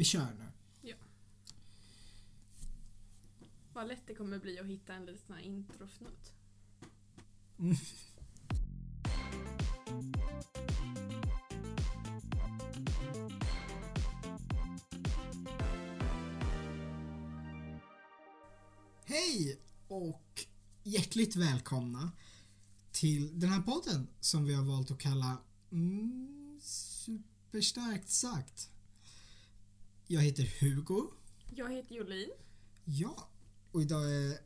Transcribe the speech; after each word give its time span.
Vi 0.00 0.04
kör 0.04 0.34
nu. 0.38 0.44
Vad 3.72 3.88
lätt 3.88 4.06
det 4.06 4.14
kommer 4.14 4.38
bli 4.38 4.58
att 4.58 4.66
hitta 4.66 4.94
en 4.94 5.06
liten 5.06 5.38
introfnutt. 5.38 6.34
Hej 19.04 19.60
och 19.88 20.46
hjärtligt 20.82 21.36
välkomna 21.36 22.12
till 22.92 23.40
den 23.40 23.50
här 23.50 23.62
podden 23.62 24.08
som 24.20 24.44
vi 24.44 24.54
har 24.54 24.64
valt 24.64 24.90
att 24.90 24.98
kalla 24.98 25.38
mm, 25.72 26.60
Superstarkt 26.62 28.10
sagt. 28.10 28.70
Jag 30.12 30.22
heter 30.22 30.52
Hugo. 30.60 31.10
Jag 31.54 31.72
heter 31.72 31.94
Jolin. 31.94 32.30
Ja, 32.84 33.28
och 33.72 33.82
idag 33.82 34.14
är, 34.14 34.38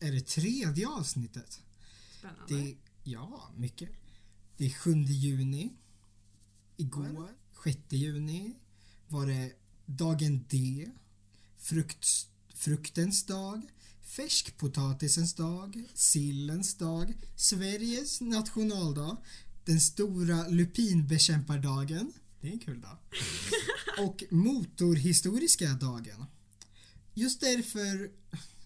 är 0.00 0.12
det 0.12 0.20
tredje 0.20 0.88
avsnittet. 0.88 1.60
Spännande. 2.18 2.54
Det, 2.54 2.76
ja, 3.02 3.50
mycket. 3.56 3.88
Det 4.56 4.66
är 4.66 4.70
7 4.70 4.94
juni. 4.94 5.72
Igår, 6.76 7.28
6 7.64 7.78
juni, 7.88 8.54
var 9.08 9.26
det 9.26 9.52
dagen 9.86 10.44
D. 10.48 10.86
Frukt, 11.56 12.06
fruktens 12.54 13.26
dag. 13.26 13.62
Färskpotatisens 14.02 15.34
dag. 15.34 15.84
Sillens 15.94 16.74
dag. 16.74 17.14
Sveriges 17.36 18.20
nationaldag. 18.20 19.16
Den 19.64 19.80
stora 19.80 20.48
lupinbekämpardagen. 20.48 22.12
Det 22.42 22.48
är 22.48 22.52
en 22.52 22.58
kul 22.58 22.80
dag. 22.80 22.96
Och 24.06 24.24
motorhistoriska 24.30 25.68
dagen. 25.68 26.24
Just 27.14 27.40
därför 27.40 28.10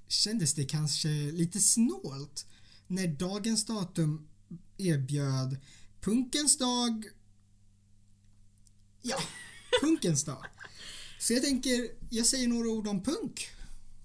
kändes 0.08 0.54
det 0.54 0.64
kanske 0.64 1.08
lite 1.08 1.60
snålt 1.60 2.46
när 2.86 3.08
dagens 3.08 3.64
datum 3.64 4.28
erbjöd 4.78 5.56
punkens 6.00 6.58
dag 6.58 7.04
Ja, 9.02 9.18
punkens 9.80 10.24
dag. 10.24 10.44
Så 11.18 11.32
jag 11.32 11.42
tänker, 11.42 11.90
jag 12.10 12.26
säger 12.26 12.48
några 12.48 12.68
ord 12.68 12.86
om 12.86 13.02
punk. 13.02 13.48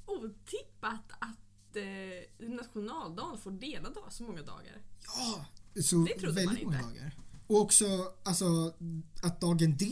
Otippat 0.05 1.11
att 1.19 1.75
eh, 1.75 2.49
nationaldagen 2.49 3.37
får 3.37 3.51
dela 3.51 3.89
dag 3.89 4.13
så 4.13 4.23
många 4.23 4.41
dagar. 4.41 4.81
Ja, 5.05 5.45
så 5.81 6.03
Det 6.03 6.27
väldigt 6.27 6.45
man 6.45 6.63
många 6.63 6.81
dagar. 6.81 7.15
Och 7.51 7.61
också 7.61 8.13
alltså, 8.23 8.73
att 9.21 9.41
dagen 9.41 9.77
D 9.77 9.85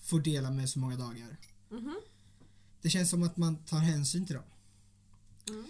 får 0.00 0.20
dela 0.20 0.50
med 0.50 0.70
så 0.70 0.78
många 0.78 0.96
dagar. 0.96 1.36
Mhm. 1.70 2.00
Det 2.82 2.90
känns 2.90 3.10
som 3.10 3.22
att 3.22 3.36
man 3.36 3.56
tar 3.56 3.78
hänsyn 3.78 4.26
till 4.26 4.34
dem. 4.34 4.44
Mm. 5.48 5.64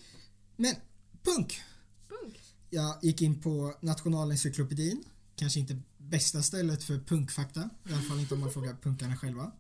Men 0.57 0.75
punk. 1.23 1.61
Punk. 2.09 2.41
Jag 2.71 2.99
gick 3.03 3.23
in 3.23 3.41
på 3.41 3.75
Nationalencyklopedin. 3.81 5.05
Kanske 5.37 5.61
inte 5.61 5.79
bästa 5.99 6.43
stället 6.43 6.85
för 6.85 6.99
punkfakta. 6.99 7.71
I 7.89 7.93
alla 7.93 8.03
fall 8.03 8.21
inte 8.21 8.35
om 8.35 8.41
man 8.41 8.53
frågar 8.53 8.77
punkarna 8.83 9.17
själva. 9.17 9.53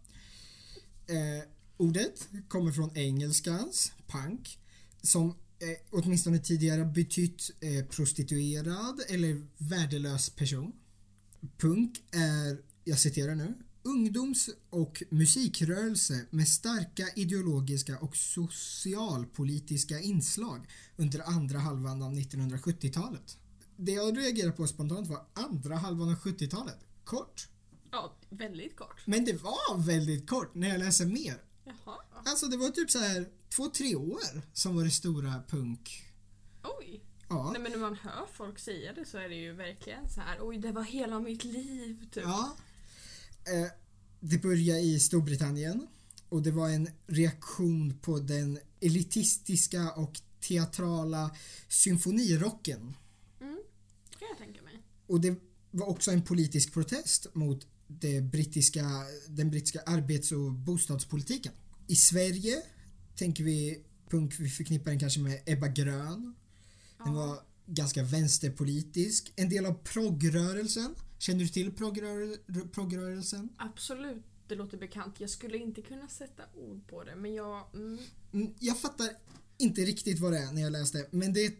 Eh, 1.06 1.48
ordet 1.76 2.28
kommer 2.48 2.72
från 2.72 2.96
engelskans 2.96 3.92
punk 4.06 4.58
som 5.02 5.28
eh, 5.58 5.76
åtminstone 5.90 6.38
tidigare 6.38 6.84
betytt 6.84 7.50
eh, 7.60 7.84
prostituerad 7.84 9.02
eller 9.08 9.46
värdelös 9.58 10.30
person. 10.30 10.72
Punk 11.58 12.02
är, 12.12 12.62
jag 12.84 12.98
citerar 12.98 13.34
nu, 13.34 13.54
ungdoms 13.82 14.50
och 14.70 15.02
musikrörelse 15.10 16.26
med 16.30 16.48
starka 16.48 17.08
ideologiska 17.16 17.98
och 17.98 18.16
socialpolitiska 18.16 20.00
inslag 20.00 20.66
under 20.96 21.20
andra 21.20 21.58
halvan 21.58 22.02
av 22.02 22.14
1970-talet. 22.14 23.38
Det 23.76 23.92
jag 23.92 24.18
reagerade 24.18 24.52
på 24.52 24.66
spontant 24.66 25.08
var 25.08 25.26
andra 25.32 25.76
halvan 25.76 26.08
av 26.08 26.14
70-talet. 26.14 26.78
Kort. 27.04 27.48
Ja, 27.90 28.16
väldigt 28.30 28.76
kort. 28.76 29.06
Men 29.06 29.24
det 29.24 29.42
var 29.42 29.86
väldigt 29.86 30.28
kort 30.28 30.54
när 30.54 30.68
jag 30.68 30.78
läser 30.78 31.06
mer. 31.06 31.42
Jaha. 31.64 31.96
Alltså 32.24 32.46
det 32.46 32.56
var 32.56 32.68
typ 32.68 32.90
så 32.90 32.98
här 32.98 33.28
två, 33.56 33.68
tre 33.68 33.94
år 33.94 34.42
som 34.52 34.76
var 34.76 34.84
det 34.84 34.90
stora 34.90 35.42
punk. 35.48 36.04
Oj. 36.80 37.05
Ja. 37.28 37.50
Nej 37.52 37.62
men 37.62 37.72
när 37.72 37.78
man 37.78 37.94
hör 37.94 38.26
folk 38.32 38.58
säga 38.58 38.92
det 38.92 39.04
så 39.04 39.18
är 39.18 39.28
det 39.28 39.34
ju 39.34 39.52
verkligen 39.52 40.08
så 40.08 40.20
här. 40.20 40.38
Oj, 40.40 40.58
det 40.58 40.72
var 40.72 40.82
hela 40.82 41.20
mitt 41.20 41.44
liv. 41.44 42.08
Typ. 42.12 42.24
Ja. 42.24 42.56
Eh, 43.44 43.70
det 44.20 44.38
började 44.38 44.80
i 44.80 45.00
Storbritannien 45.00 45.86
och 46.28 46.42
det 46.42 46.50
var 46.50 46.68
en 46.68 46.88
reaktion 47.06 47.98
på 47.98 48.18
den 48.18 48.58
elitistiska 48.80 49.90
och 49.92 50.20
teatrala 50.40 51.30
symfonirocken. 51.68 52.96
Mm. 53.40 53.58
Det 54.10 54.18
kan 54.18 54.28
jag 54.28 54.38
tänka 54.38 54.62
mig. 54.62 54.82
Och 55.06 55.20
det 55.20 55.40
var 55.70 55.86
också 55.86 56.10
en 56.10 56.22
politisk 56.22 56.72
protest 56.72 57.34
mot 57.34 57.66
det 57.86 58.20
brittiska, 58.20 58.84
den 59.28 59.50
brittiska 59.50 59.80
arbets 59.80 60.32
och 60.32 60.52
bostadspolitiken. 60.52 61.52
I 61.86 61.96
Sverige 61.96 62.62
tänker 63.16 63.44
vi 63.44 63.84
punk, 64.08 64.34
vi 64.38 64.48
förknippar 64.48 64.90
den 64.90 65.00
kanske 65.00 65.20
med 65.20 65.42
Ebba 65.46 65.68
Grön. 65.68 66.34
Den 67.04 67.14
var 67.14 67.38
ganska 67.66 68.02
vänsterpolitisk. 68.02 69.32
En 69.36 69.48
del 69.48 69.66
av 69.66 69.74
progrörelsen. 69.74 70.94
Känner 71.18 71.40
du 71.40 71.48
till 71.48 71.72
progrör- 71.72 72.68
progrörelsen? 72.72 73.48
Absolut, 73.58 74.24
det 74.48 74.54
låter 74.54 74.78
bekant. 74.78 75.20
Jag 75.20 75.30
skulle 75.30 75.58
inte 75.58 75.82
kunna 75.82 76.08
sätta 76.08 76.42
ord 76.54 76.86
på 76.88 77.04
det 77.04 77.16
men 77.16 77.34
jag... 77.34 77.62
Mm, 77.74 77.98
Mm, 78.32 78.54
Jag 78.58 78.78
fattar 78.78 79.08
inte 79.58 79.80
riktigt 79.80 80.18
vad 80.20 80.32
det 80.32 80.38
är 80.38 80.52
när 80.52 80.62
jag 80.62 80.72
läste 80.72 81.06
men 81.10 81.32
det 81.32 81.54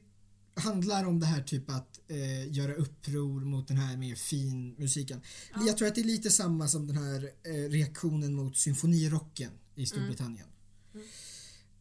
handlar 0.55 1.05
om 1.05 1.21
det 1.21 1.27
här 1.27 1.43
typ 1.43 1.71
att 1.71 2.01
eh, 2.09 2.53
göra 2.53 2.75
uppror 2.75 3.41
mot 3.45 3.69
den 3.69 3.77
här 3.77 3.97
mer 3.97 4.15
fin 4.15 4.75
musiken. 4.79 5.21
Ja. 5.55 5.63
Jag 5.67 5.79
tror 5.79 5.89
att 5.89 5.95
det 5.95 6.01
är 6.01 6.05
lite 6.05 6.31
samma 6.31 6.69
som 6.69 6.87
den 6.87 6.97
här 6.97 7.31
eh, 7.43 7.71
reaktionen 7.71 8.35
mot 8.35 8.57
symfonirocken 8.57 9.51
i 9.75 9.87
Storbritannien. 9.87 10.47
Mm. 10.95 11.07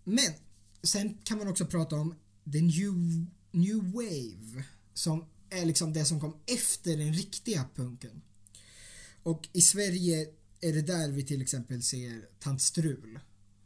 Men 0.03 0.33
sen 0.83 1.17
kan 1.23 1.37
man 1.37 1.47
också 1.47 1.65
prata 1.65 1.95
om 1.95 2.15
the 2.51 2.61
new, 2.61 3.25
new 3.55 3.91
wave 3.93 4.63
som 4.93 5.25
är 5.49 5.65
liksom 5.65 5.93
det 5.93 6.05
som 6.05 6.19
kom 6.19 6.39
efter 6.45 6.97
den 6.97 7.13
riktiga 7.13 7.69
punken. 7.75 8.21
Och 9.23 9.49
i 9.53 9.61
Sverige 9.61 10.27
är 10.61 10.73
det 10.73 10.81
där 10.81 11.11
vi 11.11 11.23
till 11.23 11.41
exempel 11.41 11.83
ser 11.83 12.27
Tant 12.39 12.61
Strul. 12.61 13.19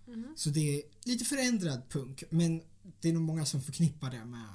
Mhm. 0.07 0.33
Så 0.38 0.50
det 0.50 0.77
är 0.77 0.81
lite 1.03 1.25
förändrad 1.25 1.89
punk 1.89 2.23
men 2.29 2.61
det 3.00 3.09
är 3.09 3.13
nog 3.13 3.23
många 3.23 3.45
som 3.45 3.61
förknippar 3.61 4.11
det 4.11 4.25
med 4.25 4.53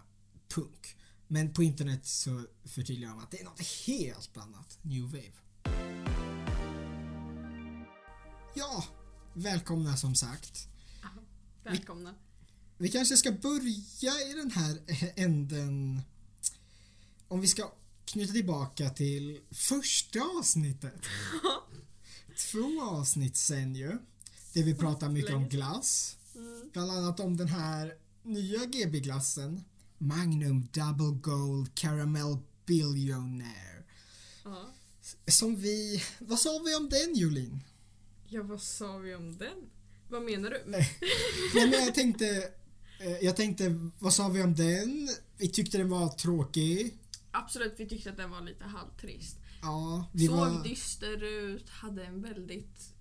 punk. 0.48 0.96
Men 1.28 1.52
på 1.52 1.62
internet 1.62 2.06
så 2.06 2.46
förtydligar 2.64 3.10
de 3.10 3.18
att 3.18 3.30
det 3.30 3.40
är 3.40 3.44
något 3.44 3.60
helt 3.86 4.36
annat. 4.36 4.78
New 4.82 5.04
Wave. 5.04 5.32
Ja, 8.54 8.84
välkomna 9.34 9.96
som 9.96 10.14
sagt. 10.14 10.68
välkomna. 11.64 12.10
Vi 12.10 12.33
kanske 12.88 13.16
ska 13.16 13.32
börja 13.32 14.30
i 14.30 14.34
den 14.36 14.50
här 14.50 14.78
änden. 15.16 16.00
Om 17.28 17.40
vi 17.40 17.46
ska 17.46 17.72
knyta 18.04 18.32
tillbaka 18.32 18.90
till 18.90 19.40
första 19.50 20.20
avsnittet. 20.38 20.94
Två 22.52 22.82
avsnitt 22.82 23.36
sen 23.36 23.74
ju. 23.74 23.98
Där 24.52 24.62
vi 24.62 24.74
pratar 24.74 25.08
mycket 25.08 25.30
om 25.30 25.36
Länge 25.36 25.48
glass. 25.48 26.16
Mm. 26.34 26.70
Bland 26.72 26.90
annat 26.90 27.20
om 27.20 27.36
den 27.36 27.48
här 27.48 27.94
nya 28.22 28.64
GB-glassen. 28.64 29.64
Magnum 29.98 30.68
Double 30.72 31.20
Gold 31.20 31.74
Caramel 31.74 32.36
Billionaire. 32.66 33.84
Ja. 34.44 34.74
Som 35.26 35.56
vi... 35.56 36.02
Vad 36.18 36.38
sa 36.38 36.62
vi 36.64 36.74
om 36.74 36.88
den 36.88 37.14
Jolin? 37.14 37.60
ja, 38.34 38.42
vad 38.42 38.62
sa 38.62 38.98
vi 38.98 39.14
om 39.14 39.38
den? 39.38 39.70
Vad 40.08 40.22
menar 40.22 40.50
du? 40.50 40.62
Nej 40.66 40.98
men 41.54 41.72
jag 41.72 41.94
tänkte... 41.94 42.50
eh, 43.00 43.10
Jag 43.22 43.36
tänkte, 43.36 43.90
vad 43.98 44.14
sa 44.14 44.28
vi 44.28 44.42
om 44.42 44.54
den? 44.54 45.08
Vi 45.38 45.48
tyckte 45.48 45.78
den 45.78 45.88
var 45.90 46.08
tråkig. 46.08 46.98
Absolut, 47.30 47.74
vi 47.76 47.88
tyckte 47.88 48.10
att 48.10 48.16
den 48.16 48.30
var 48.30 48.40
lite 48.40 48.64
halvtrist. 48.64 49.36
Ja, 49.62 50.10
vi 50.12 50.26
Såg 50.26 50.36
var... 50.36 50.64
dyster 50.64 51.22
ut, 51.24 51.68
hade 51.68 52.04
en 52.04 52.22
väldigt 52.22 52.94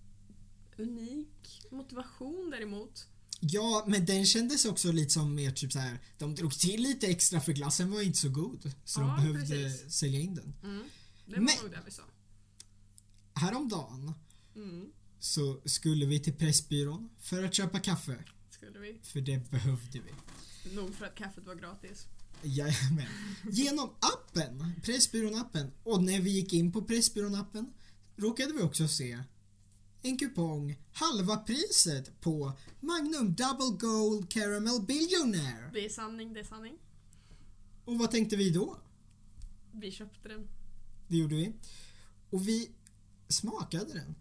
unik 0.77 1.61
motivation 1.71 2.49
däremot. 2.51 3.07
Ja, 3.39 3.85
men 3.87 4.05
den 4.05 4.25
kändes 4.25 4.65
också 4.65 4.91
lite 4.91 5.09
som 5.09 5.35
mer 5.35 5.51
typ 5.51 5.71
så 5.71 5.79
här. 5.79 5.99
De 6.17 6.35
drog 6.35 6.53
till 6.59 6.81
lite 6.81 7.07
extra 7.07 7.41
för 7.41 7.51
glassen 7.53 7.91
var 7.91 8.01
inte 8.01 8.17
så 8.19 8.29
god. 8.29 8.71
Så 8.85 9.01
Ja, 9.01 9.05
de 9.07 9.15
behövde 9.15 9.39
precis. 9.55 9.93
sälja 9.93 10.19
in 10.19 10.35
den. 10.35 10.53
Mm. 10.63 10.83
Det 11.25 11.31
var 11.31 11.37
Men- 11.43 11.55
nog 11.63 11.71
det 11.71 11.79
vi 11.85 11.91
sa. 11.91 12.03
Häromdagen 13.33 14.13
Mm. 14.55 14.85
så 15.19 15.61
skulle 15.65 16.05
vi 16.05 16.19
till 16.19 16.33
Pressbyrån 16.33 17.09
för 17.19 17.43
att 17.43 17.53
köpa 17.53 17.79
kaffe. 17.79 18.23
Skulle 18.63 18.79
vi. 18.79 18.99
För 19.03 19.21
det 19.21 19.51
behövde 19.51 19.99
vi. 19.99 20.75
Nog 20.75 20.95
för 20.95 21.05
att 21.05 21.15
kaffet 21.15 21.45
var 21.45 21.55
gratis. 21.55 22.07
Jajamän. 22.43 23.07
Genom 23.51 23.89
appen, 23.99 24.73
Pressbyrån-appen. 24.83 25.71
Och 25.83 26.03
när 26.03 26.21
vi 26.21 26.29
gick 26.29 26.53
in 26.53 26.71
på 26.71 26.81
Pressbyrån-appen 26.81 27.73
råkade 28.15 28.53
vi 28.53 28.61
också 28.61 28.87
se 28.87 29.23
en 30.01 30.17
kupong 30.17 30.79
halva 30.93 31.37
priset 31.37 32.21
på 32.21 32.51
Magnum 32.79 33.35
Double 33.35 33.77
Gold 33.79 34.29
Caramel 34.29 34.81
Billionaire. 34.81 35.69
Det 35.73 35.85
är 35.85 35.89
sanning, 35.89 36.33
det 36.33 36.39
är 36.39 36.43
sanning. 36.43 36.77
Och 37.85 37.97
vad 37.97 38.11
tänkte 38.11 38.35
vi 38.35 38.49
då? 38.49 38.77
Vi 39.71 39.91
köpte 39.91 40.29
den. 40.29 40.47
Det 41.07 41.17
gjorde 41.17 41.35
vi. 41.35 41.53
Och 42.29 42.47
vi 42.47 42.71
smakade 43.27 43.93
den. 43.93 44.15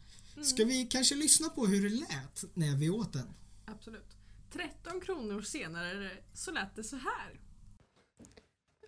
Ska 0.45 0.65
vi 0.65 0.87
kanske 0.87 1.15
lyssna 1.15 1.49
på 1.49 1.67
hur 1.67 1.83
det 1.83 1.97
lät 1.97 2.45
när 2.55 2.77
vi 2.77 2.91
åt 2.91 3.13
den? 3.13 3.35
Absolut. 3.65 4.12
13 4.53 5.01
kronor 5.01 5.41
senare 5.41 6.11
så 6.33 6.53
lät 6.53 6.77
det 6.77 6.85
så 6.85 6.97
här. 6.97 7.41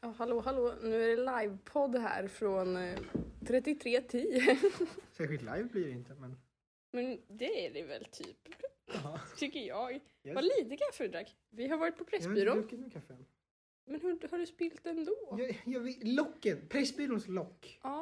Ja, 0.01 0.15
hallå, 0.19 0.41
hallå. 0.41 0.75
Nu 0.83 1.03
är 1.03 1.17
det 1.17 1.41
livepodd 1.41 1.97
här 1.97 2.29
från 2.29 2.77
eh, 2.77 2.99
3310. 3.47 4.41
Särskilt 5.13 5.43
live 5.43 5.65
blir 5.65 5.85
det 5.85 5.91
inte 5.91 6.15
men... 6.15 6.37
Men 6.93 7.21
det 7.29 7.67
är 7.67 7.73
det 7.73 7.83
väl 7.83 8.05
typ, 8.05 8.49
Jaha. 8.87 9.21
tycker 9.37 9.61
jag. 9.61 9.93
Yes. 9.93 10.35
Vad 10.35 10.45
lite 10.45 10.77
kaffe 10.77 11.05
du 11.05 11.09
drack. 11.09 11.37
Vi 11.51 11.69
har 11.69 11.77
varit 11.79 11.99
på 11.99 12.05
Pressbyrån. 12.05 12.57
druckit 12.59 12.81
min 12.81 12.91
kaffe 12.91 13.13
än. 13.13 13.27
Men 13.87 14.01
hur 14.01 14.29
har 14.31 14.39
du 14.39 14.47
spilt 14.47 14.87
ändå? 14.87 15.37
Jag, 15.39 15.63
jag, 15.67 15.81
vet- 15.81 16.05
locken, 16.09 16.69
Pressbyråns 16.69 17.29
lock. 17.29 17.81
Ja. 17.83 18.01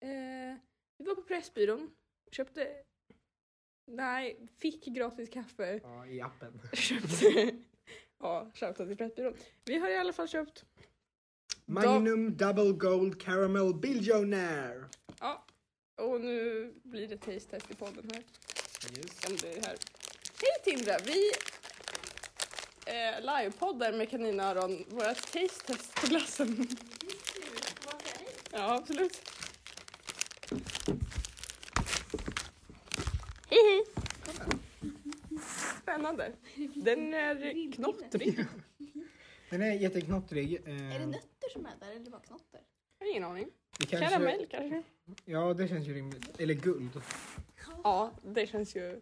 Eh, 0.00 0.58
vi 0.98 1.04
var 1.04 1.14
på 1.14 1.22
Pressbyrån. 1.22 1.90
Köpte... 2.30 2.82
Nej, 3.90 4.48
fick 4.58 4.84
gratis 4.84 5.30
kaffe. 5.30 5.80
Ja, 5.82 6.06
i 6.06 6.20
appen. 6.20 6.60
Köpte... 6.72 7.54
ja, 8.18 8.50
shoutout 8.54 8.88
till 8.88 8.96
Pressbyrån. 8.96 9.34
Vi 9.64 9.78
har 9.78 9.88
i 9.88 9.96
alla 9.96 10.12
fall 10.12 10.28
köpt... 10.28 10.64
Magnum 11.64 12.36
Double 12.36 12.72
Gold 12.72 13.20
Caramel 13.22 13.74
Billionaire. 13.74 14.84
Ja. 15.20 15.44
Och 15.96 16.20
nu 16.20 16.72
blir 16.82 17.08
det 17.08 17.16
taste 17.16 17.50
test 17.50 17.70
i 17.70 17.74
podden 17.74 18.10
här. 18.12 18.22
Yes. 18.96 19.26
Om 19.26 19.36
det 19.36 19.56
är 19.56 19.62
här. 19.62 19.76
Hej 20.40 20.76
Tindra! 20.76 20.96
Vi 21.06 21.30
eh, 22.86 23.20
livepoddar 23.20 23.92
med 23.92 24.10
kaninöron 24.10 24.84
våra 24.88 25.14
taste 25.14 25.66
test 25.66 25.94
på 25.94 26.06
glassen. 26.06 26.68
Ja, 28.52 28.74
absolut. 28.74 29.22
Spännande. 35.82 36.32
Den 36.74 37.14
är 37.14 37.72
knottrig. 37.72 38.44
Den 39.50 39.62
är 39.62 39.72
jätteknottrig. 39.72 40.54
eh, 40.66 40.94
Är 40.94 40.98
det 40.98 41.06
nötter 41.06 41.48
som 41.52 41.66
är 41.66 41.70
där 41.80 41.90
eller 41.96 42.10
bara 42.10 42.20
knotter? 42.20 42.60
Jag 42.98 43.06
har 43.06 43.10
ingen 43.10 43.24
aning. 43.24 43.48
det 43.78 43.86
kanske- 43.86 44.08
Karamell 44.08 44.46
kanske? 44.50 44.82
Ja, 45.24 45.54
det 45.54 45.68
känns 45.68 45.86
ju 45.86 45.94
rimligt. 45.94 46.40
Eller 46.40 46.54
guld. 46.54 47.00
Ja, 47.84 48.12
det 48.24 48.46
känns 48.46 48.76
ju 48.76 49.00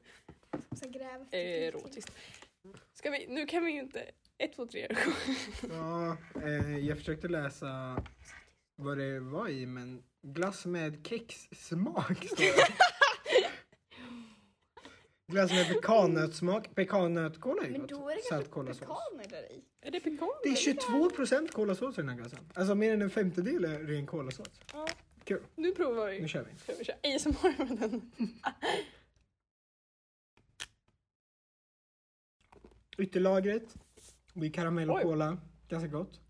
Så 0.83 0.89
gräv 0.89 1.23
efter 1.23 1.39
eh, 1.39 1.69
erotiskt. 1.69 2.13
Ska 2.95 3.11
vi, 3.11 3.27
nu 3.29 3.47
kan 3.47 3.65
vi 3.65 3.73
ju 3.73 3.79
inte... 3.81 4.05
Ett, 4.39 4.53
två, 4.57 4.67
tre. 4.67 4.89
Ja, 5.71 6.17
eh, 6.43 6.79
jag 6.79 6.99
försökte 6.99 7.29
läsa 7.29 8.03
vad 8.77 8.99
det 8.99 9.21
var 9.21 9.49
i, 9.49 9.67
men 9.67 10.03
glass 10.23 10.67
med 10.67 11.07
kexsmak 11.07 12.25
står 12.27 12.37
det. 12.37 12.75
Glass 15.29 15.51
med 15.53 15.69
pekannötssmak. 15.69 16.75
Pekannötkola 16.75 17.63
är 17.63 17.67
ju 17.67 17.73
Men 17.73 17.81
gott. 17.81 17.91
då 17.91 18.09
är 18.09 18.17
det 18.17 18.23
Salt 18.23 18.31
kanske 18.31 18.51
kolasås. 18.51 18.79
pekaner 19.19 19.53
i. 19.53 19.65
Är 19.81 19.91
det 19.91 20.01
pekan? 20.01 20.29
Det 20.43 20.49
är 20.49 20.55
22 20.57 21.11
procent 21.11 21.53
kolasås 21.53 21.99
i 21.99 22.01
den 22.01 22.09
här 22.09 22.17
glassen. 22.17 22.39
Alltså 22.55 22.75
mer 22.75 22.93
än 22.95 23.03
en 23.03 23.11
femtedel 23.11 23.65
är 23.65 23.79
ren 23.79 24.07
kolasås. 24.07 24.51
Ja. 24.73 24.87
Kul. 25.25 25.43
Nu 25.57 25.73
provar 25.73 26.11
vi. 26.11 26.21
Nu 26.21 26.29
kör 26.29 26.45
vi. 26.53 26.59
Ska 26.59 26.73
vi 26.79 26.85
köra 26.85 26.97
ASMR 27.17 27.65
med 27.65 27.79
den? 27.91 28.13
Ytterlagret. 32.99 33.75
Det 34.33 34.47
är 34.47 34.51
karamell 34.51 34.91
och 34.91 34.97
Oj. 34.97 35.03
kola. 35.03 35.39
Ganska 35.69 35.89
gott. 35.89 36.21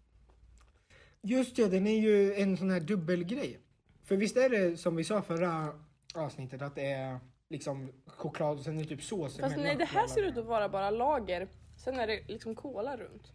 Just 1.22 1.56
det, 1.56 1.68
den 1.68 1.86
är 1.86 2.00
ju 2.00 2.34
en 2.34 2.56
sån 2.56 2.70
här 2.70 2.80
dubbelgrej. 2.80 3.60
För 4.04 4.16
visst 4.16 4.36
är 4.36 4.48
det 4.50 4.76
som 4.76 4.96
vi 4.96 5.04
sa 5.04 5.22
förra 5.22 5.80
avsnittet 6.14 6.62
att 6.62 6.74
det 6.74 6.86
är 6.86 7.20
liksom 7.48 7.92
choklad 8.06 8.58
och 8.58 8.64
sen 8.64 8.78
är 8.78 8.82
det 8.82 8.88
typ 8.88 9.02
sås 9.02 9.38
Fast 9.38 9.56
nej, 9.56 9.76
det 9.76 9.84
här 9.84 10.06
ser 10.06 10.22
ut 10.22 10.36
att 10.36 10.44
vara 10.44 10.68
bara 10.68 10.90
lager. 10.90 11.48
Sen 11.84 11.98
är 11.98 12.06
det 12.06 12.28
liksom 12.28 12.54
kola 12.54 12.96
runt. 12.96 13.32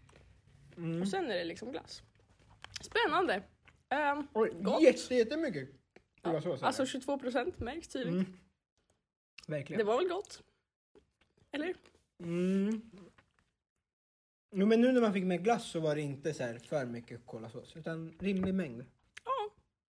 Mm. 0.78 1.02
Och 1.02 1.08
sen 1.08 1.32
är 1.32 1.36
det 1.36 1.44
liksom 1.44 1.72
glass. 1.72 2.04
Spännande! 2.82 3.44
Um, 3.90 4.28
Oj, 4.34 4.52
gott. 4.62 4.82
jätte, 4.82 5.16
jättemycket 5.16 5.70
kolasås. 6.22 6.62
är 6.62 6.66
alltså 6.66 6.84
det. 6.84 6.88
22 6.88 7.20
procent 7.20 7.60
märks 7.60 7.88
tydligt. 7.88 8.14
Mm. 8.14 8.38
Verkligen. 9.48 9.78
Det 9.78 9.84
var 9.84 9.98
väl 9.98 10.08
gott? 10.08 10.44
Eller? 11.52 11.76
Mm. 12.20 12.82
Jo, 14.52 14.66
men 14.66 14.82
nu 14.82 14.92
när 14.92 15.02
man 15.02 15.14
fick 15.14 15.24
med 15.24 15.44
glass 15.44 15.72
så 15.72 15.80
var 15.80 15.96
det 15.96 16.02
inte 16.02 16.34
så 16.34 16.44
här 16.44 16.60
för 16.60 16.86
mycket 16.86 17.26
kolasås 17.26 17.76
utan 17.76 18.14
rimlig 18.20 18.54
mängd. 18.54 18.86
Ja, 19.26 19.50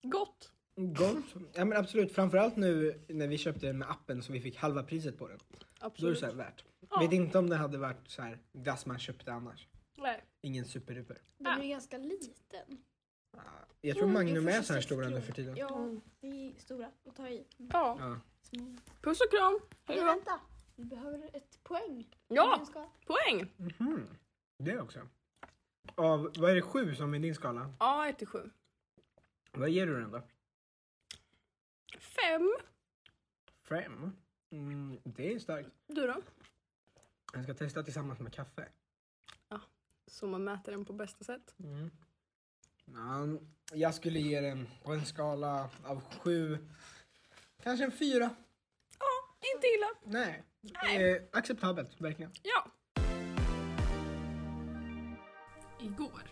gott. 0.10 0.52
Gott. 0.76 1.26
Ja 1.54 1.66
men 1.66 1.78
absolut, 1.78 2.12
framförallt 2.12 2.56
nu 2.56 3.02
när 3.08 3.28
vi 3.28 3.38
köpte 3.38 3.66
den 3.68 3.78
med 3.78 3.90
appen 3.92 4.24
så 4.24 4.34
vi 4.34 4.42
fick 4.42 4.58
halva 4.58 4.84
priset 4.84 5.18
på 5.18 5.28
den. 5.28 5.38
Då 5.50 5.56
är 5.56 5.60
det 5.80 5.86
Absolut. 5.86 6.20
så 6.20 6.26
här 6.26 6.34
värt. 6.34 6.66
Ja. 6.90 7.00
Vet 7.00 7.12
inte 7.14 7.40
om 7.40 7.50
det 7.50 7.56
hade 7.56 7.78
varit 7.78 8.10
så 8.10 8.22
här 8.22 8.40
glass 8.54 8.86
man 8.86 9.00
köpte 9.00 9.34
annars. 9.34 9.68
Nej. 9.98 10.24
Ingen 10.42 10.66
superduper. 10.66 11.18
Den 11.38 11.48
Ah. 11.48 11.58
är 11.58 11.64
ju 11.64 11.70
ganska 11.70 11.98
liten. 11.98 12.78
Jag 13.82 13.96
tror 13.96 14.04
Mm, 14.10 14.14
Magnum 14.14 14.48
är 14.48 14.52
så 14.62 14.74
här 14.74 14.82
26 14.82 14.86
stora 14.86 15.10
nu 15.10 15.22
för 15.22 15.34
tiden. 15.34 15.56
Ja, 15.58 15.90
det 16.22 16.28
är 16.28 16.54
stora 16.60 16.92
att 17.10 17.16
ta 17.16 17.30
i. 17.30 17.46
Ja, 17.58 17.98
Ja. 18.00 18.20
Små. 18.42 18.76
puss 19.02 19.22
och 19.22 19.32
kram. 19.32 19.60
Hej 19.86 19.98
Men 19.98 20.06
då. 20.06 20.12
vänta, 20.14 20.40
vi 20.76 20.86
behöver 20.86 21.30
ett 21.34 21.60
poäng. 21.64 22.08
Ja, 22.28 22.58
Vi 22.60 22.66
ska- 22.66 22.90
poäng. 23.06 23.52
Mhm. 23.58 24.08
Det 24.58 24.80
också. 24.80 25.00
Av, 25.96 26.32
vad 26.38 26.52
är 26.52 26.56
det, 26.56 26.62
sju 26.62 26.96
som 26.96 27.14
är 27.14 27.20
din 27.20 27.36
skala? 27.36 27.74
Ja, 27.80 28.08
1 28.08 28.18
till 28.18 28.28
7. 28.28 28.50
Vad 29.52 29.70
ger 29.70 29.88
du 29.88 30.00
den 30.02 30.12
då? 30.12 30.22
5. 32.28 32.52
Fem? 33.70 34.16
Mm, 34.52 35.00
det 35.04 35.34
är 35.34 35.40
starkt. 35.40 35.70
Du 35.88 36.08
då? 36.08 36.22
Jag 37.34 37.44
ska 37.44 37.54
testa 37.54 37.84
tillsammans 37.84 38.20
med 38.20 38.34
kaffe. 38.34 38.68
Så 40.08 40.28
man 40.28 40.44
mäter 40.44 40.72
den 40.72 40.86
på 40.86 40.94
bästa 40.94 41.24
sätt. 41.24 41.56
Mm. 41.60 41.92
Ja, 42.86 43.40
jag 43.74 43.96
skulle 43.96 44.20
ge 44.20 44.42
den 44.42 44.70
på 44.84 44.94
en 44.94 45.06
skala 45.06 45.70
av 45.84 46.02
sju, 46.20 46.58
kanske 47.64 47.86
en 47.86 47.92
fyra. 47.92 48.30
Inte 49.56 49.68
illa. 49.68 50.18
Nej, 50.20 50.44
Nej. 50.62 51.16
Eh, 51.16 51.22
acceptabelt, 51.32 52.02
verkligen. 52.02 52.32
Ja. 52.44 52.72
Igår 55.80 56.32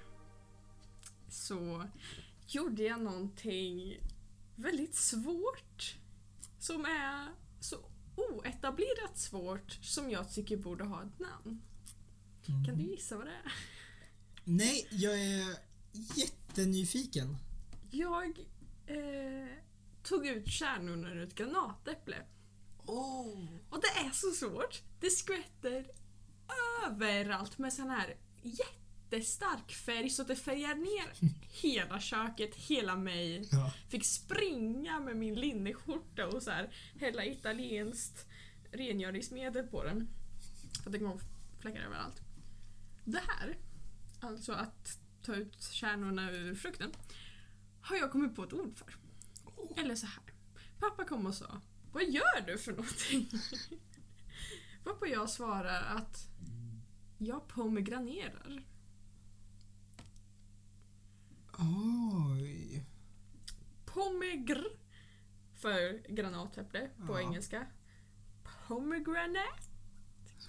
så 1.30 1.84
gjorde 2.48 2.84
jag 2.84 3.02
någonting 3.02 4.00
väldigt 4.62 4.96
svårt. 4.96 5.96
Som 6.60 6.86
är 6.86 7.28
så 7.60 7.76
oetablerat 8.16 9.18
svårt 9.18 9.72
som 9.72 10.10
jag 10.10 10.32
tycker 10.32 10.58
borde 10.58 10.84
ha 10.84 11.04
ett 11.04 11.20
namn. 11.20 11.62
Kan 12.66 12.78
du 12.78 12.84
gissa 12.84 13.18
vad 13.18 13.26
det 13.26 13.32
är? 13.32 13.54
Nej, 14.44 14.88
jag 14.92 15.22
är 15.22 15.58
jättenyfiken. 16.16 17.38
Jag 17.92 18.40
eh, 18.86 19.58
tog 20.04 20.28
ut 20.28 20.48
kärnorna 20.48 21.12
ur 21.12 21.24
ett 21.24 21.36
granatäpple. 21.36 22.26
Oh. 22.86 23.46
Och 23.70 23.82
det 23.82 24.00
är 24.00 24.12
så 24.12 24.32
svårt. 24.32 24.82
Det 25.00 25.10
skvätter 25.10 25.92
överallt 26.88 27.58
med 27.58 27.74
sån 27.74 27.90
här 27.90 28.16
jättestark 29.12 29.72
färg 29.72 30.10
så 30.10 30.22
att 30.22 30.28
det 30.28 30.36
färgar 30.36 30.76
ner 30.76 31.34
hela 31.62 32.00
köket, 32.00 32.56
hela 32.56 32.96
mig. 32.96 33.48
Ja. 33.52 33.74
Fick 33.90 34.06
springa 34.06 35.00
med 35.00 35.18
min 35.18 35.36
linneskjorta 35.36 36.28
och 36.28 36.44
så 36.44 36.52
här 36.52 36.74
hälla 37.00 37.26
italienskt 37.26 38.28
rengöringsmedel 38.72 39.68
på 39.68 39.84
den. 39.84 40.08
För 40.84 40.90
att 40.90 40.94
det 40.94 41.00
kom 41.00 41.20
fläckar 41.60 41.82
överallt. 41.82 42.22
Det 43.06 43.22
här, 43.28 43.58
alltså 44.20 44.52
att 44.52 45.00
ta 45.22 45.36
ut 45.36 45.62
kärnorna 45.62 46.32
ur 46.32 46.56
frukten, 46.56 46.92
har 47.82 47.96
jag 47.96 48.12
kommit 48.12 48.36
på 48.36 48.44
ett 48.44 48.54
ord 48.54 48.76
för. 48.76 48.96
Eller 49.78 49.96
så 49.96 50.06
här. 50.06 50.24
Pappa 50.80 51.06
kom 51.06 51.26
och 51.26 51.36
sa 51.36 51.62
Vad 51.92 52.04
gör 52.04 52.46
du 52.48 52.58
för 52.58 52.72
någonting? 52.72 53.30
Varpå 54.84 55.08
jag 55.08 55.30
svarar 55.30 55.82
att 55.98 56.28
jag 57.18 57.48
pomegranerar. 57.48 58.64
Oj. 61.60 62.86
Pomegr 63.86 64.64
för 65.56 66.08
granatäpple 66.16 66.90
på 67.08 67.14
Ja. 67.14 67.22
engelska. 67.22 67.68
Pomegranate. 68.68 69.64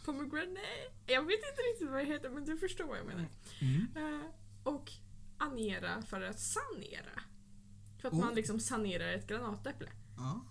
Pomegranate. 0.05 0.61
Jag 1.07 1.23
vet 1.23 1.35
inte 1.51 1.63
riktigt 1.73 1.91
vad 1.91 1.99
det 1.99 2.05
heter 2.05 2.31
men 2.31 2.45
du 2.45 2.57
förstår 2.59 2.85
vad 2.87 2.99
jag 2.99 3.07
menar. 3.07 3.29
Mm. 3.61 3.87
Eh, 3.97 4.31
och 4.65 4.91
anera 5.39 6.03
för 6.03 6.21
att 6.21 6.41
sanera. 6.41 7.23
För 8.01 8.09
att 8.09 8.15
Oh. 8.15 8.21
man 8.21 8.35
liksom 8.35 8.61
sanerar 8.61 9.13
ett 9.13 9.27
granatäpple. 9.27 9.89
Ja. 10.17 10.47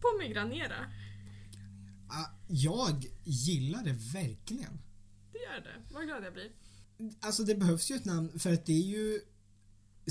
Pomegranera. 0.00 0.92
Ah, 2.08 2.30
Jag 2.48 3.04
gillar 3.24 3.84
det 3.84 3.92
verkligen. 3.92 4.78
Det 5.32 5.38
gör 5.38 5.60
det. 5.60 5.82
Vad 5.94 6.04
glad 6.06 6.24
jag 6.24 6.32
blir. 6.32 6.50
Alltså 7.20 7.42
det 7.44 7.54
behövs 7.54 7.90
ju 7.90 7.94
ett 7.94 8.04
namn 8.04 8.38
för 8.38 8.52
att 8.52 8.66
det 8.66 8.72
är 8.72 8.86
ju 8.86 9.20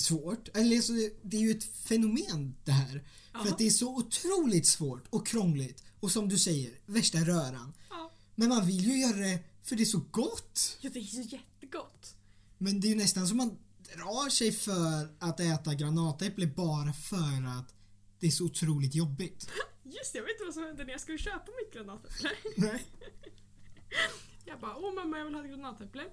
svårt. 0.01 0.57
Eller 0.57 0.81
så 0.81 0.91
det- 1.23 1.37
är 1.37 1.41
ju 1.41 1.51
ett 1.51 1.63
fenomen 1.63 2.55
det 2.63 2.71
här. 2.71 2.91
För 3.31 3.39
Jaha. 3.39 3.49
att 3.49 3.57
det 3.57 3.65
är 3.65 3.69
så 3.69 3.97
otroligt 3.97 4.67
svårt 4.67 5.07
och 5.09 5.27
krångligt. 5.27 5.83
Och 5.99 6.11
som 6.11 6.29
du 6.29 6.37
säger, 6.39 6.73
värsta 6.85 7.17
röran. 7.17 7.73
Ja. 7.89 8.11
Men 8.35 8.49
man 8.49 8.65
vill 8.67 8.85
ju 8.87 8.99
göra 9.01 9.17
det 9.17 9.39
för 9.63 9.75
det 9.75 9.83
är 9.83 9.85
så 9.85 10.01
gott. 10.11 10.77
ja, 10.81 10.89
det 10.93 10.99
är 10.99 11.03
ju 11.03 11.21
jättegott. 11.23 12.15
Men 12.57 12.79
det 12.81 12.87
är 12.87 12.89
ju 12.89 12.95
nästan 12.95 13.27
som 13.27 13.37
man 13.37 13.57
drar 13.95 14.29
sig 14.29 14.51
för 14.51 15.15
att 15.19 15.39
äta 15.39 15.73
granatäpple 15.73 16.47
bara 16.47 16.93
för 16.93 17.59
att 17.59 17.73
det 18.19 18.27
är 18.27 18.31
så 18.31 18.45
otroligt 18.45 18.95
jobbigt. 18.95 19.49
Just 19.83 20.13
det, 20.13 20.19
jag 20.19 20.23
vet 20.25 20.31
inte 20.33 20.43
vad 20.45 20.53
som 20.53 20.63
hände 20.63 20.83
när 20.85 20.91
jag 20.91 21.01
skulle 21.01 21.17
köpa 21.17 21.45
mitt 21.63 21.73
granatäpple. 21.73 22.29
Nej. 22.57 22.85
Jag 24.45 24.59
bara, 24.59 24.75
åh 24.77 24.93
mamma 24.93 25.17
jag 25.17 25.25
vill 25.25 25.33
ha 25.35 25.43
ett 25.43 25.49
granatäpple. 25.51 26.03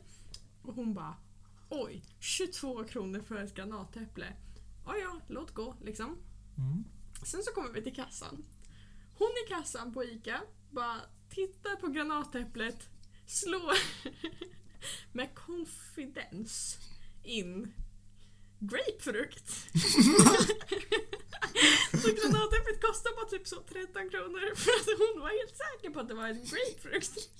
Och 0.62 0.74
hon 0.74 0.94
bara, 0.94 1.14
oj, 1.70 2.02
22 2.20 2.84
kronor 2.84 3.20
för 3.20 3.34
ett 3.34 3.54
granatäpple. 3.54 4.36
Ja, 4.86 4.96
ja, 4.96 5.20
låt 5.28 5.54
gå 5.54 5.76
liksom. 5.82 6.18
Mm. 6.58 6.84
Sen 7.24 7.42
så 7.42 7.52
kommer 7.52 7.72
vi 7.72 7.82
till 7.82 7.94
kassan. 7.94 8.44
Hon 9.14 9.30
i 9.46 9.48
kassan 9.48 9.92
på 9.92 10.04
ICA 10.04 10.40
bara 10.70 11.00
tittar 11.28 11.76
på 11.76 11.88
granatäpplet, 11.88 12.88
slår 13.26 13.74
med 15.12 15.34
konfidens 15.34 16.78
in 17.22 17.72
grapefrukt. 18.58 19.50
så 22.02 22.08
granatäpplet 22.08 22.80
kostar 22.80 23.16
bara 23.16 23.28
typ 23.30 23.48
så 23.48 23.56
13 23.56 24.10
kronor 24.10 24.54
för 24.54 24.70
att 24.70 24.98
hon 24.98 25.20
var 25.20 25.28
helt 25.28 25.56
säker 25.56 25.90
på 25.90 26.00
att 26.00 26.08
det 26.08 26.14
var 26.14 26.28
en 26.28 26.44
grapefrukt. 26.44 27.30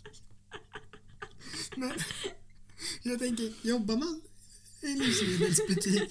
Jag 3.03 3.19
tänker, 3.19 3.53
jobbar 3.63 3.97
man 3.97 4.21
i 4.81 4.87
livsmedelsbutik? 4.87 6.11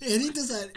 Är 0.00 0.18
det 0.18 0.24
inte 0.24 0.42
så 0.42 0.52
här? 0.52 0.70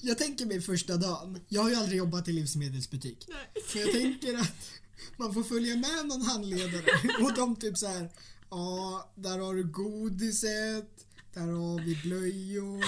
Jag 0.00 0.18
tänker 0.18 0.46
mig 0.46 0.60
första 0.60 0.96
dagen. 0.96 1.40
Jag 1.48 1.62
har 1.62 1.70
ju 1.70 1.76
aldrig 1.76 1.98
jobbat 1.98 2.28
i 2.28 2.32
livsmedelsbutik. 2.32 3.26
Nej. 3.28 3.64
Så 3.72 3.78
jag 3.78 3.92
tänker 3.92 4.34
att 4.34 4.70
man 5.16 5.34
får 5.34 5.42
följa 5.42 5.76
med 5.76 6.06
någon 6.06 6.22
handledare 6.22 6.84
och 7.22 7.34
de 7.34 7.56
typ 7.56 7.78
så 7.78 7.86
här. 7.86 8.10
Ja, 8.50 9.12
där 9.14 9.38
har 9.38 9.54
du 9.54 9.64
godiset. 9.64 11.06
Där 11.34 11.46
har 11.46 11.84
vi 11.84 11.96
blöjor. 11.96 12.84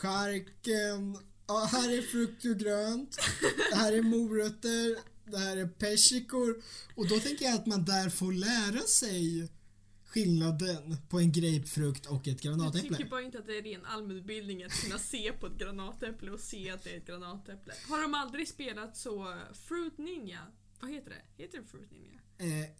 Charken. 0.00 1.18
Ja, 1.46 1.68
här 1.72 1.98
är 1.98 2.02
frukt 2.02 2.44
och 2.44 2.58
grönt. 2.58 3.16
Det 3.70 3.76
här 3.76 3.92
är 3.92 4.02
morötter. 4.02 4.98
Det 5.30 5.38
här 5.38 5.56
är 5.56 5.66
persikor. 5.66 6.62
Och 6.94 7.08
då 7.08 7.20
tänker 7.20 7.44
jag 7.44 7.54
att 7.54 7.66
man 7.66 7.84
där 7.84 8.10
får 8.10 8.32
lära 8.32 8.80
sig 8.80 9.48
skillnaden 10.26 10.96
på 11.08 11.18
en 11.20 11.32
grapefrukt 11.32 12.06
och 12.06 12.28
ett 12.28 12.44
Jag 12.44 12.54
granatäpple. 12.58 12.90
tycker 12.96 13.10
bara 13.10 13.22
inte 13.22 13.38
att 13.38 13.46
det 13.46 13.58
är 13.58 13.62
ren 13.62 13.84
allmänbildning 13.84 14.64
att 14.64 14.72
kunna 14.72 14.98
se 14.98 15.32
på 15.32 15.46
ett 15.46 15.58
granatäpple 15.58 16.30
och 16.30 16.40
se 16.40 16.70
att 16.70 16.84
det 16.84 16.90
är 16.90 16.96
ett 16.96 17.06
granatäpple. 17.06 17.74
Har 17.88 18.02
de 18.02 18.14
aldrig 18.14 18.48
spelat 18.48 18.96
så 18.96 19.30
eh, 19.32 19.36
Fruit 19.68 19.98
Ninja? 19.98 20.40
Vad 20.80 20.90
heter 20.90 21.10
det? 21.10 21.42
Heter 21.42 21.58
det 21.58 21.64
Fruit 21.64 21.90
Ninja? 21.90 22.20
Eh, 22.62 22.70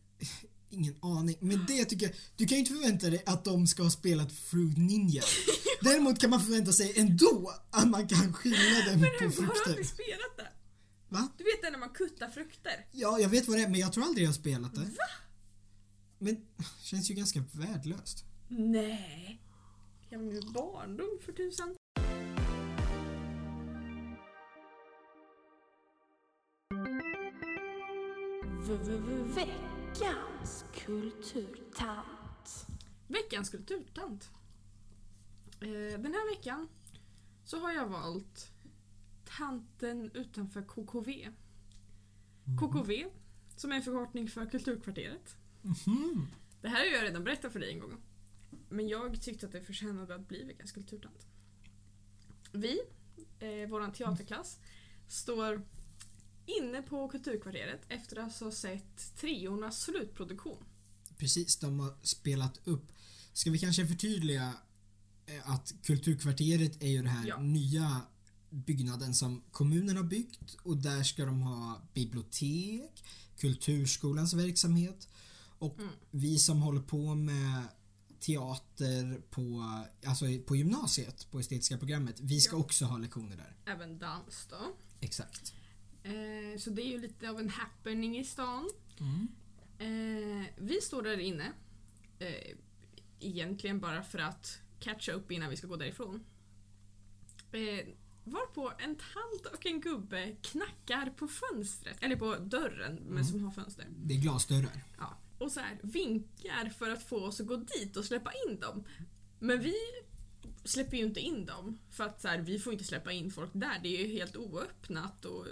ingen 0.70 0.96
aning. 1.02 1.36
Men 1.40 1.66
det 1.66 1.84
tycker 1.84 2.06
jag, 2.06 2.14
du 2.36 2.46
kan 2.46 2.56
ju 2.56 2.60
inte 2.60 2.72
förvänta 2.74 3.10
dig 3.10 3.22
att 3.26 3.44
de 3.44 3.66
ska 3.66 3.82
ha 3.82 3.90
spelat 3.90 4.32
Fruit 4.32 4.78
Ninja. 4.78 5.22
Däremot 5.80 6.20
kan 6.20 6.30
man 6.30 6.40
förvänta 6.40 6.72
sig 6.72 6.92
ändå 7.00 7.52
att 7.70 7.88
man 7.88 8.08
kan 8.08 8.32
skillnaden 8.32 9.00
Men 9.00 9.10
på 9.18 9.24
har 9.24 9.30
du 9.30 9.30
frukter. 9.32 9.70
aldrig 9.70 9.86
spelat 9.86 10.36
det? 10.36 10.48
Va? 11.08 11.28
Du 11.38 11.44
vet 11.44 11.62
det 11.62 11.70
när 11.70 11.78
man 11.78 11.90
kuttar 11.90 12.28
frukter? 12.30 12.86
Ja, 12.92 13.18
jag 13.18 13.28
vet 13.28 13.48
vad 13.48 13.58
det 13.58 13.62
är 13.62 13.68
men 13.68 13.80
jag 13.80 13.92
tror 13.92 14.04
aldrig 14.04 14.24
jag 14.24 14.28
har 14.28 14.34
spelat 14.34 14.74
det. 14.74 14.80
Va? 14.80 14.86
Men 16.18 16.46
känns 16.82 17.10
ju 17.10 17.14
ganska 17.14 17.44
värdelöst. 17.52 18.24
Nej. 18.48 19.40
Jag 20.08 20.18
var 20.18 20.32
ju 20.32 20.40
barndom 20.40 21.18
för 21.22 21.32
tusan. 21.32 21.76
Veckans 29.34 30.64
kulturtant. 30.74 32.66
Veckans 33.08 33.50
kulturtant. 33.50 34.30
Eh, 35.60 36.00
den 36.00 36.14
här 36.14 36.36
veckan 36.36 36.68
så 37.44 37.58
har 37.58 37.72
jag 37.72 37.86
valt 37.88 38.52
Tanten 39.24 40.10
utanför 40.14 40.62
KKV. 40.62 41.28
KKV, 42.60 43.04
som 43.56 43.72
är 43.72 43.76
en 43.76 43.82
förkortning 43.82 44.28
för 44.28 44.46
Kulturkvarteret. 44.46 45.36
Mhm. 45.66 46.26
Det 46.62 46.68
här 46.68 46.78
har 46.78 46.96
jag 46.96 47.04
redan 47.04 47.24
berättat 47.24 47.52
för 47.52 47.60
dig 47.60 47.72
en 47.72 47.78
gång. 47.78 47.96
Men 48.68 48.88
jag 48.88 49.22
tyckte 49.22 49.46
att 49.46 49.52
det 49.52 49.62
förtjänade 49.62 50.14
att 50.14 50.28
bli 50.28 50.44
veckans 50.44 50.72
kulturtant. 50.72 51.26
Vi, 52.52 52.80
eh, 53.38 53.68
vår 53.70 53.90
teaterklass, 53.92 54.58
står 55.08 55.66
inne 56.46 56.82
på 56.82 57.08
Kulturkvarteret 57.08 57.80
efter 57.88 58.16
att 58.16 58.40
ha 58.40 58.50
sett 58.50 59.16
Treornas 59.16 59.80
slutproduktion. 59.82 60.64
Precis, 61.18 61.56
de 61.56 61.80
har 61.80 61.94
spelat 62.02 62.60
upp. 62.64 62.92
Ska 63.32 63.50
vi 63.50 63.58
kanske 63.58 63.86
förtydliga 63.86 64.52
eh, 65.26 65.50
att 65.50 65.74
Kulturkvarteret 65.82 66.82
är 66.82 66.88
ju 66.88 66.96
den 66.96 67.06
här 67.06 67.28
Ja. 67.28 67.40
nya 67.40 68.00
byggnaden 68.50 69.14
som 69.14 69.42
kommunen 69.50 69.96
har 69.96 70.04
byggt 70.04 70.54
och 70.62 70.76
där 70.76 71.02
ska 71.02 71.24
de 71.24 71.40
ha 71.42 71.82
bibliotek, 71.94 73.04
Kulturskolans 73.38 74.34
verksamhet 74.34 75.08
och 75.58 75.78
Mm. 75.78 75.92
vi 76.10 76.38
som 76.38 76.62
håller 76.62 76.80
på 76.80 77.14
med 77.14 77.62
teater 78.20 79.20
på, 79.30 79.64
alltså 80.06 80.24
på 80.46 80.56
gymnasiet, 80.56 81.30
på 81.30 81.40
estetiska 81.40 81.78
programmet, 81.78 82.20
vi 82.20 82.40
ska 82.40 82.56
Ja. 82.56 82.60
också 82.60 82.84
ha 82.84 82.98
lektioner 82.98 83.36
där. 83.36 83.56
Även 83.72 83.98
dans 83.98 84.46
då. 84.50 84.56
Exakt. 85.00 85.54
Eh, 86.02 86.58
så 86.58 86.70
det 86.70 86.82
är 86.82 86.86
ju 86.92 87.00
lite 87.00 87.30
av 87.30 87.40
en 87.40 87.48
happening 87.50 88.18
i 88.18 88.24
stan. 88.24 88.70
Mm. 89.00 89.28
Eh, 89.78 90.46
vi 90.58 90.80
står 90.80 91.02
där 91.02 91.18
inne. 91.18 91.52
Eh, 92.18 92.56
egentligen 93.20 93.80
bara 93.80 94.02
för 94.02 94.18
att 94.18 94.58
catcha 94.80 95.12
upp 95.12 95.30
innan 95.32 95.50
vi 95.50 95.56
ska 95.56 95.66
gå 95.66 95.76
därifrån. 95.76 96.24
Eh, 97.52 97.86
varpå 98.24 98.72
en 98.78 98.96
tant 98.96 99.54
och 99.54 99.66
en 99.66 99.80
gubbe 99.80 100.36
knackar 100.42 101.10
på 101.10 101.28
fönstret, 101.28 101.96
eller 102.00 102.16
på 102.16 102.36
dörren 102.36 102.94
men 102.94 103.24
som 103.24 103.44
har 103.44 103.50
fönster. 103.50 103.86
Det 103.96 104.14
är 104.14 104.18
glasdörrar. 104.18 104.84
Ja. 104.98 105.16
Och 105.38 105.52
så 105.52 105.60
här 105.60 105.78
vinkar 105.82 106.70
för 106.78 106.90
att 106.90 107.02
få 107.02 107.16
oss 107.26 107.40
att 107.40 107.46
gå 107.46 107.56
dit 107.56 107.96
och 107.96 108.04
släppa 108.04 108.30
in 108.48 108.60
dem. 108.60 108.84
Men 109.38 109.60
vi 109.60 109.74
släpper 110.64 110.96
ju 110.96 111.04
inte 111.04 111.20
in 111.20 111.46
dem. 111.46 111.78
För 111.90 112.04
att 112.04 112.20
så 112.20 112.28
här, 112.28 112.38
vi 112.38 112.58
får 112.58 112.72
inte 112.72 112.84
släppa 112.84 113.12
in 113.12 113.30
folk 113.30 113.50
där. 113.52 113.80
Det 113.82 113.88
är 113.88 114.06
ju 114.06 114.12
helt 114.12 114.36
oöppnat 114.36 115.24
och 115.24 115.46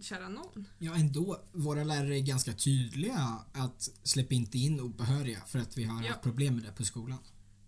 kära 0.00 0.28
någon. 0.28 0.68
Ja, 0.78 0.94
ändå. 0.94 1.40
Våra 1.52 1.84
lärare 1.84 2.16
är 2.18 2.22
ganska 2.22 2.52
tydliga 2.52 3.38
att 3.52 3.82
släppa 4.02 4.34
inte 4.34 4.58
in 4.58 4.80
obehöriga 4.80 5.40
för 5.40 5.58
att 5.58 5.76
vi 5.78 5.84
har 5.84 6.02
Ja. 6.04 6.08
haft 6.10 6.22
problem 6.22 6.54
med 6.54 6.64
det 6.64 6.72
på 6.72 6.84
skolan. 6.84 7.18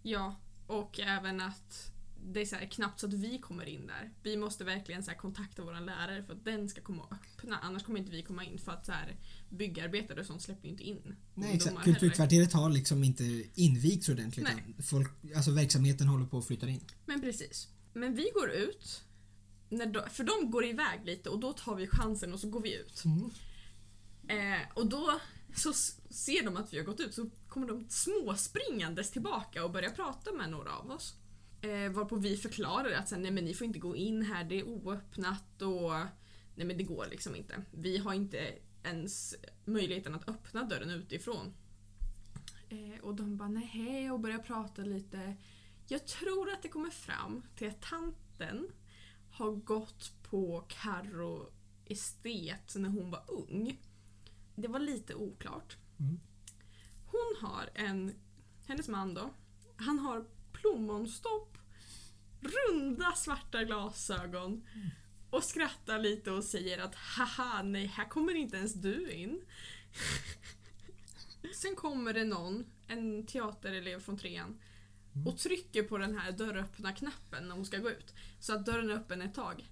Ja, 0.02 0.36
och 0.66 1.00
även 1.00 1.40
att 1.40 1.92
det 2.22 2.40
är 2.40 2.46
så 2.46 2.56
här, 2.56 2.66
knappt 2.66 3.00
så 3.00 3.06
att 3.06 3.14
vi 3.14 3.38
kommer 3.38 3.64
in 3.64 3.86
där. 3.86 4.10
Vi 4.22 4.36
måste 4.36 4.64
verkligen 4.64 5.02
så 5.02 5.10
här, 5.10 5.18
kontakta 5.18 5.62
vår 5.62 5.80
lärare 5.80 6.24
för 6.24 6.32
att 6.32 6.44
den 6.44 6.68
ska 6.68 6.80
komma 6.80 7.02
och 7.02 7.12
öppna. 7.12 7.58
Annars 7.58 7.82
kommer 7.82 7.98
inte 7.98 8.10
vi 8.10 8.22
komma 8.22 8.44
in 8.44 8.58
för 8.58 8.72
att 8.72 8.86
så 8.86 8.92
här, 8.92 9.16
byggarbetare 9.48 10.20
och 10.20 10.26
sånt 10.26 10.42
släpper 10.42 10.64
ju 10.64 10.70
inte 10.70 10.82
in 10.82 11.16
Nej, 11.34 11.54
exakt. 11.54 11.84
Kulturkvarteret 11.84 12.52
har 12.52 12.70
liksom 12.70 13.04
inte 13.04 13.24
invigts 13.54 14.08
ordentligt 14.08 14.48
Nej. 14.54 14.74
Folk, 14.82 15.10
alltså 15.36 15.50
verksamheten 15.50 16.08
håller 16.08 16.26
på 16.26 16.38
att 16.38 16.46
flytta 16.46 16.68
in. 16.68 16.80
Men 17.06 17.20
precis. 17.20 17.68
Men 17.92 18.14
vi 18.14 18.30
går 18.34 18.50
ut, 18.50 19.04
när 19.68 19.86
de, 19.86 20.10
för 20.10 20.24
de 20.24 20.50
går 20.50 20.64
iväg 20.64 21.00
lite 21.04 21.28
och 21.28 21.38
då 21.38 21.52
tar 21.52 21.74
vi 21.74 21.86
chansen 21.86 22.32
och 22.32 22.40
så 22.40 22.48
går 22.48 22.60
vi 22.60 22.76
ut. 22.76 23.04
Eh, 24.28 24.72
och 24.74 24.86
då 24.86 25.20
så 25.54 25.72
ser 26.10 26.44
de 26.44 26.56
att 26.56 26.72
vi 26.72 26.78
har 26.78 26.84
gått 26.84 27.00
ut 27.00 27.14
så 27.14 27.30
kommer 27.48 27.66
de 27.66 27.86
småspringandes 27.88 29.10
tillbaka 29.10 29.64
och 29.64 29.70
börjar 29.70 29.90
prata 29.90 30.32
med 30.32 30.50
några 30.50 30.76
av 30.76 30.90
oss. 30.90 31.14
Eh, 31.60 31.90
varpå 31.92 32.16
vi 32.16 32.36
förklarar 32.36 32.92
att 32.92 33.10
nej 33.10 33.30
men 33.30 33.44
ni 33.44 33.54
får 33.54 33.64
inte 33.64 33.78
gå 33.78 33.96
in 33.96 34.22
här, 34.22 34.44
det 34.44 34.60
är 34.60 34.68
oöppnat 34.68 35.62
och 35.62 35.92
nej 36.54 36.66
men 36.66 36.78
det 36.78 36.84
går 36.84 37.06
liksom 37.10 37.36
inte. 37.36 37.62
Vi 37.70 37.98
har 37.98 38.14
inte 38.14 38.54
ens 38.82 39.34
möjligheten 39.64 40.14
att 40.14 40.28
öppna 40.28 40.64
dörren 40.64 40.90
utifrån. 40.90 41.54
Eh, 42.68 43.00
och 43.02 43.14
de 43.14 43.36
bara 43.36 43.48
nej 43.48 44.10
och 44.10 44.20
börjar 44.20 44.38
prata 44.38 44.82
lite. 44.82 45.36
Jag 45.88 46.06
tror 46.06 46.50
att 46.50 46.62
det 46.62 46.68
kommer 46.68 46.90
fram 46.90 47.42
till 47.56 47.68
att 47.68 47.82
tanten 47.82 48.68
har 49.30 49.52
gått 49.52 50.12
på 50.22 50.64
Carro 50.68 51.52
estet 51.84 52.74
när 52.76 52.88
hon 52.88 53.10
var 53.10 53.24
ung. 53.28 53.80
Det 54.54 54.68
var 54.68 54.80
lite 54.80 55.14
oklart. 55.14 55.76
Mm. 56.00 56.20
Hon 57.06 57.48
har 57.48 57.70
en, 57.74 58.14
hennes 58.66 58.88
man 58.88 59.14
då, 59.14 59.30
han 59.76 59.98
har 59.98 60.24
plommonstopp, 60.60 61.58
runda 62.40 63.12
svarta 63.12 63.64
glasögon 63.64 64.66
och 65.30 65.44
skrattar 65.44 65.98
lite 65.98 66.30
och 66.30 66.44
säger 66.44 66.78
att 66.78 66.94
haha, 66.94 67.62
nej 67.62 67.86
här 67.86 68.08
kommer 68.08 68.34
inte 68.34 68.56
ens 68.56 68.74
du 68.74 69.10
in. 69.10 69.40
Sen 71.54 71.76
kommer 71.76 72.12
det 72.12 72.24
någon, 72.24 72.66
en 72.86 73.26
teaterelev 73.26 74.00
från 74.00 74.18
trean, 74.18 74.60
och 75.26 75.38
trycker 75.38 75.82
på 75.82 75.98
den 75.98 76.18
här 76.18 76.32
dörröppna-knappen 76.32 77.48
när 77.48 77.54
hon 77.54 77.64
ska 77.64 77.78
gå 77.78 77.90
ut. 77.90 78.14
Så 78.40 78.54
att 78.54 78.66
dörren 78.66 78.90
är 78.90 78.94
öppen 78.94 79.22
ett 79.22 79.34
tag. 79.34 79.68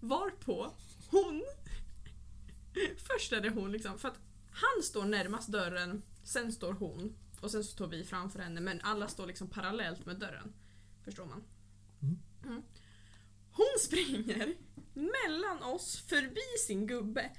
Varpå 0.00 0.74
hon... 1.10 1.44
Först 2.96 3.32
är 3.32 3.40
det 3.40 3.50
hon 3.50 3.72
liksom, 3.72 3.98
för 3.98 4.08
att 4.08 4.20
han 4.50 4.82
står 4.82 5.04
närmast 5.04 5.48
dörren, 5.48 6.02
sen 6.24 6.52
står 6.52 6.72
hon 6.72 7.16
och 7.40 7.50
sen 7.50 7.64
så 7.64 7.70
står 7.70 7.86
vi 7.86 8.04
framför 8.04 8.38
henne 8.38 8.60
men 8.60 8.80
alla 8.82 9.08
står 9.08 9.26
liksom 9.26 9.48
parallellt 9.48 10.06
med 10.06 10.18
dörren. 10.18 10.52
Förstår 11.04 11.26
man? 11.26 11.44
Mm. 12.02 12.18
Mm. 12.44 12.62
Hon 13.52 13.78
springer 13.80 14.54
mellan 14.94 15.62
oss, 15.62 16.04
förbi 16.08 16.58
sin 16.66 16.86
gubbe, 16.86 17.30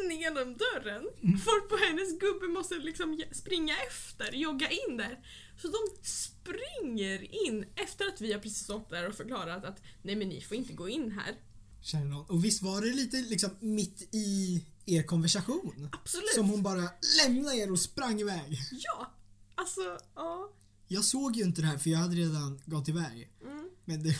in 0.00 0.20
genom 0.20 0.56
dörren. 0.56 1.02
Varpå 1.20 1.76
hennes 1.86 2.18
gubbe 2.18 2.46
måste 2.46 2.74
liksom 2.74 3.22
springa 3.32 3.74
efter, 3.88 4.32
jogga 4.32 4.68
in 4.70 4.96
där. 4.96 5.24
Så 5.62 5.68
de 5.68 6.08
springer 6.08 7.46
in 7.46 7.66
efter 7.76 8.06
att 8.06 8.20
vi 8.20 8.32
har 8.32 8.40
precis 8.40 8.64
stått 8.64 8.90
där 8.90 9.08
och 9.08 9.14
förklarat 9.14 9.64
att 9.64 9.82
nej 10.02 10.16
men 10.16 10.28
ni 10.28 10.40
får 10.40 10.56
inte 10.56 10.72
gå 10.72 10.88
in 10.88 11.10
här. 11.12 11.36
Kära. 11.82 12.18
Och 12.18 12.44
visst 12.44 12.62
var 12.62 12.80
det 12.80 12.92
lite 12.92 13.16
liksom 13.16 13.50
mitt 13.60 14.14
i 14.14 14.64
er 14.86 15.02
konversation? 15.02 15.88
Absolut! 15.92 16.34
Som 16.34 16.48
hon 16.50 16.62
bara 16.62 16.88
lämnade 17.22 17.56
er 17.56 17.72
och 17.72 17.80
sprang 17.80 18.20
iväg. 18.20 18.58
Ja! 18.70 19.12
Alltså, 19.56 19.98
ja. 20.14 20.52
Jag 20.88 21.04
såg 21.04 21.36
ju 21.36 21.44
inte 21.44 21.60
det 21.60 21.66
här 21.66 21.78
för 21.78 21.90
jag 21.90 21.98
hade 21.98 22.16
redan 22.16 22.60
gått 22.66 22.88
iväg. 22.88 23.30
Mm. 23.42 23.70
Men 23.84 24.02
det, 24.02 24.16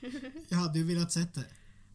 jag 0.48 0.58
hade 0.58 0.78
ju 0.78 0.84
velat 0.84 1.12
sett 1.12 1.34
det. 1.34 1.46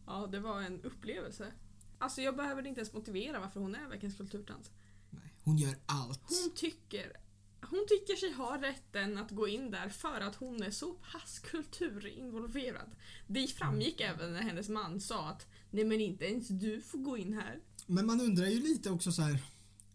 Ja, 0.06 0.28
det 0.32 0.40
var 0.40 0.62
en 0.62 0.82
upplevelse. 0.82 1.52
Alltså 1.98 2.22
jag 2.22 2.36
behöver 2.36 2.66
inte 2.66 2.80
ens 2.80 2.92
motivera 2.92 3.40
varför 3.40 3.60
hon 3.60 3.74
är 3.74 3.88
veckans 3.88 4.16
kulturtant. 4.16 4.70
Nej, 5.10 5.34
hon 5.44 5.58
gör 5.58 5.76
allt. 5.86 6.20
Hon 6.28 6.52
tycker, 6.54 7.12
hon 7.60 7.86
tycker 7.88 8.16
sig 8.16 8.32
ha 8.32 8.62
rätten 8.62 9.18
att 9.18 9.30
gå 9.30 9.48
in 9.48 9.70
där 9.70 9.88
för 9.88 10.20
att 10.20 10.34
hon 10.34 10.62
är 10.62 10.70
så 10.70 10.92
pass 10.92 11.38
kulturinvolverad. 11.38 12.90
Det 13.26 13.46
framgick 13.46 14.00
även 14.00 14.32
när 14.32 14.42
hennes 14.42 14.68
man 14.68 15.00
sa 15.00 15.28
att 15.28 15.46
nej 15.70 15.84
men 15.84 16.00
inte 16.00 16.24
ens 16.24 16.48
du 16.48 16.80
får 16.82 16.98
gå 16.98 17.16
in 17.16 17.32
här. 17.32 17.60
Men 17.86 18.06
man 18.06 18.20
undrar 18.20 18.46
ju 18.46 18.60
lite 18.60 18.90
också 18.90 19.12
så 19.12 19.22
här. 19.22 19.38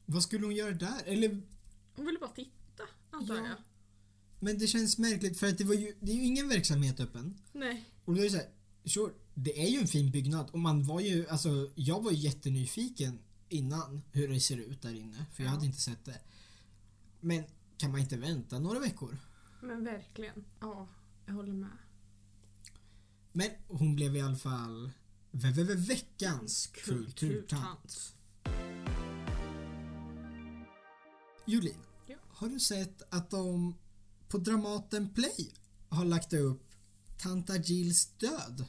Vad 0.05 0.24
skulle 0.24 0.45
hon 0.45 0.55
göra 0.55 0.71
där? 0.71 1.01
Eller, 1.05 1.41
Hon 1.95 2.05
ville 2.05 2.19
bara 2.19 2.29
titta, 2.29 2.51
antar 3.11 3.35
Ja. 3.35 3.47
jag. 3.47 3.57
men 4.39 4.57
det 4.57 4.67
känns 4.67 4.97
märkligt 4.97 5.39
för 5.39 5.47
att 5.47 5.57
det 5.57 5.63
var 5.63 5.73
ju, 5.75 5.95
det 5.99 6.11
är 6.11 6.15
ju 6.15 6.23
ingen 6.23 6.49
verksamhet 6.49 6.99
öppen. 6.99 7.37
Nej. 7.51 7.85
Och 8.05 8.13
då 8.15 8.19
är 8.19 8.23
det 8.23 8.29
så 8.29 8.37
här, 8.37 8.49
sure, 8.85 9.13
det 9.33 9.63
är 9.65 9.69
ju 9.69 9.79
en 9.79 9.87
fin 9.87 10.11
byggnad 10.11 10.49
och 10.49 10.59
man 10.59 10.83
var 10.83 10.99
ju, 11.01 11.27
alltså 11.27 11.69
jag 11.75 12.03
var 12.03 12.11
ju 12.11 12.17
jättenyfiken 12.17 13.19
innan 13.49 14.01
hur 14.11 14.27
det 14.27 14.39
ser 14.39 14.57
ut 14.57 14.81
där 14.81 14.93
inne 14.93 15.25
för 15.33 15.43
jag 15.43 15.49
Ja. 15.49 15.53
hade 15.53 15.65
inte 15.65 15.81
sett 15.81 16.05
det. 16.05 16.21
Men 17.19 17.43
kan 17.77 17.91
man 17.91 17.99
inte 17.99 18.17
vänta 18.17 18.59
några 18.59 18.79
veckor? 18.79 19.17
Men 19.61 19.83
verkligen. 19.83 20.45
Ja, 20.59 20.87
jag 21.25 21.33
håller 21.33 21.53
med. 21.53 21.69
Men 23.31 23.49
hon 23.67 23.95
blev 23.95 24.15
i 24.15 24.21
alla 24.21 24.35
fall 24.35 24.91
ve- 25.31 25.51
ve- 25.51 25.63
ve- 25.63 25.75
veckans 25.75 26.67
kulturtant. 26.67 28.13
Julin, 31.47 31.73
Ja. 31.77 31.90
Har 32.41 32.50
du 32.50 32.60
sett 32.60 33.01
att 33.10 33.29
de 33.29 33.75
på 34.27 34.38
Dramaten 34.38 35.10
Play 35.10 35.53
har 35.89 36.05
lagt 36.05 36.33
upp 36.33 36.71
Tanta 37.17 37.57
Gills 37.57 38.05
död? 38.05 38.65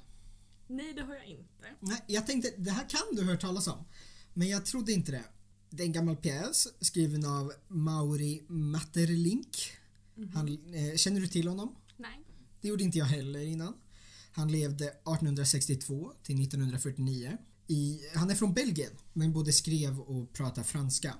Nej, 0.66 0.92
det 0.94 1.02
har 1.02 1.14
jag 1.14 1.26
inte. 1.26 1.66
Nej, 1.80 2.04
jag 2.06 2.26
tänkte, 2.26 2.52
det 2.56 2.70
här 2.70 2.88
kan 2.88 3.16
du 3.16 3.22
hört 3.22 3.40
talas 3.40 3.66
om. 3.66 3.84
Men 4.34 4.48
jag 4.48 4.66
trodde 4.66 4.92
inte 4.92 5.12
det. 5.12 5.24
Det 5.70 5.82
är 5.82 5.86
en 5.86 5.92
gammal 5.92 6.16
pjäs 6.16 6.68
skriven 6.80 7.26
av 7.26 7.52
Mauri 7.68 8.42
Matterlink. 8.48 9.72
Han, 10.34 10.74
eh, 10.74 10.96
känner 10.96 11.20
du 11.20 11.28
till 11.28 11.48
honom? 11.48 11.74
Nej. 11.96 12.24
Det 12.60 12.68
gjorde 12.68 12.84
inte 12.84 12.98
jag 12.98 13.06
heller 13.06 13.46
innan. 13.46 13.74
Han 14.32 14.52
levde 14.52 14.84
1862 14.84 16.12
till 16.22 16.42
1949. 16.42 17.38
I, 17.66 18.00
han 18.14 18.30
är 18.30 18.34
från 18.34 18.54
Belgien 18.54 18.92
men 19.12 19.32
både 19.32 19.52
skrev 19.52 20.00
och 20.00 20.32
pratar 20.32 20.62
franska. 20.62 21.14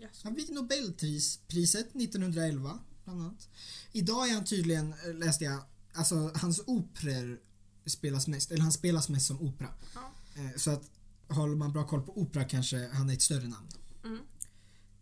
Yes. 0.00 0.24
Han 0.24 0.34
fick 0.34 0.50
Nobelpriset 0.50 1.96
1911 1.96 2.78
bland 3.04 3.20
annat. 3.22 3.48
Idag 3.92 4.28
är 4.28 4.34
han 4.34 4.44
tydligen, 4.44 4.92
eh, 5.06 5.14
läste 5.14 5.44
jag, 5.44 5.60
alltså 5.92 6.30
hans 6.34 6.60
operor 6.66 7.40
spelas 7.86 8.26
mest, 8.26 8.50
eller 8.50 8.62
han 8.62 8.72
spelas 8.72 9.08
mest 9.08 9.26
som 9.26 9.40
opera. 9.40 9.68
Ja. 9.94 10.12
Eh, 10.36 10.56
Så 10.56 10.70
att 10.70 10.90
håller 11.28 11.56
man 11.56 11.72
bra 11.72 11.86
koll 11.86 12.02
på 12.02 12.18
opera 12.20 12.44
kanske 12.44 12.88
han 12.92 13.10
är 13.10 13.14
ett 13.14 13.22
större 13.22 13.48
namn. 13.48 13.68
Mm. 14.04 14.18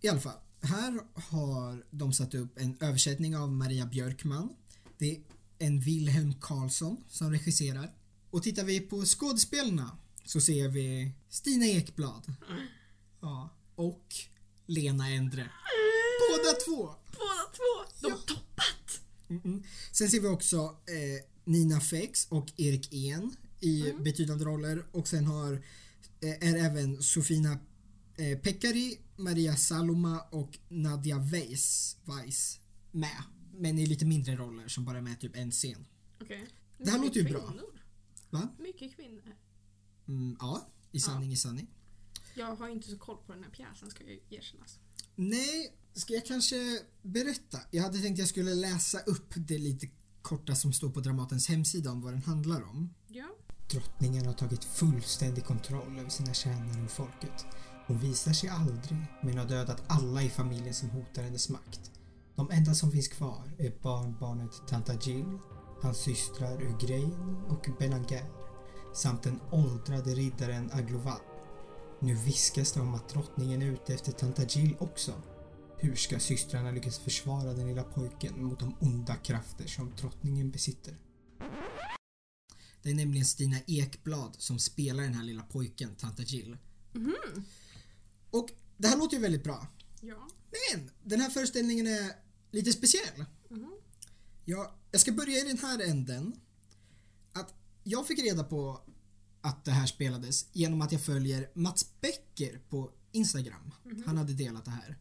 I 0.00 0.08
alla 0.08 0.20
fall, 0.20 0.38
här 0.60 1.00
har 1.14 1.84
de 1.90 2.12
satt 2.12 2.34
upp 2.34 2.58
en 2.58 2.76
översättning 2.80 3.36
av 3.36 3.52
Maria 3.52 3.86
Björkman. 3.86 4.48
Det 4.98 5.10
är 5.16 5.20
en 5.58 5.80
Wilhelm 5.80 6.34
Karlsson 6.40 6.96
som 7.08 7.30
regisserar. 7.30 7.94
Och 8.30 8.42
tittar 8.42 8.64
vi 8.64 8.80
på 8.80 9.04
skådespelarna 9.04 9.98
så 10.24 10.40
ser 10.40 10.68
vi 10.68 11.12
Stina 11.28 11.66
Ekblad. 11.66 12.32
Ja, 13.20 13.50
och 13.74 14.14
Lena 14.66 15.10
Endre. 15.10 15.50
Båda 16.30 16.52
två! 16.66 16.94
Båda 17.12 17.44
två! 17.56 17.92
De 18.00 18.08
Ja. 18.10 18.16
toppat! 18.26 19.00
Mm-mm. 19.28 19.62
Sen 19.92 20.08
ser 20.10 20.20
vi 20.20 20.28
också 20.28 20.56
eh, 20.86 21.24
Nina 21.44 21.80
Fex 21.80 22.26
och 22.30 22.52
Erik 22.56 22.92
En 22.94 23.36
i 23.60 23.92
betydande 23.98 24.44
roller 24.44 24.84
och 24.92 25.08
sen 25.08 25.26
har 25.26 25.52
eh, 26.20 26.48
är 26.48 26.56
även 26.56 27.02
Sofina 27.02 27.58
eh, 28.16 28.38
Pekkari, 28.38 28.98
Maria 29.16 29.56
Saloma 29.56 30.20
och 30.30 30.58
Nadia 30.68 31.18
Weiss, 31.18 31.96
Weiss 32.04 32.60
med. 32.92 33.22
Men 33.54 33.78
i 33.78 33.86
lite 33.86 34.04
mindre 34.04 34.36
roller 34.36 34.68
som 34.68 34.84
bara 34.84 34.98
är 34.98 35.02
med 35.02 35.20
typ 35.20 35.36
en 35.36 35.50
scen. 35.50 35.86
Okej. 36.22 36.46
Det 36.78 36.90
här 36.90 36.98
Mycket 36.98 37.16
låter 37.22 37.30
ju 37.30 37.38
bra. 37.38 37.48
kvinnor. 37.50 37.82
Va? 38.30 38.48
Mycket 38.58 38.96
kvinnor. 38.96 39.36
Mm, 40.08 40.36
ja, 40.40 40.68
i 40.92 41.00
sanning 41.00 41.32
i 41.32 41.36
sanning. 41.36 41.66
Jag 42.36 42.56
har 42.56 42.68
inte 42.68 42.88
så 42.88 42.98
koll 42.98 43.16
på 43.26 43.32
den 43.32 43.42
här 43.44 43.50
pjäsen 43.50 43.90
ska 43.90 44.04
jag 44.04 44.20
erkännas. 44.30 44.78
Nej, 45.14 45.72
ska 45.94 46.14
jag 46.14 46.26
kanske 46.26 46.56
berätta? 47.02 47.58
Jag 47.70 47.82
hade 47.82 47.98
tänkt 47.98 48.18
jag 48.18 48.28
skulle 48.28 48.54
läsa 48.54 49.00
upp 49.00 49.32
det 49.36 49.58
lite 49.58 49.88
korta 50.22 50.54
som 50.54 50.72
står 50.72 50.90
på 50.90 51.00
Dramatens 51.00 51.48
hemsida 51.48 51.90
om 51.90 52.00
vad 52.00 52.12
den 52.12 52.22
handlar 52.22 52.62
om. 52.62 52.94
Ja. 53.08 53.26
Drottningen 53.70 54.26
har 54.26 54.32
tagit 54.32 54.64
fullständig 54.64 55.44
kontroll 55.44 55.98
över 55.98 56.10
sina 56.10 56.34
tjänare 56.34 56.84
och 56.84 56.90
folket. 56.90 57.46
Hon 57.86 57.98
visar 57.98 58.32
sig 58.32 58.48
aldrig, 58.48 59.06
men 59.22 59.38
har 59.38 59.48
dödat 59.48 59.82
alla 59.86 60.22
i 60.22 60.30
familjen 60.30 60.74
som 60.74 60.90
hotar 60.90 61.22
hennes 61.22 61.48
makt. 61.48 61.90
De 62.36 62.50
enda 62.50 62.74
som 62.74 62.92
finns 62.92 63.08
kvar 63.08 63.54
är 63.58 63.82
barnbarnet 63.82 64.68
Tanta 64.68 64.94
Jill, 64.94 65.38
hans 65.82 65.98
systrar 65.98 66.62
Ugrain 66.62 67.36
och 67.48 67.66
Belanger 67.78 68.24
samt 68.94 69.22
den 69.22 69.40
åldrade 69.52 70.10
riddaren 70.10 70.70
Agloval. 70.72 71.35
Nu 72.00 72.14
viskas 72.14 72.72
det 72.72 72.80
om 72.80 72.94
att 72.94 73.08
drottningen 73.08 73.62
är 73.62 73.66
ute 73.66 73.94
efter 73.94 74.12
Tanta 74.12 74.44
Jill 74.44 74.76
också. 74.78 75.22
Hur 75.78 75.94
ska 75.96 76.18
systrarna 76.18 76.70
lyckas 76.70 76.98
försvara 76.98 77.52
den 77.52 77.66
lilla 77.66 77.82
pojken 77.82 78.44
mot 78.44 78.60
de 78.60 78.74
onda 78.80 79.14
krafter 79.14 79.66
som 79.66 79.94
drottningen 79.96 80.50
besitter? 80.50 80.98
Det 82.82 82.90
är 82.90 82.94
nämligen 82.94 83.26
Stina 83.26 83.56
Ekblad 83.66 84.36
som 84.38 84.58
spelar 84.58 85.02
den 85.02 85.14
här 85.14 85.24
lilla 85.24 85.42
pojken, 85.42 85.94
Tanta 85.94 86.22
Jill. 86.22 86.56
Mhm. 86.92 87.44
Och 88.30 88.50
det 88.76 88.88
här 88.88 88.98
låter 88.98 89.16
ju 89.16 89.22
väldigt 89.22 89.44
bra. 89.44 89.66
Ja. 90.00 90.28
Men 90.50 90.90
den 91.02 91.20
här 91.20 91.30
föreställningen 91.30 91.86
är 91.86 92.12
lite 92.50 92.72
speciell. 92.72 93.24
Mhm. 93.50 93.72
Jag, 94.44 94.70
jag 94.90 95.00
ska 95.00 95.12
börja 95.12 95.38
i 95.38 95.48
den 95.48 95.58
här 95.58 95.90
änden. 95.90 96.40
Att 97.32 97.54
jag 97.84 98.06
fick 98.06 98.18
reda 98.18 98.44
på 98.44 98.80
att 99.46 99.64
det 99.64 99.70
här 99.70 99.86
spelades 99.86 100.46
genom 100.52 100.82
att 100.82 100.92
jag 100.92 101.00
följer 101.00 101.50
Mats 101.54 101.86
Becker 102.00 102.60
på 102.68 102.90
Instagram. 103.12 103.72
Han 104.06 104.16
hade 104.16 104.32
delat 104.32 104.64
det 104.64 104.70
här. 104.70 104.98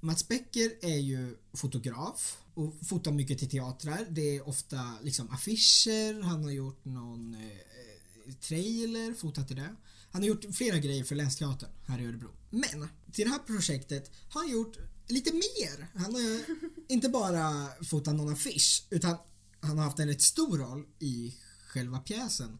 Mats 0.00 0.28
Becker 0.28 0.72
är 0.82 0.98
ju 0.98 1.36
fotograf 1.52 2.38
och 2.54 2.74
fotar 2.86 3.12
mycket 3.12 3.38
till 3.38 3.50
teatrar. 3.50 4.06
Det 4.10 4.36
är 4.36 4.48
ofta 4.48 4.98
liksom 5.02 5.30
affischer, 5.30 6.22
han 6.22 6.44
har 6.44 6.50
gjort 6.50 6.84
någon 6.84 7.34
eh, 7.34 8.34
trailer, 8.34 9.14
fotat 9.14 9.46
till 9.48 9.56
det. 9.56 9.76
Han 10.10 10.22
har 10.22 10.28
gjort 10.28 10.44
flera 10.52 10.78
grejer 10.78 11.04
för 11.04 11.14
Länsteatern 11.14 11.70
här 11.86 11.98
i 12.00 12.06
Örebro. 12.06 12.30
Men 12.50 12.88
till 13.12 13.24
det 13.24 13.30
här 13.30 13.38
projektet 13.38 14.10
har 14.28 14.40
han 14.40 14.50
gjort 14.50 14.76
lite 15.08 15.32
mer. 15.32 15.88
Han 15.94 16.14
har 16.14 16.40
inte 16.88 17.08
bara 17.08 17.68
fotat 17.84 18.14
någon 18.14 18.32
affisch 18.32 18.86
utan 18.90 19.16
han 19.60 19.78
har 19.78 19.84
haft 19.84 19.98
en 19.98 20.08
rätt 20.08 20.22
stor 20.22 20.58
roll 20.58 20.86
i 20.98 21.34
själva 21.66 21.98
pjäsen. 21.98 22.58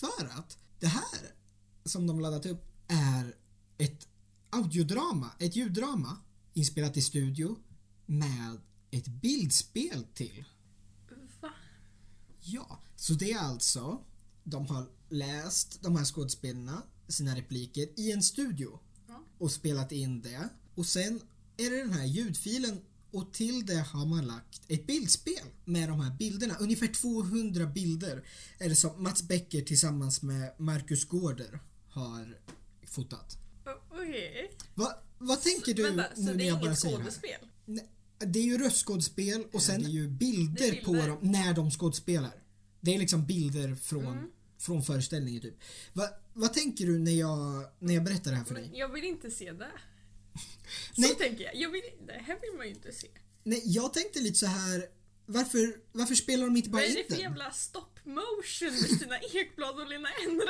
För 0.00 0.24
att 0.38 0.58
det 0.80 0.86
här 0.86 1.32
som 1.84 2.06
de 2.06 2.20
laddat 2.20 2.46
upp 2.46 2.64
är 2.88 3.34
ett 3.78 4.08
audiodrama, 4.50 5.30
ett 5.38 5.56
ljuddrama 5.56 6.16
inspelat 6.54 6.96
i 6.96 7.02
studio 7.02 7.58
med 8.06 8.60
ett 8.90 9.08
bildspel 9.08 10.04
till. 10.14 10.44
Va? 11.40 11.50
Ja, 12.40 12.80
så 12.96 13.12
det 13.14 13.32
är 13.32 13.38
alltså 13.38 14.04
de 14.44 14.66
har 14.66 14.90
läst 15.08 15.82
de 15.82 15.96
här 15.96 16.04
skådespelarna, 16.04 16.82
sina 17.08 17.36
repliker, 17.36 18.00
i 18.00 18.12
en 18.12 18.22
studio 18.22 18.80
Ja. 19.08 19.24
och 19.38 19.52
spelat 19.52 19.92
in 19.92 20.22
det. 20.22 20.48
Och 20.74 20.86
sen 20.86 21.20
är 21.56 21.70
det 21.70 21.76
den 21.76 21.92
här 21.92 22.04
ljudfilen 22.06 22.80
och 23.10 23.32
till 23.32 23.66
det 23.66 23.74
har 23.92 24.06
man 24.06 24.26
lagt 24.26 24.60
ett 24.68 24.86
bildspel 24.86 25.44
med 25.64 25.88
de 25.88 26.00
här 26.00 26.16
bilderna. 26.18 26.56
Ungefär 26.60 26.86
200 26.86 27.66
bilder 27.66 28.24
är 28.58 28.68
det 28.68 28.76
som 28.76 29.02
Mats 29.02 29.22
Becker 29.22 29.60
tillsammans 29.62 30.22
med 30.22 30.54
Marcus 30.58 31.04
Gårder 31.04 31.60
har 31.88 32.38
fotat. 32.86 33.38
Okej. 33.90 34.50
Va, 34.74 34.92
vad 35.18 35.42
tänker 35.42 35.74
du 35.74 35.82
Vänta, 35.82 36.04
så 36.14 36.20
nu 36.20 36.26
det 36.26 36.36
när 36.36 36.44
är 36.44 36.48
jag 36.48 36.58
bara 36.58 36.66
inget 36.66 36.78
säger 36.78 36.96
det 36.98 37.02
här? 37.04 37.10
skådespel? 37.10 37.48
Nej, 37.64 37.86
Det 38.18 38.38
är 38.38 38.44
ju 38.44 38.58
röstskådespel 38.58 39.44
och 39.52 39.62
sen 39.62 39.80
är 39.80 39.84
det 39.84 39.90
ju 39.90 40.08
bilder, 40.08 40.54
Det 40.58 40.68
är 40.78 40.84
på 40.84 40.92
bilder. 40.92 41.08
dem 41.08 41.18
när 41.22 41.54
de 41.54 41.70
skådespelar. 41.70 42.32
Det 42.80 42.94
är 42.94 42.98
liksom 42.98 43.26
bilder 43.26 43.74
från, 43.74 44.06
Mm. 44.06 44.30
från 44.58 44.82
föreställningen 44.82 45.42
typ. 45.42 45.54
Va, 45.92 46.08
vad 46.34 46.52
tänker 46.52 46.86
du 46.86 46.98
när 46.98 47.12
jag, 47.12 47.64
när 47.78 47.94
jag 47.94 48.04
berättar 48.04 48.30
det 48.30 48.36
här 48.36 48.44
för 48.44 48.54
dig? 48.54 48.70
Jag 48.74 48.88
vill 48.92 49.04
inte 49.04 49.30
se 49.30 49.52
det. 49.52 49.70
Så 50.94 51.00
Nej. 51.00 51.14
tänker 51.14 51.44
jag. 51.44 51.54
jag 51.56 51.70
vill, 51.70 51.82
det 52.06 52.12
här 52.12 52.38
vill 52.40 52.56
man 52.56 52.66
ju 52.66 52.74
inte 52.74 52.92
se. 52.92 53.08
Nej, 53.44 53.62
jag 53.64 53.94
tänkte 53.94 54.20
lite 54.20 54.38
så 54.38 54.46
här. 54.46 54.88
Varför, 55.26 55.80
varför 55.92 56.14
spelar 56.14 56.44
de 56.46 56.56
inte 56.56 56.70
bara 56.70 56.76
Vad 56.82 56.84
är 56.84 56.88
in 56.88 56.94
det 56.96 57.04
för 57.04 57.10
den? 57.10 57.20
jävla 57.20 57.50
stop 57.50 57.86
motion 58.04 58.70
med 58.70 58.90
Stina 58.96 59.18
Ekblad 59.32 59.80
och 59.80 59.88
Lena 59.88 60.08
Endre? 60.28 60.46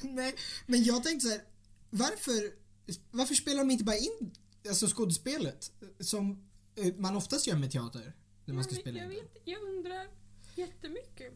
Nej, 0.00 0.34
men 0.66 0.84
jag 0.84 1.04
tänkte 1.04 1.26
så 1.26 1.32
här. 1.32 1.44
Varför, 1.90 2.52
varför 3.10 3.34
spelar 3.34 3.58
de 3.58 3.70
inte 3.70 3.84
bara 3.84 3.96
in 3.96 4.34
alltså 4.68 4.86
skådespelet? 4.86 5.72
Som 6.00 6.48
eh, 6.76 6.94
man 6.94 7.16
oftast 7.16 7.46
gör 7.46 7.56
med 7.56 7.70
teater. 7.70 8.14
När 8.44 8.54
man 8.54 8.64
ska 8.64 8.74
spela 8.74 8.98
jag, 8.98 9.04
in 9.06 9.10
det. 9.10 9.20
vet, 9.22 9.42
jag 9.44 9.62
undrar 9.62 10.06
jättemycket. 10.56 11.32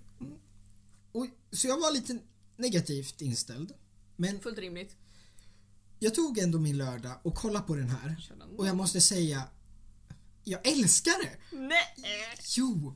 Och, 1.12 1.26
så 1.50 1.68
jag 1.68 1.80
var 1.80 1.92
lite 1.92 2.18
negativt 2.56 3.22
inställd. 3.22 3.72
Men 4.16 4.40
Fullt 4.40 4.58
rimligt. 4.58 4.96
Jag 6.04 6.14
tog 6.14 6.38
ändå 6.38 6.58
min 6.58 6.76
lördag 6.76 7.20
och 7.22 7.34
kollade 7.34 7.66
på 7.66 7.76
den 7.76 7.88
här. 7.88 8.30
Och 8.56 8.66
jag 8.66 8.76
måste 8.76 9.00
säga, 9.00 9.42
jag 10.44 10.68
älskar 10.68 11.12
det! 11.24 11.56
Nej! 11.56 11.96
Jo! 12.56 12.94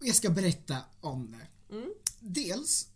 Jag 0.00 0.16
ska 0.16 0.30
berätta 0.30 0.78
om 1.00 1.30
det. 1.30 1.74
Mm. 1.74 1.90
Dels, 2.20 2.88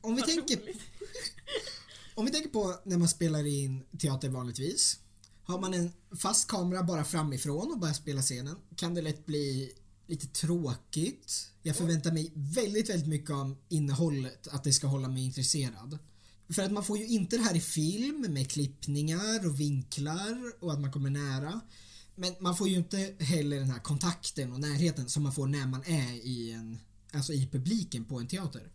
om 0.00 0.14
vi, 0.14 0.20
Vad 0.20 0.30
tänker, 0.30 0.58
om 2.14 2.24
vi 2.24 2.32
tänker 2.32 2.50
på 2.50 2.80
när 2.84 2.98
man 2.98 3.08
spelar 3.08 3.46
in 3.46 3.84
teater 3.98 4.28
vanligtvis. 4.28 4.98
Har 5.44 5.60
man 5.60 5.74
en 5.74 5.92
fast 6.18 6.48
kamera 6.48 6.82
bara 6.82 7.04
framifrån 7.04 7.72
och 7.72 7.78
bara 7.78 7.94
spelar 7.94 8.22
scenen 8.22 8.56
kan 8.76 8.94
det 8.94 9.02
lätt 9.02 9.26
bli 9.26 9.72
lite 10.06 10.26
tråkigt. 10.26 11.50
Jag 11.62 11.76
förväntar 11.76 12.12
mig 12.12 12.32
väldigt, 12.34 12.90
väldigt 12.90 13.08
mycket 13.08 13.30
om 13.30 13.56
innehållet, 13.68 14.48
att 14.48 14.64
det 14.64 14.72
ska 14.72 14.86
hålla 14.86 15.08
mig 15.08 15.24
intresserad. 15.24 15.98
För 16.54 16.62
att 16.62 16.72
man 16.72 16.84
får 16.84 16.98
ju 16.98 17.06
inte 17.06 17.36
det 17.36 17.42
här 17.42 17.56
i 17.56 17.60
film 17.60 18.26
med 18.28 18.50
klippningar 18.50 19.46
och 19.46 19.60
vinklar 19.60 20.52
och 20.60 20.72
att 20.72 20.80
man 20.80 20.92
kommer 20.92 21.10
nära. 21.10 21.60
Men 22.14 22.34
man 22.40 22.56
får 22.56 22.68
ju 22.68 22.76
inte 22.76 23.14
heller 23.18 23.58
den 23.58 23.70
här 23.70 23.80
kontakten 23.80 24.52
och 24.52 24.60
närheten 24.60 25.08
som 25.08 25.22
man 25.22 25.32
får 25.32 25.46
när 25.46 25.66
man 25.66 25.82
är 25.84 26.12
i 26.12 26.52
en, 26.52 26.78
alltså 27.12 27.32
i 27.32 27.48
publiken 27.52 28.04
på 28.04 28.18
en 28.18 28.28
teater. 28.28 28.70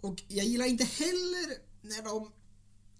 Och 0.00 0.22
jag 0.28 0.46
gillar 0.46 0.66
inte 0.66 0.84
heller 0.84 1.58
när 1.82 2.02
de 2.02 2.32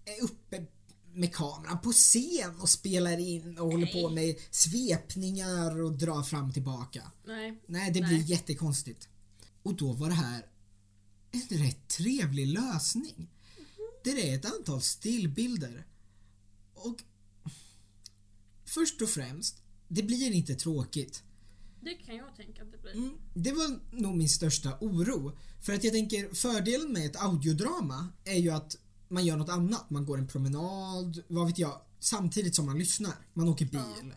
är 0.05 0.23
uppe 0.23 0.65
med 1.13 1.35
kameran 1.35 1.81
på 1.81 1.91
scen 1.91 2.59
och 2.59 2.69
spelar 2.69 3.17
in 3.17 3.57
och 3.57 3.71
håller 3.71 4.01
på 4.01 4.09
med 4.09 4.35
svepningar 4.51 5.81
och 5.81 5.91
drar 5.91 6.23
fram 6.23 6.47
och 6.47 6.53
tillbaka. 6.53 7.11
Nej. 7.25 7.61
Nej, 7.67 7.91
det 7.91 8.01
Nej. 8.01 8.09
blir 8.09 8.29
jättekonstigt. 8.29 9.09
Och 9.63 9.75
då 9.75 9.93
var 9.93 10.09
det 10.09 10.15
här 10.15 10.45
en 11.31 11.57
rätt 11.57 11.87
trevlig 11.87 12.47
lösning. 12.47 13.29
Det 14.03 14.29
är 14.29 14.35
ett 14.35 14.45
antal 14.45 14.81
stillbilder. 14.81 15.85
Och 16.73 17.03
först 18.65 19.01
och 19.01 19.09
främst, 19.09 19.61
det 19.87 20.03
blir 20.03 20.31
inte 20.31 20.55
tråkigt. 20.55 21.23
Det 21.81 21.93
kan 21.93 22.15
jag 22.15 22.35
tänka 22.35 22.61
att 22.63 22.71
det 22.71 22.77
blir. 22.77 22.91
Mm, 22.91 23.13
det 23.33 23.51
var 23.51 23.79
nog 23.91 24.17
min 24.17 24.29
största 24.29 24.77
oro. 24.81 25.37
För 25.61 25.73
att 25.73 25.83
jag 25.83 25.93
tänker 25.93 26.33
fördelen 26.33 26.93
med 26.93 27.05
ett 27.05 27.15
audiodrama 27.15 28.07
är 28.23 28.39
ju 28.39 28.49
att 28.49 28.77
man 29.07 29.25
gör 29.25 29.37
något 29.37 29.49
annat. 29.49 29.89
Man 29.89 30.05
går 30.05 30.17
en 30.17 30.27
promenad, 30.27 31.23
vad 31.27 31.47
vet 31.47 31.57
jag, 31.57 31.81
samtidigt 31.99 32.55
som 32.55 32.65
man 32.65 32.79
lyssnar. 32.79 33.15
Man 33.33 33.47
åker 33.47 33.65
bil. 33.65 34.13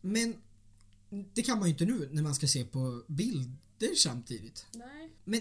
Men 0.00 0.34
det 1.34 1.42
kan 1.42 1.58
man 1.58 1.68
ju 1.68 1.72
inte 1.72 1.84
nu 1.84 2.08
när 2.12 2.22
man 2.22 2.34
ska 2.34 2.46
se 2.46 2.64
på 2.64 3.04
bilder 3.06 3.94
samtidigt. 3.96 4.66
Nej. 4.72 5.12
Men 5.24 5.40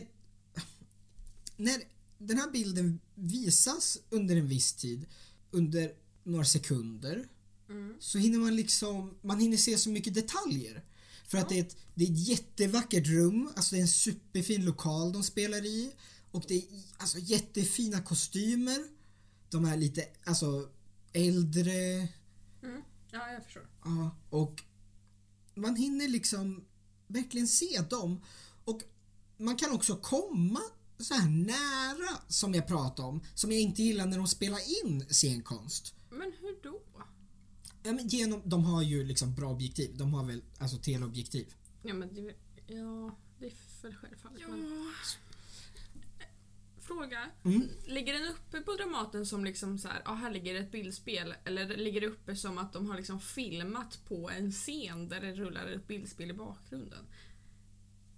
när 1.58 1.82
den 2.18 2.38
här 2.38 2.52
bilden 2.52 3.00
visas 3.16 3.98
under 4.10 4.36
en 4.36 4.48
viss 4.48 4.74
tid, 4.74 5.06
under 5.52 5.92
några 6.24 6.46
sekunder, 6.46 7.28
Mm. 7.70 7.96
så 8.00 8.18
hinner 8.18 8.40
man 8.40 8.56
liksom, 8.56 9.18
man 9.22 9.40
hinner 9.40 9.58
se 9.58 9.78
så 9.78 9.90
mycket 9.90 10.14
detaljer. 10.14 10.84
För 11.28 11.38
att 11.38 11.50
det 11.50 11.56
är, 11.60 11.62
ett, 11.62 11.78
det 11.96 12.04
är 12.06 12.12
ett 12.12 12.28
jättevackert 12.28 13.08
rum, 13.08 13.50
alltså 13.56 13.76
det 13.76 13.80
är 13.80 13.82
en 13.82 13.88
superfin 13.88 14.66
lokal 14.66 15.12
de 15.14 15.24
spelar 15.24 15.66
i. 15.66 15.92
Och 16.32 16.44
det 16.48 16.56
är 16.56 16.64
alltså 16.98 17.18
jättefina 17.20 18.02
kostymer. 18.02 18.78
De 19.50 19.66
är 19.66 19.78
lite, 19.78 20.06
alltså 20.26 20.70
äldre. 21.14 21.74
Mm. 22.64 22.82
Ja, 23.12 23.32
jag 23.32 23.44
förstår. 23.44 23.68
Ja, 23.84 24.16
och 24.30 24.64
man 25.56 25.76
hinner 25.76 26.08
liksom 26.08 26.66
verkligen 27.08 27.48
se 27.48 27.82
dem. 27.90 28.22
Och 28.66 28.82
man 29.38 29.56
kan 29.56 29.72
också 29.72 29.96
komma 29.96 30.62
så 30.98 31.14
här 31.14 31.30
nära 31.30 32.20
som 32.28 32.54
jag 32.54 32.68
pratade 32.68 33.08
om, 33.08 33.22
som 33.34 33.52
jag 33.52 33.62
inte 33.62 33.84
gillar 33.84 34.06
när 34.06 34.18
de 34.18 34.28
spelar 34.28 34.84
in 34.84 35.06
scenkonst. 35.10 35.96
Men 36.10 36.34
hur 36.40 36.60
då? 36.64 36.82
Ja, 37.84 37.94
men 37.94 38.08
genom, 38.08 38.42
de 38.46 38.64
har 38.64 38.84
ju 38.84 39.04
liksom 39.04 39.36
bra 39.36 39.52
objektiv. 39.52 39.98
De 39.98 40.14
har 40.14 40.26
väl 40.26 40.44
alltså 40.58 40.78
teleobjektiv. 40.78 41.54
Ja, 41.84 41.94
men 41.94 42.14
det, 42.14 42.22
ja, 42.68 43.18
det 43.40 43.46
är 43.46 43.82
väl 43.82 43.96
självfallet. 43.96 44.42
Ja. 44.42 44.48
Men, 44.48 44.94
fråga. 46.86 47.30
Mm. 47.44 47.70
Ligger 47.86 48.14
den 48.14 48.32
uppe 48.32 48.62
på 48.62 48.74
Dramaten 48.74 49.26
som 49.26 49.46
liksom 49.46 49.78
så 49.78 49.88
här, 49.88 50.02
ja 50.06 50.14
här 50.14 50.32
ligger 50.32 50.56
ett 50.56 50.72
bildspel 50.72 51.36
eller 51.46 51.78
ligger 51.78 52.02
det 52.02 52.08
uppe 52.08 52.36
som 52.36 52.58
att 52.58 52.74
de 52.74 52.90
har 52.90 52.98
liksom 52.98 53.20
filmat 53.20 54.00
på 54.08 54.30
en 54.30 54.52
scen 54.52 55.10
där 55.10 55.22
det 55.22 55.34
rullar 55.34 55.68
ett 55.68 55.88
bildspel 55.88 56.30
i 56.30 56.34
bakgrunden? 56.34 57.06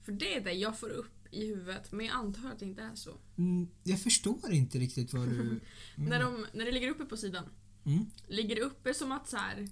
För 0.04 0.12
det 0.12 0.36
är 0.36 0.42
det 0.42 0.54
jag 0.54 0.80
får 0.80 0.90
upp 0.90 1.17
i 1.32 1.46
huvudet 1.48 1.92
men 1.92 2.06
jag 2.06 2.16
antar 2.16 2.52
att 2.52 2.60
det 2.60 2.66
inte 2.66 2.82
är 2.82 2.96
så. 2.96 3.18
Mm, 3.38 3.68
jag 3.84 4.00
förstår 4.02 4.52
inte 4.52 4.80
riktigt 4.80 5.13
vad 5.13 5.30
du... 5.30 5.60
När, 5.96 6.20
de, 6.20 6.46
när 6.54 6.66
det 6.66 6.72
ligger 6.72 6.90
uppe 6.90 7.06
på 7.06 7.18
sidan, 7.18 7.44
Mm. 7.86 8.06
ligger 8.28 8.56
det 8.56 8.62
uppe 8.62 8.94
som 8.94 9.12
att 9.12 9.30
så 9.30 9.38
här, 9.38 9.68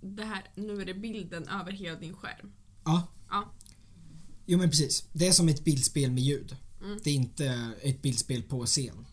det 0.00 0.24
här, 0.24 0.44
nu 0.54 0.80
är 0.80 0.86
det 0.86 0.94
bilden 0.94 1.48
över 1.48 1.72
hela 1.72 1.98
din 1.98 2.14
skärm? 2.16 2.52
Ja, 2.84 3.08
Ja. 3.30 3.52
jo 4.46 4.58
men 4.58 4.70
precis. 4.70 5.04
Det 5.12 5.28
är 5.28 5.32
som 5.32 5.48
ett 5.48 5.64
bildspel 5.64 6.10
med 6.10 6.22
ljud. 6.22 6.56
Mm. 6.82 6.98
Det 7.04 7.10
är 7.10 7.14
inte 7.14 7.74
ett 7.82 8.02
bildspel 8.02 8.42
på 8.42 8.66
scen. 8.66 9.06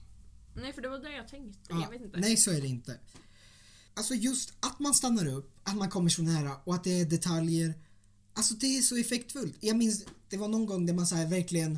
Nej 0.56 0.74
för 0.74 0.82
det 0.82 0.90
var 0.90 1.00
det 1.00 1.16
jag 1.16 1.28
tänkte, 1.28 1.60
Ja, 1.70 1.82
jag 1.82 1.90
vet 1.90 2.02
inte. 2.02 2.20
Nej, 2.20 2.38
så 2.38 2.52
är 2.52 2.62
det 2.62 2.68
inte. 2.68 3.00
Alltså 3.94 4.14
just 4.14 4.54
att 4.60 4.80
man 4.80 4.94
stannar 4.94 5.26
upp, 5.28 5.60
att 5.64 5.76
man 5.78 5.90
kommer 5.90 6.10
så 6.10 6.22
nära 6.22 6.56
och 6.64 6.76
att 6.76 6.84
det 6.84 7.00
är 7.02 7.06
detaljer. 7.06 7.74
Alltså 8.34 8.54
det 8.54 8.78
är 8.78 8.82
så 8.82 8.98
effektfullt. 8.98 9.56
Jag 9.60 9.78
minns, 9.78 10.06
det 10.30 10.38
var 10.38 10.48
någon 10.48 10.66
gång 10.66 10.86
där 10.86 10.94
man 10.94 11.08
så 11.08 11.16
här 11.16 11.28
verkligen 11.28 11.78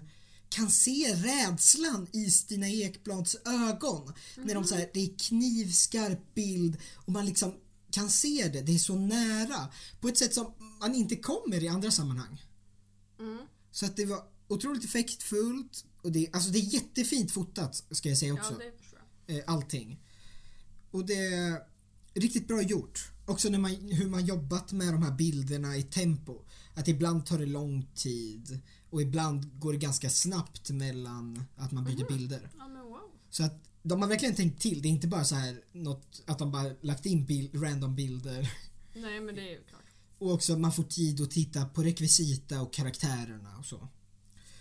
kan 0.50 0.72
se 0.72 1.16
rädslan 1.16 2.08
i 2.12 2.32
Stina 2.32 2.70
Ekblads 2.70 3.36
ögon. 3.46 4.14
När 4.36 4.54
de 4.54 4.64
så 4.64 4.76
här, 4.76 4.90
det 4.94 5.00
är 5.00 5.18
knivskarp 5.18 6.34
bild 6.36 6.78
och 6.96 7.12
man 7.12 7.26
liksom 7.26 7.54
kan 7.92 8.10
se 8.10 8.50
det, 8.54 8.62
det 8.62 8.76
är 8.76 8.80
så 8.80 8.96
nära. 8.96 9.68
På 10.02 10.08
ett 10.08 10.18
sätt 10.18 10.34
som 10.34 10.54
man 10.80 10.96
inte 10.96 11.16
kommer 11.16 11.64
i 11.64 11.68
andra 11.68 11.92
sammanhang. 11.92 12.46
Mm. 13.20 13.38
Så 13.72 13.86
att 13.86 13.96
det 13.96 14.06
var 14.06 14.24
otroligt 14.48 14.86
effektfullt 14.86 15.86
och 16.02 16.12
det, 16.12 16.30
alltså 16.34 16.50
det 16.50 16.60
är 16.60 16.74
jättefint 16.74 17.32
fotat 17.32 17.84
ska 17.92 18.10
jag 18.10 18.18
säga 18.18 18.34
också 18.34 18.58
Ja, 18.60 18.72
det 19.26 19.40
eh, 19.40 19.44
allting. 19.48 20.00
Och 20.92 21.06
det 21.06 21.62
riktigt 22.14 22.48
bra 22.48 22.62
gjort. 22.62 23.12
Också 23.26 23.50
när 23.50 23.60
man, 23.60 23.72
hur 23.72 24.10
man 24.10 24.26
jobbat 24.26 24.72
med 24.72 24.94
de 24.94 25.04
här 25.04 25.12
bilderna 25.12 25.78
i 25.78 25.84
tempo. 25.84 26.42
Att 26.74 26.88
ibland 26.88 27.26
tar 27.26 27.40
det 27.40 27.46
lång 27.46 27.88
tid 27.96 28.62
och 28.90 29.02
ibland 29.02 29.60
går 29.60 29.74
det 29.74 29.80
ganska 29.80 30.10
snabbt 30.10 30.70
mellan 30.70 31.44
att 31.56 31.72
man 31.72 31.84
byter 31.84 32.08
bilder. 32.08 32.50
Ja 32.58 32.68
men 32.68 32.84
wow. 32.84 33.12
Så 33.30 33.44
att 33.44 33.64
de 33.84 34.02
har 34.02 34.10
verkligen 34.10 34.36
tänkt 34.36 34.62
till. 34.62 34.82
Det 34.82 34.88
är 34.88 34.90
inte 34.90 35.08
bara 35.08 35.24
så 35.24 35.36
här 35.36 35.62
något, 35.72 36.22
att 36.28 36.40
de 36.40 36.52
bara 36.52 36.72
lagt 36.82 37.06
in 37.06 37.26
bil, 37.26 37.50
random 37.54 37.96
bilder. 37.96 38.54
Nej 38.94 39.22
men 39.22 39.36
det 39.36 39.42
är 39.42 39.52
ju 39.52 39.64
klart. 39.64 39.82
Och 40.18 40.32
också 40.32 40.54
att 40.54 40.60
man 40.60 40.72
får 40.72 40.84
tid 40.84 41.22
att 41.22 41.32
titta 41.32 41.66
på 41.66 41.84
rekvisita 41.84 42.62
och 42.62 42.74
karaktärerna 42.74 43.58
och 43.58 43.66
så. 43.66 43.88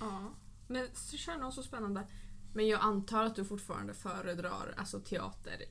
Ja. 0.00 0.34
Men 0.68 0.86
så 0.94 1.16
kör 1.16 1.36
någon 1.36 1.52
så 1.52 1.62
spännande. 1.62 2.06
Men 2.54 2.68
jag 2.68 2.80
antar 2.80 3.24
att 3.24 3.36
du 3.36 3.44
fortfarande 3.44 3.94
föredrar 3.94 4.74
alltså 4.76 5.00
teater 5.00 5.54
mm, 5.54 5.68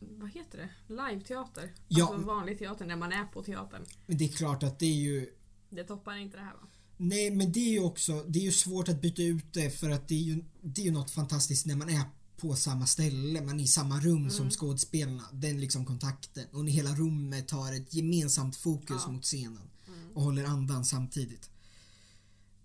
vad 0.00 0.30
heter 0.30 0.58
det? 0.58 0.94
Live-teater? 0.94 1.72
Ja. 1.88 2.08
Alltså 2.08 2.26
vanlig 2.26 2.58
teater 2.58 2.86
när 2.86 2.96
man 2.96 3.12
är 3.12 3.24
på 3.24 3.42
teatern. 3.42 3.84
Men 4.06 4.16
det 4.18 4.24
är 4.24 4.28
klart 4.28 4.62
att 4.62 4.78
det 4.78 4.86
är 4.86 4.94
ju 5.00 5.30
Det 5.70 5.84
toppar 5.84 6.16
inte 6.16 6.36
det 6.36 6.42
här 6.42 6.52
va? 6.54 6.66
Nej 6.96 7.30
men 7.30 7.52
det 7.52 7.60
är 7.60 7.70
ju 7.72 7.80
också, 7.80 8.24
det 8.28 8.38
är 8.38 8.42
ju 8.42 8.52
svårt 8.52 8.88
att 8.88 9.00
byta 9.00 9.22
ut 9.22 9.52
det 9.52 9.70
för 9.70 9.90
att 9.90 10.08
det 10.08 10.14
är 10.14 10.22
ju, 10.22 10.44
det 10.62 10.80
är 10.80 10.84
ju 10.84 10.90
något 10.92 11.10
fantastiskt 11.10 11.66
när 11.66 11.76
man 11.76 11.88
är 11.90 12.02
på 12.36 12.54
samma 12.56 12.86
ställe, 12.86 13.40
man 13.40 13.60
är 13.60 13.64
i 13.64 13.66
samma 13.66 14.00
rum 14.00 14.30
som 14.30 14.50
skådespelarna. 14.50 15.24
Den 15.32 15.60
liksom 15.60 15.86
kontakten 15.86 16.46
och 16.52 16.64
när 16.64 16.72
hela 16.72 16.94
rummet 16.94 17.50
har 17.50 17.72
ett 17.72 17.94
gemensamt 17.94 18.56
fokus 18.56 19.02
Ja. 19.06 19.12
mot 19.12 19.24
scenen 19.24 19.70
och 20.14 20.22
håller 20.22 20.44
andan 20.44 20.84
samtidigt. 20.84 21.50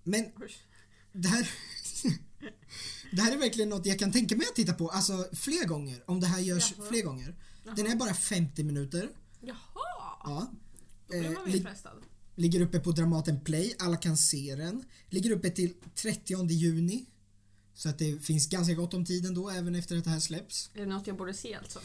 Men 0.03 0.25
Oj. 0.35 0.51
det 1.13 1.27
här 1.27 1.49
Det 3.11 3.21
här 3.21 3.31
är 3.33 3.37
verkligen 3.37 3.69
något 3.69 3.85
jag 3.85 3.99
kan 3.99 4.11
tänka 4.11 4.35
mig 4.35 4.47
att 4.49 4.55
titta 4.55 4.73
på, 4.73 4.89
alltså 4.89 5.27
fler 5.33 5.65
gånger. 5.67 6.03
Om 6.07 6.19
det 6.19 6.27
här 6.27 6.39
görs 6.39 6.73
Jaha. 6.77 6.87
fler 6.89 7.01
gånger. 7.03 7.35
Den 7.63 7.73
Jaha. 7.77 7.91
är 7.91 7.95
bara 7.95 8.13
50 8.13 8.63
minuter. 8.63 9.09
Jaha! 9.41 9.57
Ja. 10.23 10.51
Då 11.07 11.13
blir 11.19 11.21
man 11.29 11.33
Eh, 11.37 11.45
mer 11.45 11.51
lig- 11.53 11.63
frestad. 11.63 12.01
ligger 12.35 12.61
uppe 12.61 12.79
på 12.79 12.91
Dramaten 12.91 13.39
Play, 13.43 13.75
alla 13.79 13.97
kan 13.97 14.17
se 14.17 14.55
den. 14.55 14.83
Ligger 15.09 15.31
uppe 15.31 15.49
till 15.49 15.73
30 15.95 16.49
juni. 16.51 17.05
Så 17.73 17.89
att 17.89 17.97
det 17.99 18.25
finns 18.25 18.47
ganska 18.49 18.73
gott 18.73 18.93
om 18.93 19.05
tid 19.05 19.25
ändå, 19.25 19.49
även 19.49 19.75
efter 19.75 19.97
att 19.97 20.03
det 20.03 20.09
här 20.09 20.19
släpps. 20.19 20.69
Är 20.73 20.79
det 20.79 20.85
något 20.85 21.07
jag 21.07 21.17
borde 21.17 21.33
se 21.33 21.55
alltså? 21.55 21.79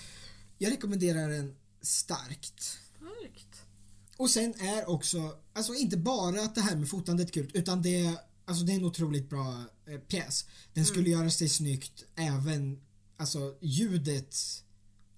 Jag 0.58 0.72
rekommenderar 0.72 1.28
den 1.28 1.54
starkt. 1.82 2.62
Starkt. 2.62 3.62
Och 4.16 4.30
sen 4.30 4.54
är 4.60 4.88
också, 4.88 5.34
alltså 5.52 5.74
inte 5.74 5.96
bara 5.96 6.42
att 6.42 6.54
det 6.54 6.60
här 6.60 6.76
med 6.76 6.88
fotandet 6.88 7.32
kul, 7.32 7.50
utan 7.54 7.82
det 7.82 8.14
alltså 8.50 8.64
det 8.64 8.72
är 8.72 8.76
en 8.76 8.84
otroligt 8.84 9.30
bra 9.30 9.64
eh, 9.86 9.98
pjäs. 10.00 10.44
Den 10.74 10.86
skulle 10.86 11.10
göra 11.10 11.30
sig 11.30 11.48
snyggt 11.48 12.04
även, 12.16 12.80
alltså 13.16 13.58
ljudet 13.60 14.36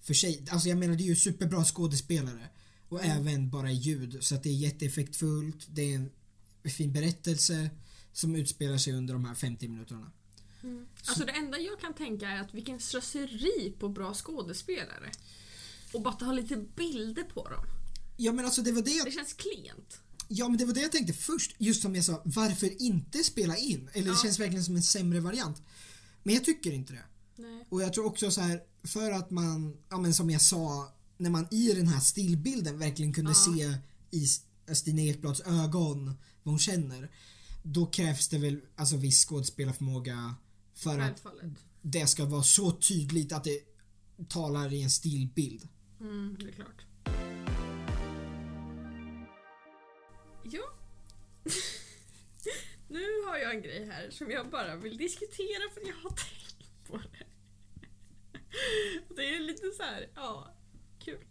för 0.01 0.13
sig. 0.13 0.45
Alltså 0.49 0.69
jag 0.69 0.77
menar 0.77 0.95
det 0.95 1.03
är 1.03 1.05
ju 1.05 1.15
superbra 1.15 1.63
skådespelare. 1.63 2.49
Och 2.89 3.03
även 3.03 3.49
bara 3.49 3.71
ljud, 3.71 4.23
så 4.23 4.35
att 4.35 4.43
det 4.43 4.49
är 4.49 4.53
jätteeffektfullt, 4.53 5.67
det 5.69 5.93
är 5.93 5.95
en 5.95 6.11
fin 6.69 6.93
berättelse 6.93 7.69
som 8.11 8.35
utspelar 8.35 8.77
sig 8.77 8.93
under 8.93 9.13
de 9.13 9.25
här 9.25 9.35
50 9.35 9.67
minuterna. 9.67 10.11
Alltså 11.05 11.25
det 11.25 11.31
enda 11.31 11.59
jag 11.59 11.79
kan 11.79 11.93
tänka 11.93 12.29
är 12.29 12.41
att 12.41 12.53
vilken 12.53 12.79
slöseri 12.79 13.73
på 13.79 13.89
bra 13.89 14.13
skådespelare. 14.13 15.11
Och 15.93 16.01
bara 16.01 16.25
ha 16.25 16.33
lite 16.33 16.57
bilder 16.57 17.23
på 17.23 17.49
dem. 17.49 17.65
Ja 18.17 18.33
men 18.33 18.45
alltså 18.45 18.61
det 18.61 18.71
var 18.71 18.81
det 18.81 18.91
jag 18.91 19.05
Det 19.07 19.11
känns 19.11 19.33
klent. 19.33 20.01
Ja 20.35 20.49
men 20.49 20.57
det 20.57 20.65
var 20.65 20.73
det 20.73 20.81
jag 20.81 20.91
tänkte 20.91 21.13
först, 21.13 21.55
just 21.57 21.81
som 21.81 21.95
jag 21.95 22.05
sa, 22.05 22.21
varför 22.25 22.81
inte 22.81 23.23
spela 23.23 23.57
in? 23.57 23.89
Eller 23.93 24.05
det 24.05 24.11
Ja. 24.17 24.23
känns 24.23 24.39
verkligen 24.39 24.63
som 24.63 24.75
en 24.75 24.83
sämre 24.83 25.19
variant. 25.19 25.61
Men 26.23 26.35
jag 26.35 26.43
tycker 26.45 26.71
inte 26.71 26.93
det. 26.93 27.03
Nej. 27.41 27.65
Och 27.69 27.81
jag 27.81 27.93
tror 27.93 28.05
också 28.05 28.31
så 28.31 28.41
här, 28.41 28.61
för 28.83 29.11
att 29.11 29.31
man, 29.31 29.77
ja 29.89 29.97
men 29.97 30.13
som 30.13 30.29
jag 30.29 30.41
sa, 30.41 30.93
när 31.17 31.29
man 31.29 31.47
i 31.51 31.73
den 31.73 31.87
här 31.87 31.99
stillbilden 31.99 32.79
verkligen 32.79 33.13
kunde 33.13 33.31
Ja. 33.31 33.35
se 33.55 33.77
i 34.17 34.27
Stina 34.75 35.01
Ekblads 35.01 35.41
ögon 35.41 36.05
vad 36.43 36.51
hon 36.53 36.59
känner. 36.59 37.11
Då 37.63 37.85
krävs 37.85 38.27
det 38.27 38.37
väl 38.37 38.59
alltså 38.75 38.97
viss 38.97 39.25
skådespelarförmåga 39.25 40.35
för 40.73 40.99
att 40.99 41.23
det 41.81 42.07
ska 42.07 42.25
vara 42.25 42.43
så 42.43 42.71
tydligt 42.71 43.31
att 43.31 43.43
det 43.43 43.59
talar 44.29 44.73
i 44.73 44.81
en 44.81 44.91
stillbild. 44.91 45.67
Mm, 45.99 46.37
det 46.39 46.47
är 46.47 46.51
klart. 46.51 46.85
Ja. 50.43 50.69
nu 52.87 53.21
har 53.25 53.37
jag 53.37 53.55
en 53.55 53.61
grej 53.61 53.85
här 53.85 54.09
som 54.09 54.31
jag 54.31 54.49
bara 54.49 54.75
vill 54.75 54.97
diskutera 54.97 55.69
för 55.73 55.81
jag 55.87 55.95
har 55.95 56.09
tänkt 56.09 56.87
på 56.87 56.97
det. 56.97 57.25
Det 59.15 59.35
är 59.35 59.39
lite 59.39 59.71
så 59.71 59.83
här, 59.83 60.09
ja, 60.15 60.55
kul. 60.99 61.25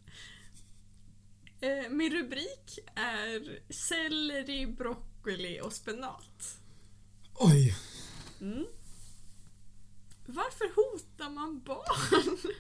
Eh, 1.61 1.89
min 1.91 2.13
rubrik 2.13 2.79
är 2.95 3.63
selleri, 3.73 4.67
broccoli 4.67 5.61
och 5.61 5.73
spenat. 5.73 6.59
Oj! 7.35 7.77
Mm. 8.41 8.67
Varför 10.27 10.75
hotar 10.75 11.31
man 11.31 11.63
barn 11.63 12.11
med 12.11 12.25
de 12.25 12.39
här? 12.43 12.53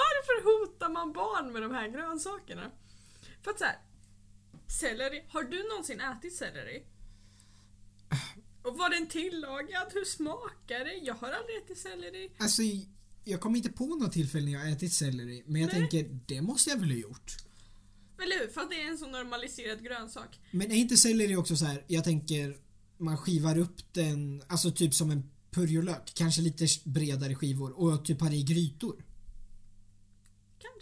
Varför 0.00 0.36
hotar 0.50 0.90
man 0.90 1.12
barn 1.12 1.52
med 1.52 1.62
de 1.62 1.70
här 1.74 1.88
grönsakerna? 1.88 2.70
För 3.42 3.50
att 3.50 3.58
så 3.58 3.64
här, 3.64 3.78
selleri, 4.80 5.24
har 5.28 5.42
du 5.42 5.68
någonsin 5.68 6.00
ätit 6.00 6.36
selleri? 6.36 6.82
Och 8.62 8.78
var 8.78 8.90
den 8.90 9.08
tillagad? 9.08 9.86
Hur 9.92 10.04
smakar 10.04 10.84
det? 10.84 10.94
Jag 10.94 11.14
har 11.14 11.30
aldrig 11.32 11.56
ätit 11.56 11.78
selleri. 11.78 12.32
Alltså, 12.38 12.62
jag 13.24 13.40
kommer 13.40 13.56
inte 13.56 13.72
på 13.72 13.86
något 13.86 14.12
tillfälle 14.12 14.44
när 14.44 14.52
jag 14.52 14.60
har 14.60 14.68
ätit 14.68 14.92
selleri, 14.92 15.42
men 15.46 15.60
jag 15.60 15.72
Nej. 15.72 15.80
tänker, 15.80 16.20
det 16.26 16.42
måste 16.42 16.70
jag 16.70 16.76
väl 16.76 16.90
ha 16.90 16.96
gjort. 16.96 17.36
Eller 18.22 18.38
hur? 18.38 18.48
För 18.48 18.60
att 18.60 18.70
det 18.70 18.82
är 18.82 18.88
en 18.88 18.98
så 18.98 19.06
normaliserad 19.06 19.84
grönsak. 19.84 20.40
Men 20.50 20.72
är 20.72 20.76
inte 20.76 20.96
selleri 20.96 21.36
också 21.36 21.56
så 21.56 21.64
här, 21.64 21.84
jag 21.86 22.04
tänker, 22.04 22.56
man 22.96 23.18
skivar 23.18 23.58
upp 23.58 23.92
den, 23.92 24.42
alltså 24.46 24.70
typ 24.70 24.94
som 24.94 25.10
en 25.10 25.30
purjolök, 25.50 26.12
kanske 26.14 26.42
lite 26.42 26.66
bredare 26.84 27.34
skivor 27.34 27.80
och 27.80 28.04
typ 28.04 28.20
har 28.20 28.32
i 28.32 28.42
grytor. 28.42 29.04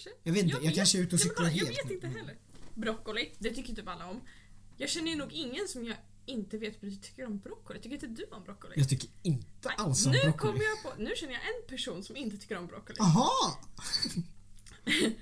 Kanske. 0.03 0.21
Jag 0.23 0.33
vet 0.33 0.43
inte, 0.45 0.59
jag 0.63 0.75
kanske 0.75 0.99
är 0.99 1.03
ute 1.03 1.15
och 1.17 1.21
cyklar 1.21 1.37
kolla, 1.37 1.51
Jag 1.51 1.67
helt 1.67 1.85
vet 1.85 1.91
inte 1.91 2.07
heller. 2.07 2.37
Broccoli, 2.75 3.33
det 3.39 3.51
tycker 3.55 3.75
typ 3.75 3.89
alla 3.89 4.07
om. 4.07 4.21
Jag 4.77 4.91
känner 4.91 5.11
ju 5.11 5.17
nog 5.17 5.33
ingen 5.33 5.69
som 5.69 5.85
jag 5.85 5.97
inte 6.27 6.59
vet 6.59 6.81
tycker 6.81 7.27
om 7.27 7.39
broccoli. 7.39 7.81
Tycker 7.81 7.95
inte 7.95 8.07
du 8.07 8.25
om 8.31 8.45
broccoli? 8.45 8.75
Jag 8.77 8.89
tycker 8.89 9.11
inte 9.23 9.47
Nej, 9.69 9.75
alls 9.79 10.07
om 10.07 10.13
nu 10.13 10.19
broccoli. 10.19 10.39
kommer 10.39 10.65
jag 10.65 10.83
på, 10.83 11.03
nu 11.03 11.13
känner 11.17 11.33
jag 11.33 11.43
en 11.43 11.69
person 11.69 12.05
som 12.05 12.17
inte 12.17 12.39
tycker 12.39 12.59
om 12.59 12.67
broccoli. 12.67 12.97
Aha! 13.01 13.61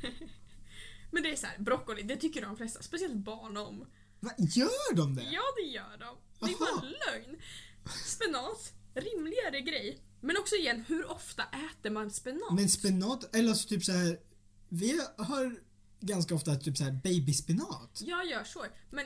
Men 1.10 1.22
det 1.22 1.32
är 1.32 1.36
så 1.36 1.46
här, 1.46 1.58
broccoli, 1.58 2.02
det 2.02 2.16
tycker 2.16 2.42
de 2.42 2.56
flesta, 2.56 2.82
speciellt 2.82 3.14
barn 3.16 3.56
om. 3.56 3.86
Va, 4.20 4.30
gör 4.38 4.94
de 4.94 5.14
det? 5.14 5.22
Ja, 5.22 5.42
det 5.56 5.62
gör 5.70 5.96
de. 5.98 6.16
Det 6.46 6.52
är 6.52 6.58
bara 6.58 6.82
lögn. 6.82 7.40
Spenat, 8.06 8.72
rimligare 8.94 9.60
grej. 9.60 9.98
Men 10.20 10.36
också 10.36 10.54
igen, 10.54 10.84
hur 10.88 11.10
ofta 11.10 11.42
äter 11.42 11.90
man 11.90 12.10
spenat? 12.10 12.52
Men 12.52 12.68
spenat, 12.68 13.34
eller 13.34 13.48
alltså 13.48 13.68
typ 13.68 13.84
så 13.84 13.92
här. 13.92 14.18
Vi 14.68 15.00
har 15.18 15.57
ganska 16.00 16.35
ofta 16.35 16.57
typ 16.57 16.76
så 16.76 16.85
här 16.85 16.92
babyspenat. 16.92 18.00
Jag 18.04 18.26
gör 18.26 18.44
så. 18.44 18.64
Men 18.90 19.04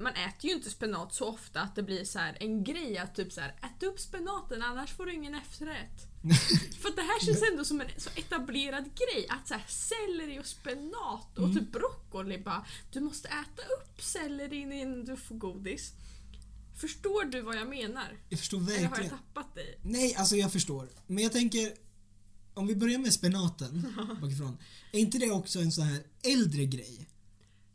man 0.00 0.12
äter 0.12 0.50
ju 0.50 0.56
inte 0.56 0.70
spenat 0.70 1.14
så 1.14 1.24
ofta 1.26 1.60
att 1.60 1.74
det 1.74 1.82
blir 1.82 2.04
så 2.04 2.18
en 2.40 2.64
grej 2.64 2.98
att 2.98 3.14
typ 3.14 3.32
så 3.32 3.40
här, 3.40 3.48
ät 3.62 3.82
upp 3.82 4.00
spenaten 4.00 4.62
annars 4.62 4.92
får 4.92 5.06
du 5.06 5.14
ingen 5.14 5.34
efterrätt. 5.34 6.06
För 6.82 6.96
det 6.96 7.02
här 7.02 7.26
känns 7.26 7.42
ändå 7.52 7.64
som 7.64 7.80
en 7.80 7.86
så 7.96 8.10
etablerad 8.16 8.84
grej 8.84 9.26
att 9.28 9.48
så 9.48 9.54
här, 9.54 9.64
selleri 9.68 10.40
och 10.40 10.46
spenat 10.46 11.38
och 11.38 11.44
Mm. 11.44 11.56
typ 11.56 11.72
broccoli 11.72 12.38
bara 12.38 12.66
du 12.92 13.00
måste 13.00 13.28
äta 13.28 13.62
upp 13.62 14.02
selleri 14.02 14.56
innan 14.56 15.04
du 15.04 15.16
får 15.16 15.34
godis. 15.34 15.92
Förstår 16.80 17.24
du 17.24 17.40
vad 17.40 17.56
jag 17.56 17.68
menar? 17.68 18.16
Jag 18.28 18.38
förstår 18.38 18.58
Eller 18.58 18.74
har 18.74 18.80
jag 18.82 18.90
verkligen. 18.90 19.10
tappat 19.10 19.54
dig? 19.54 19.78
Nej, 19.82 20.14
alltså 20.14 20.36
jag 20.36 20.52
förstår. 20.52 20.88
Men 21.06 21.22
jag 21.24 21.32
tänker, 21.32 21.72
om 22.58 22.66
vi 22.66 22.76
börjar 22.76 22.98
med 22.98 23.12
spenaten 23.12 23.94
bakifrån. 24.20 24.58
Är 24.92 24.98
inte 24.98 25.18
det 25.18 25.30
också 25.30 25.60
en 25.60 25.72
sån 25.72 25.84
här 25.84 26.02
äldre 26.22 26.64
grej? 26.64 27.08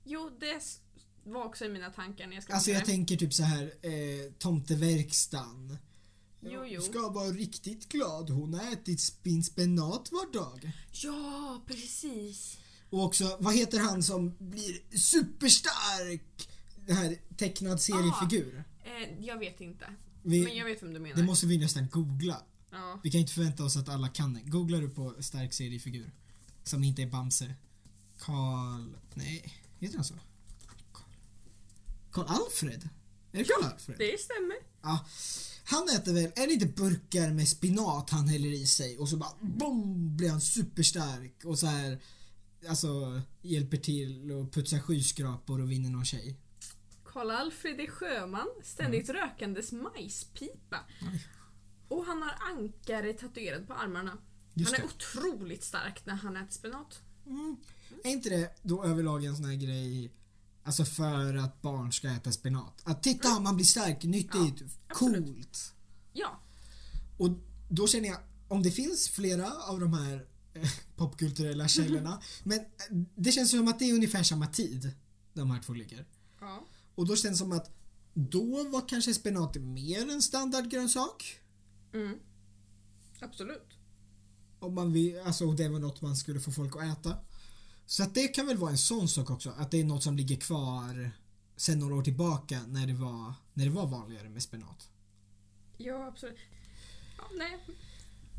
Jo, 0.03 0.29
det 0.39 0.61
var 1.31 1.43
också 1.45 1.65
i 1.65 1.69
mina 1.69 1.89
tankar 1.89 2.27
när 2.27 2.33
jag 2.33 2.43
ska 2.43 2.53
Alltså 2.53 2.71
jag 2.71 2.81
det. 2.81 2.85
tänker 2.85 3.15
typ 3.17 3.33
så 3.33 3.43
här 3.43 3.63
eh, 3.81 4.31
tomteverkstan. 4.39 5.77
Jo, 6.41 6.65
jo. 6.65 6.81
Ska 6.81 7.09
vara 7.09 7.27
riktigt 7.31 7.89
glad, 7.89 8.29
hon 8.29 8.53
har 8.53 8.73
ätit 8.73 8.99
spin 9.01 9.43
spenat 9.43 10.11
var 10.11 10.33
dag. 10.33 10.71
Ja, 10.91 11.63
precis. 11.67 12.57
Och 12.89 13.03
också, 13.03 13.37
vad 13.39 13.55
heter 13.55 13.79
han 13.79 14.03
som 14.03 14.35
blir 14.39 14.97
superstark? 14.97 16.49
Det 16.85 16.93
här 16.93 17.17
tecknad 17.37 17.81
seriefigur. 17.81 18.63
Eh, 18.83 19.25
jag 19.25 19.37
vet 19.39 19.61
inte. 19.61 19.85
Vi, 20.23 20.43
Men 20.43 20.55
jag 20.55 20.65
vet 20.65 20.83
vem 20.83 20.93
du 20.93 20.99
menar. 20.99 21.15
det 21.15 21.23
måste 21.23 21.45
vi 21.47 21.57
nästan 21.57 21.87
googla. 21.89 22.41
Ja. 22.73 22.99
Vi 23.03 23.11
kan 23.11 23.21
inte 23.21 23.33
förvänta 23.33 23.63
oss 23.63 23.77
att 23.77 23.89
alla 23.89 24.07
kan 24.07 24.33
det. 24.33 24.41
Googlar 24.41 24.81
du 24.81 24.89
på 24.89 25.15
stark 25.19 25.53
seriefigur. 25.53 26.11
Som 26.63 26.83
inte 26.83 27.01
är 27.01 27.07
Bamse. 27.07 27.55
Karl... 28.19 28.95
Nej, 29.13 29.53
heter 29.79 29.95
han 29.95 30.05
så? 30.05 30.13
Karl- 30.93 31.05
Karl 32.11 32.25
Alfred? 32.27 32.89
Är 33.31 33.37
det 33.37 33.43
Karl 33.43 33.71
Alfred? 33.71 33.97
Det 33.97 34.19
stämmer. 34.19 34.57
Ja. 34.81 35.05
Han 35.65 35.89
äter 35.89 36.13
väl, 36.13 36.31
är 36.35 36.47
det 36.47 36.53
inte 36.53 36.65
burkar 36.65 37.31
med 37.31 37.47
spinat 37.49 38.09
han 38.09 38.27
häller 38.27 38.49
i 38.49 38.65
sig 38.65 38.97
och 38.97 39.09
så 39.09 39.17
bara 39.17 39.31
boom 39.41 40.17
blir 40.17 40.29
han 40.29 40.41
superstark 40.41 41.45
och 41.45 41.59
så 41.59 41.67
här 41.67 41.99
Alltså 42.69 43.21
hjälper 43.41 43.77
till 43.77 44.31
och 44.31 44.53
putsar 44.53 44.79
skyskrapor 44.79 45.61
och 45.61 45.71
vinner 45.71 45.89
någon 45.89 46.05
tjej. 46.05 46.37
Karl-Alfred 47.05 47.79
är 47.79 47.87
sjöman, 47.87 48.47
ständigt 48.63 49.09
rökandes 49.09 49.71
majspipa. 49.71 50.79
Mm. 51.01 51.17
Och 51.93 52.05
han 52.05 52.21
har 52.21 52.35
ankare 52.51 53.13
tatuerat 53.13 53.67
på 53.67 53.73
armarna. 53.73 54.17
Just 54.53 54.71
han 54.71 54.81
är 54.81 54.87
det. 54.87 54.93
otroligt 54.95 55.63
stark 55.63 56.05
när 56.05 56.13
han 56.15 56.37
äter 56.37 56.51
spenat. 56.51 57.01
Mm. 57.27 57.55
Är 58.03 58.09
inte 58.11 58.29
det 58.29 58.55
då 58.61 58.83
överlag 58.83 59.25
en 59.25 59.35
sån 59.35 59.45
här 59.45 59.55
grej 59.55 60.11
Alltså 60.65 60.85
för 60.85 61.35
att 61.35 61.61
barn 61.61 61.91
ska 61.93 62.07
äta 62.09 62.31
spenat? 62.31 62.81
Att 62.83 63.03
titta 63.03 63.39
man 63.39 63.55
blir 63.55 63.65
stark, 63.65 64.03
nyttigt, 64.03 64.35
Mm. 64.35 64.69
absolut. 64.87 65.25
coolt. 65.25 65.73
Ja, 66.13 66.39
Och 67.17 67.29
då 67.69 67.87
känner 67.87 68.09
jag, 68.09 68.17
om 68.47 68.63
det 68.63 68.71
finns 68.71 69.09
flera 69.09 69.51
av 69.53 69.79
de 69.79 69.93
här 69.93 70.25
eh, 70.53 70.69
popkulturella 70.95 71.67
källorna, 71.77 72.21
men 72.43 72.59
eh, 72.59 72.65
det 73.15 73.31
känns 73.31 73.51
som 73.51 73.67
att 73.67 73.79
det 73.79 73.89
är 73.89 73.93
ungefär 73.93 74.23
samma 74.23 74.47
tid. 74.47 74.91
de 75.33 75.51
här 75.51 75.61
två 75.61 75.73
ligger. 75.73 76.05
Ja. 76.39 76.65
Och 76.95 77.07
då 77.07 77.15
känns 77.15 77.33
det 77.39 77.45
som 77.45 77.51
att 77.51 77.71
då 78.13 78.63
var 78.69 78.89
kanske 78.89 79.13
spenat 79.13 79.55
mer 79.55 80.09
en 80.09 80.21
standardgrönsak. 80.21 81.39
Mm. 81.93 82.19
Absolut. 83.19 83.69
Om 84.59 84.75
man 84.75 84.93
vill, 84.93 85.19
alltså 85.19 85.45
och 85.47 85.55
det 85.55 85.69
var 85.69 85.79
något 85.79 86.01
man 86.01 86.15
skulle 86.15 86.39
få 86.39 86.51
folk 86.51 86.75
att 86.75 86.83
äta. 86.83 87.17
Så 87.85 88.03
att 88.03 88.13
det 88.15 88.27
kan 88.27 88.47
väl 88.47 88.57
vara 88.57 88.71
en 88.71 88.77
sån 88.77 89.07
sak 89.07 89.29
också, 89.29 89.49
att 89.57 89.71
det 89.71 89.79
är 89.79 89.83
något 89.83 90.03
som 90.03 90.15
ligger 90.17 90.35
kvar 90.35 91.11
sen 91.55 91.79
några 91.79 91.95
år 91.95 92.01
tillbaka 92.03 92.61
när 92.67 92.87
det 92.87 92.93
var, 92.93 93.33
när 93.53 93.65
det 93.65 93.71
var 93.71 93.87
vanligare 93.87 94.29
med 94.29 94.43
spenat. 94.43 94.89
Ja, 95.77 96.07
absolut. 96.07 96.37
Ja, 97.17 97.23
nej. 97.37 97.65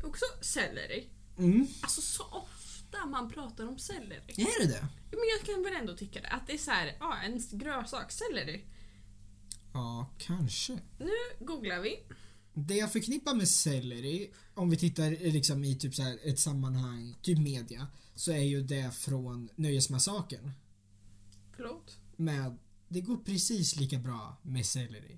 Också 0.03 0.25
selleri. 0.41 1.09
Mm, 1.37 1.67
Alltså 1.81 2.01
så 2.01 2.23
ofta 2.23 3.05
man 3.05 3.29
pratar 3.31 3.67
om 3.67 3.77
selleri. 3.79 4.33
är 4.37 4.61
det 4.67 4.73
det? 4.73 4.87
Men 5.11 5.19
jag 5.39 5.55
kan 5.55 5.63
väl 5.63 5.75
ändå 5.75 5.95
tycka 5.97 6.21
det. 6.21 6.27
Att 6.27 6.47
det 6.47 6.53
är 6.53 6.57
så 6.57 6.71
här, 6.71 6.97
ja, 6.99 7.17
en 7.17 7.41
grönsak, 7.51 8.11
selleri. 8.11 8.65
Ja, 9.73 10.09
kanske. 10.17 10.79
Nu 10.99 11.45
googlar 11.45 11.79
vi. 11.79 12.03
Det 12.57 12.75
jag 12.75 12.91
förknippar 12.91 13.33
med 13.33 13.47
selleri, 13.47 14.31
om 14.53 14.69
vi 14.69 14.77
tittar 14.77 15.31
liksom 15.31 15.63
i 15.63 15.75
typ 15.75 15.95
så 15.95 16.03
ett 16.23 16.39
sammanhang, 16.39 17.15
typ 17.21 17.39
media, 17.39 17.87
så 18.15 18.31
är 18.31 18.43
ju 18.43 18.61
det 18.61 18.95
från 18.95 19.49
Nöjesmassakern. 19.55 20.51
Förlåt. 21.55 21.97
Med, 22.15 22.57
det 22.87 23.01
går 23.01 23.17
precis 23.17 23.75
lika 23.75 23.99
bra 23.99 24.37
med 24.41 24.65
selleri. 24.65 25.17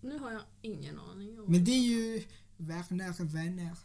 Nu 0.00 0.18
har 0.18 0.32
jag 0.32 0.42
ingen 0.62 0.98
aning 0.98 1.40
om... 1.40 1.52
Men 1.52 1.64
det 1.64 1.70
är 1.70 1.82
ju 1.82 2.22
vänner, 2.56 3.24
vänner. 3.24 3.76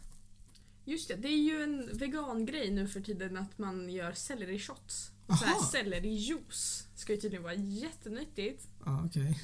Just 0.84 1.08
det, 1.08 1.14
det 1.14 1.28
är 1.28 1.42
ju 1.42 1.62
en 1.62 1.98
vegangrej 1.98 2.70
nu 2.70 2.88
för 2.88 3.00
tiden 3.00 3.36
att 3.36 3.58
man 3.58 3.88
gör 3.88 4.12
sellerishots. 4.12 5.10
Så 5.26 5.32
här 5.32 5.56
Aha. 5.56 5.68
sellerijuice 5.72 6.88
ska 6.94 7.12
ju 7.12 7.20
tydligen 7.20 7.42
vara 7.42 7.54
jättenyttigt. 7.54 8.68
Ja, 8.84 9.04
okej. 9.06 9.40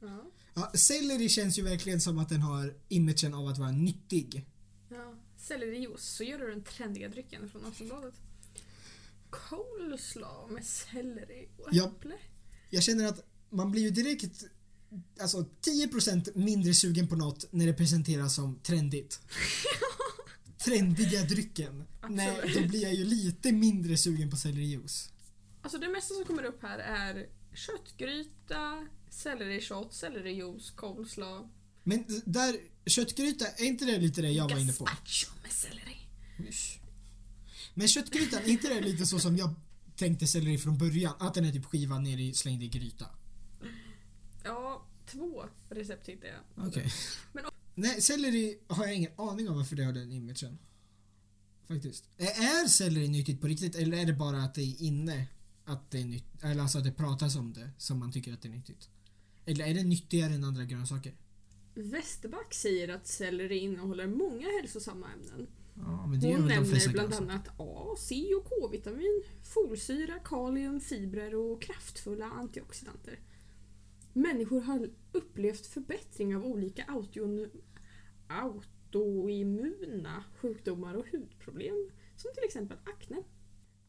Ja. 0.00 0.24
Ja, 0.58 0.70
selleri 0.74 1.28
känns 1.28 1.58
ju 1.58 1.62
verkligen 1.62 2.00
som 2.00 2.18
att 2.18 2.28
den 2.28 2.40
har 2.42 2.74
imagen 2.88 3.34
av 3.34 3.46
att 3.48 3.58
vara 3.58 3.70
nyttig. 3.70 4.46
ja. 4.88 5.14
Sellerijuice, 5.38 6.02
så 6.16 6.24
gör 6.24 6.38
du 6.38 6.50
den 6.50 6.64
trendiga 6.64 7.08
drycken 7.08 7.50
från 7.50 7.64
Aftonbladet. 7.66 8.14
Coleslaw 9.30 10.52
med 10.54 10.64
selleri 10.64 11.48
och 11.58 11.68
Ja. 11.72 11.86
äpple. 11.86 12.14
Jag 12.70 12.82
känner 12.82 13.06
att 13.06 13.24
man 13.50 13.70
blir 13.72 13.82
ju 13.82 13.90
direkt 13.90 14.44
alltså 15.20 15.44
10% 15.62 16.34
mindre 16.34 16.74
sugen 16.74 17.08
på 17.08 17.16
något 17.16 17.52
när 17.52 17.66
det 17.66 17.72
presenteras 17.72 18.34
som 18.34 18.58
trendigt. 18.62 19.20
Trendiga 20.64 21.22
drycken. 21.22 21.84
Nej, 22.08 22.28
Absolut. 22.42 22.56
då 22.62 22.68
blir 22.68 22.82
jag 22.82 22.94
ju 22.94 23.04
lite 23.04 23.52
mindre 23.52 23.96
sugen 23.96 24.30
på 24.30 24.36
sellerijuice. 24.36 25.10
Alltså 25.62 25.78
det 25.78 25.88
mesta 25.88 26.14
som 26.14 26.24
kommer 26.24 26.42
upp 26.44 26.62
här 26.62 26.78
är 26.78 27.26
köttgryta, 27.54 28.86
sellerishot, 29.16 29.94
sellerijuice, 29.94 30.70
coleslaw. 30.70 31.48
Men 31.82 32.04
där, 32.24 32.56
köttgryta, 32.86 33.46
är 33.46 33.64
inte 33.64 33.84
det 33.84 33.98
lite 33.98 34.22
det 34.22 34.30
jag 34.30 34.50
var 34.50 34.58
inne 34.58 34.72
på? 34.72 34.84
Gazpacho 34.84 35.32
med 35.42 35.52
selleri. 35.52 35.96
Usch. 36.48 36.80
Men 37.74 37.88
köttgrytan, 37.88 38.42
är 38.42 38.48
inte 38.48 38.68
det 38.68 38.80
lite 38.80 39.06
så 39.06 39.18
som 39.18 39.36
jag 39.36 39.54
tänkte 39.96 40.26
selleri 40.26 40.58
från 40.58 40.78
början? 40.78 41.14
Att 41.18 41.34
den 41.34 41.44
är 41.44 41.52
typ 41.52 41.64
skivad 41.64 42.02
ner 42.02 42.18
i, 42.18 42.34
slängd 42.34 42.62
i 42.62 42.68
gryta? 42.68 43.06
Ja, 44.44 44.86
två 45.06 45.44
recept 45.68 46.08
hittade 46.08 46.32
jag. 46.56 46.68
Okej. 46.68 46.92
Men- 47.32 47.44
Nej, 47.74 48.02
selleri 48.02 48.58
har 48.68 48.84
jag 48.86 48.94
ingen 48.94 49.12
aning 49.16 49.48
om 49.48 49.56
varför 49.56 49.76
det 49.76 49.84
har 49.84 49.92
den 49.92 50.12
imagen. 50.12 50.58
Faktiskt. 51.68 52.04
Är 52.18 52.26
är 52.26 52.68
selleri 52.68 53.08
nyttigt 53.08 53.40
på 53.40 53.46
riktigt 53.46 53.76
eller 53.76 53.96
är 53.96 54.06
det 54.06 54.12
bara 54.12 54.42
att 54.42 54.54
det 54.54 54.62
är 54.62 54.82
inne 54.82 55.26
att 55.64 55.90
det 55.90 56.00
är 56.00 56.04
nytt, 56.04 56.42
eller 56.42 56.62
alltså 56.62 56.78
att 56.78 56.84
det 56.84 56.92
pratas 56.92 57.36
om 57.36 57.52
det 57.52 57.70
som 57.78 57.98
man 57.98 58.12
tycker 58.12 58.32
att 58.32 58.42
det 58.42 58.48
är 58.48 58.52
nyttigt? 58.52 58.88
Eller 59.46 59.64
är 59.66 59.74
det 59.74 59.84
nyttigare 59.84 60.34
än 60.34 60.44
andra 60.44 60.64
grönsaker? 60.64 61.12
Westerback 61.74 62.54
säger 62.54 62.88
att 62.88 63.06
selleri 63.06 63.58
innehåller 63.58 64.06
många 64.06 64.46
hälsosamma 64.60 65.06
ämnen. 65.12 65.46
Ja, 65.74 66.06
men 66.06 66.20
det 66.20 66.26
Hon 66.26 66.46
nämner 66.46 66.92
bland 66.92 67.14
annat 67.14 67.48
A, 67.56 67.94
C 67.98 68.34
och 68.34 68.44
K-vitamin, 68.44 69.22
folsyra, 69.54 70.18
kalium, 70.18 70.80
fibrer 70.80 71.34
och 71.34 71.62
kraftfulla 71.62 72.26
antioxidanter. 72.26 73.20
Människor 74.12 74.60
har 74.60 74.90
upplevt 75.12 75.66
förbättring 75.66 76.36
av 76.36 76.46
olika 76.46 76.84
autoimmuna 78.28 80.24
sjukdomar 80.36 80.94
och 80.94 81.06
hudproblem 81.12 81.90
som 82.16 82.30
till 82.34 82.44
exempel 82.44 82.78
akne. 82.84 83.22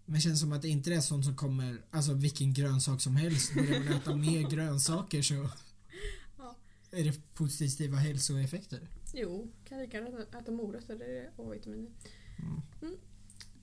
Men 0.09 0.15
det 0.15 0.21
känns 0.21 0.39
som 0.39 0.51
att 0.51 0.61
det 0.61 0.67
inte 0.69 0.93
är 0.93 1.01
sånt 1.01 1.25
som 1.25 1.35
kommer, 1.35 1.81
alltså 1.91 2.13
vilken 2.13 2.53
grönsak 2.53 3.01
som 3.01 3.15
helst. 3.15 3.53
Börjar 3.53 3.79
man 3.79 3.87
äta 3.93 4.15
mer 4.15 4.41
grönsaker 4.49 5.21
så 5.21 5.49
Ja. 6.37 6.55
är 6.91 7.03
det 7.03 7.33
positiva 7.33 7.97
hälsoeffekter. 7.97 8.87
Jo, 9.13 9.51
kan 9.65 9.79
lika 9.79 9.97
gärna 9.97 10.39
äta 10.39 10.51
morötter, 10.51 10.95
det 10.95 11.05
är 11.05 11.31
A-vitaminer. 11.37 11.91
Mm. 12.39 12.61
Mm. 12.81 12.95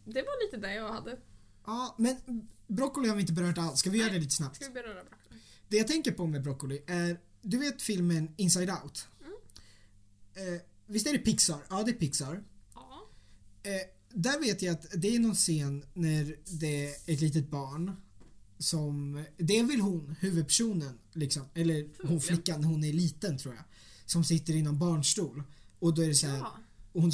Det 0.04 0.22
var 0.22 0.46
lite 0.46 0.56
det 0.68 0.74
jag 0.74 0.92
hade. 0.92 1.18
Ja, 1.66 1.94
men 1.98 2.16
broccoli 2.66 3.08
har 3.08 3.16
vi 3.16 3.20
inte 3.20 3.32
berört 3.32 3.58
alls. 3.58 3.78
Ska 3.80 3.90
vi 3.90 3.98
göra 3.98 4.12
det 4.12 4.18
lite 4.18 4.34
snabbt? 4.34 4.56
Ska 4.56 4.64
vi 4.66 4.70
beröra 4.74 5.04
broccoli? 5.04 5.40
Det 5.68 5.76
jag 5.76 5.86
tänker 5.88 6.12
på 6.12 6.26
med 6.26 6.42
broccoli 6.42 6.82
är, 6.86 7.20
du 7.42 7.58
vet 7.58 7.82
filmen 7.82 8.34
Inside 8.36 8.70
Out? 8.70 9.08
Mm. 9.20 10.54
Eh, 10.54 10.60
visst 10.86 11.06
är 11.06 11.12
det 11.12 11.18
Pixar? 11.18 11.58
Ja, 11.70 11.82
det 11.82 11.90
är 11.90 11.94
Pixar. 11.94 12.44
Ja. 12.74 13.08
Eh, 13.62 13.70
där 14.14 14.40
vet 14.40 14.62
jag 14.62 14.72
att 14.72 14.86
det 14.96 15.14
är 15.14 15.18
någon 15.18 15.34
scen 15.34 15.84
när 15.94 16.36
det 16.60 16.86
är 16.86 16.94
ett 17.14 17.20
litet 17.20 17.50
barn 17.50 17.96
som, 18.58 19.24
det 19.38 19.58
är 19.58 19.64
väl 19.64 19.80
hon, 19.80 20.14
huvudpersonen 20.20 20.98
liksom, 21.12 21.42
eller 21.54 21.88
hon 22.08 22.20
flickan, 22.20 22.64
hon 22.64 22.84
är 22.84 22.92
liten 22.92 23.38
tror 23.38 23.54
jag, 23.54 23.64
som 24.06 24.24
sitter 24.24 24.54
i 24.54 24.62
någon 24.62 24.78
barnstol 24.78 25.42
och 25.78 25.94
då 25.94 26.02
är 26.02 26.08
det 26.08 26.14
så 26.14 26.26
här, 26.26 26.38
Ja. 26.38 26.56
och 26.92 27.02
hon 27.02 27.10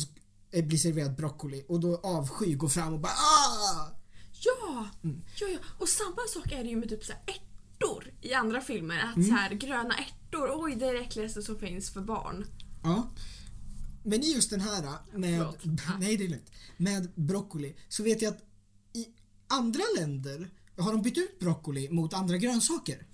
eh, 0.53 0.65
blir 0.65 0.79
serverad 0.79 1.17
broccoli 1.17 1.65
och 1.69 1.81
då 1.81 1.97
avsky 1.97 2.55
går 2.55 2.69
fram 2.69 2.93
och 2.93 3.01
bara 3.01 3.13
ah! 3.13 3.91
Ja! 4.43 4.89
Mm. 5.05 5.23
ja, 5.41 5.47
ja! 5.49 5.59
Och 5.79 5.89
samma 5.89 6.17
sak 6.35 6.53
är 6.53 6.65
det 6.65 6.71
ju 6.71 6.77
med 6.77 6.89
typ 6.89 7.05
så 7.05 7.13
här 7.13 7.23
ärtor 7.27 8.13
i 8.21 8.35
andra 8.35 8.61
filmer. 8.61 8.99
Att 8.99 9.17
Mm. 9.17 9.29
så 9.29 9.35
här, 9.35 9.51
gröna 9.55 9.95
ärtor, 9.95 10.49
oj 10.65 10.75
det 10.79 10.87
är 10.87 10.95
det 10.95 11.01
äckligaste 11.01 11.43
som 11.43 11.59
finns 11.59 11.91
för 11.91 12.01
barn. 12.01 12.45
Ja. 12.83 13.11
Men 14.03 14.23
i 14.23 14.33
just 14.35 14.51
den 14.51 14.61
här 14.61 14.83
med, 15.15 15.39
Förlåt. 15.39 15.59
Ja. 15.65 15.97
nej 16.01 16.17
det 16.17 16.25
är 16.25 16.29
lugnt, 16.29 16.51
med 16.77 17.11
broccoli 17.15 17.77
så 17.89 18.03
vet 18.03 18.23
jag 18.23 18.35
att 18.35 18.43
i 18.93 19.07
andra 19.49 19.83
länder 19.99 20.51
har 20.77 20.93
de 20.93 21.03
bytt 21.03 21.19
ut 21.19 21.39
broccoli 21.39 21.89
mot 21.91 22.15
andra 22.15 22.37
grönsaker. 22.37 23.07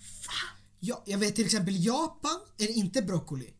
Ja, 0.81 1.03
jag 1.07 1.19
vet 1.19 1.37
till 1.37 1.45
exempel 1.45 1.85
Japan 1.85 2.41
är 2.59 2.67
det 2.67 2.73
inte 2.73 3.03
broccoli. 3.03 3.53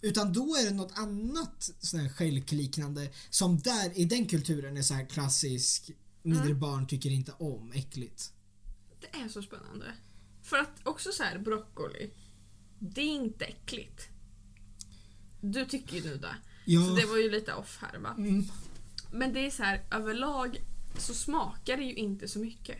Utan 0.00 0.32
då 0.32 0.56
är 0.56 0.64
det 0.64 0.74
något 0.74 0.98
annat 0.98 1.70
sån 1.80 2.00
här 2.00 2.08
stjälkliknande 2.08 3.10
som 3.30 3.58
där 3.58 3.98
i 3.98 4.04
den 4.04 4.26
kulturen 4.26 4.76
är 4.76 4.82
så 4.82 4.94
här 4.94 5.06
klassisk 5.06 5.90
mindre 6.22 6.54
barn 6.54 6.86
tycker 6.86 7.10
inte 7.10 7.32
om, 7.38 7.72
äckligt. 7.72 8.32
Det 9.00 9.18
är 9.18 9.28
så 9.28 9.42
spännande. 9.42 9.94
För 10.42 10.56
att 10.56 10.86
också 10.86 11.12
så 11.12 11.22
här 11.22 11.38
broccoli, 11.38 12.10
det 12.78 13.00
är 13.00 13.14
inte 13.14 13.44
äckligt. 13.44 14.08
Du 15.40 15.66
tycker 15.66 15.96
ju 15.96 16.02
nu 16.02 16.16
det. 16.16 16.36
Ja. 16.64 16.86
Så 16.86 16.94
det 16.94 17.06
var 17.06 17.16
ju 17.16 17.30
lite 17.30 17.54
off 17.54 17.78
här 17.80 17.98
va. 17.98 18.14
Mm. 18.18 18.44
Men 19.12 19.32
det 19.32 19.46
är 19.46 19.50
så 19.50 19.62
här 19.62 19.84
överlag 19.90 20.62
så 20.98 21.14
smakar 21.14 21.76
det 21.76 21.84
ju 21.84 21.94
inte 21.94 22.28
så 22.28 22.38
mycket. 22.38 22.78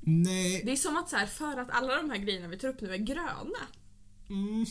Nej, 0.00 0.62
Det 0.64 0.72
är 0.72 0.76
som 0.76 0.96
att 0.96 1.10
så 1.10 1.16
här, 1.16 1.26
för 1.26 1.56
att 1.56 1.70
alla 1.70 1.96
de 1.96 2.10
här 2.10 2.16
grejerna 2.18 2.48
vi 2.48 2.58
tar 2.58 2.68
upp 2.68 2.80
nu 2.80 2.94
är 2.94 2.98
gröna. 2.98 3.66
mm, 4.30 4.66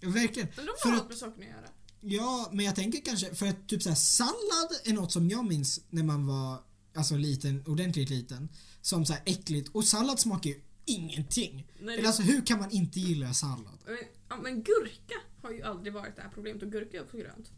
verkligen. 0.00 0.48
Men 0.56 0.66
de 0.66 0.72
För 0.82 0.88
har 0.88 0.96
att- 0.96 1.02
något 1.02 1.08
med 1.08 1.18
saken 1.18 1.42
att 1.42 1.48
göra. 1.48 1.68
Ja, 2.00 2.48
men 2.52 2.64
jag 2.64 2.74
tänker 2.76 3.00
kanske 3.04 3.34
för 3.34 3.46
att 3.46 3.68
typ 3.68 3.82
så 3.82 3.88
här, 3.88 3.96
sallad 3.96 4.68
är 4.84 4.92
något 4.92 5.12
som 5.12 5.28
jag 5.30 5.44
minns 5.44 5.80
när 5.90 6.02
man 6.02 6.26
var 6.26 6.58
alltså 6.96 7.16
liten, 7.16 7.64
ordentligt 7.66 8.10
liten. 8.10 8.48
Som 8.80 9.06
så 9.06 9.12
här 9.12 9.22
äckligt 9.26 9.68
och 9.72 9.84
sallad 9.84 10.20
smakar 10.20 10.50
ju 10.50 10.60
ingenting. 10.84 11.66
Nej, 11.80 11.98
Eller 11.98 12.06
alltså 12.06 12.22
hur 12.22 12.46
kan 12.46 12.58
man 12.58 12.70
inte 12.70 13.00
gilla 13.00 13.34
sallad? 13.34 13.78
Men, 13.86 13.98
ja, 14.28 14.36
men 14.36 14.62
gurka 14.62 15.14
har 15.44 15.52
ju 15.52 15.62
aldrig 15.62 15.92
varit 15.92 16.16
det 16.16 16.22
här 16.22 16.30
problemet 16.34 16.62
och 16.62 16.72
gurka 16.72 16.96
är 16.96 17.02
också 17.02 17.16
grönt. 17.16 17.52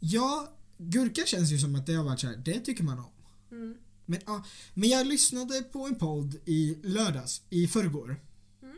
Ja, 0.00 0.52
gurka 0.78 1.26
känns 1.26 1.52
ju 1.52 1.58
som 1.58 1.74
att 1.74 1.86
det 1.86 1.94
har 1.94 2.04
varit 2.04 2.20
så 2.20 2.26
här, 2.26 2.36
det 2.36 2.60
tycker 2.60 2.84
man 2.84 2.98
om. 2.98 3.12
Mm. 3.50 3.76
Men, 4.06 4.20
ja, 4.26 4.44
men 4.74 4.88
jag 4.88 5.06
lyssnade 5.06 5.62
på 5.62 5.86
en 5.86 5.94
podd 5.94 6.36
i 6.44 6.78
lördags, 6.82 7.42
i 7.50 7.68
förrgår. 7.68 8.20
Mm. 8.62 8.76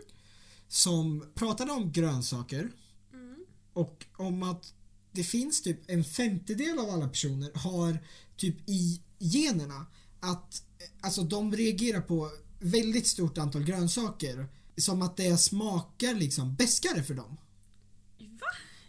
Som 0.68 1.24
pratade 1.34 1.72
om 1.72 1.92
grönsaker 1.92 2.70
Mm. 3.12 3.36
och 3.72 4.06
om 4.16 4.42
att 4.42 4.74
det 5.12 5.24
finns 5.24 5.62
typ 5.62 5.90
en 5.90 6.04
femtedel 6.04 6.78
av 6.78 6.90
alla 6.90 7.08
personer 7.08 7.50
har 7.54 7.98
typ 8.36 8.68
i 8.68 9.00
generna 9.18 9.86
att 10.20 10.62
alltså 11.00 11.22
de 11.22 11.56
reagerar 11.56 12.00
på 12.00 12.30
väldigt 12.60 13.06
stort 13.06 13.38
antal 13.38 13.64
grönsaker 13.64 14.48
som 14.76 15.02
att 15.02 15.16
det 15.16 15.36
smakar 15.36 16.14
liksom 16.14 16.56
beskare 16.56 17.02
för 17.02 17.14
dem. 17.14 17.36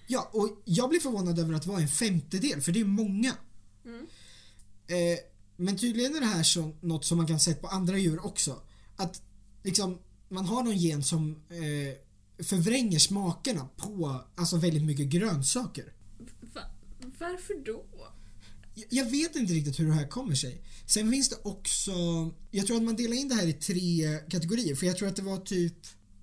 Ja, 0.07 0.29
och 0.33 0.61
jag 0.65 0.89
blir 0.89 0.99
förvånad 0.99 1.39
över 1.39 1.53
att 1.53 1.61
det 1.63 1.69
var 1.69 1.79
en 1.79 1.87
femtedel 1.87 2.61
för 2.61 2.71
det 2.71 2.79
är 2.79 2.85
många. 2.85 3.35
Mm. 3.85 4.07
Eh, 4.87 5.19
men 5.57 5.77
tydligen 5.77 6.15
är 6.15 6.19
det 6.19 6.25
här 6.25 6.43
så, 6.43 6.75
något 6.81 7.05
som 7.05 7.17
man 7.17 7.27
kan 7.27 7.39
se 7.39 7.53
på 7.53 7.67
andra 7.67 7.97
djur 7.97 8.25
också. 8.25 8.61
Att 8.95 9.21
liksom, 9.63 9.99
man 10.29 10.45
har 10.45 10.63
någon 10.63 10.77
gen 10.77 11.03
som 11.03 11.31
eh, 11.49 12.43
förvränger 12.45 12.99
smakerna 12.99 13.69
på 13.77 14.21
alltså 14.35 14.57
väldigt 14.57 14.83
mycket 14.83 15.07
grönsaker. 15.07 15.93
Va? 16.53 16.61
Varför 17.19 17.65
då? 17.65 17.85
Jag- 18.75 18.87
Jag 18.89 19.11
vet 19.11 19.35
inte 19.35 19.53
riktigt 19.53 19.79
hur 19.79 19.87
det 19.87 19.93
här 19.93 20.07
kommer 20.07 20.35
sig. 20.35 20.61
Sen 20.85 21.11
finns 21.11 21.29
det 21.29 21.35
också, 21.43 21.91
jag 22.51 22.67
tror 22.67 22.77
att 22.77 22.83
man 22.83 22.95
delar 22.95 23.15
in 23.15 23.27
det 23.29 23.35
här 23.35 23.47
i 23.47 23.53
tre 23.53 24.19
kategorier 24.29 24.75
för 24.75 24.85
jag 24.85 24.97
tror 24.97 25.07
att 25.07 25.15
det 25.15 25.21
var 25.21 25.37
typ 25.37 25.77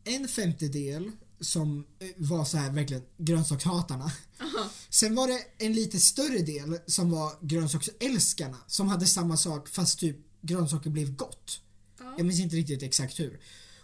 en 0.05 0.29
femtedel 0.29 1.11
som 1.41 1.87
eh, 1.99 2.09
var 2.17 2.45
så 2.45 2.57
här 2.57 2.71
verkligen 2.73 3.03
grönsakshatarna. 3.19 4.13
Aha. 4.41 4.71
Sen 4.91 5.15
var 5.15 5.29
det 5.29 5.39
en 5.59 5.73
lite 5.73 6.01
större 6.01 6.39
del 6.39 6.79
som 6.87 7.11
var 7.11 7.33
grönsaksälskarna 7.41 8.57
som 8.67 8.89
hade 8.89 9.07
samma 9.07 9.37
sak 9.37 9.69
fast 9.69 9.99
typ 9.99 10.17
grönsaker 10.43 10.91
blev 10.91 11.17
gott. 11.17 11.61
Ja. 11.99 12.15
Jag 12.17 12.27
minns 12.27 12.41
inte 12.41 12.57
riktigt 12.57 12.83
exakt 12.83 13.21
hur. 13.21 13.41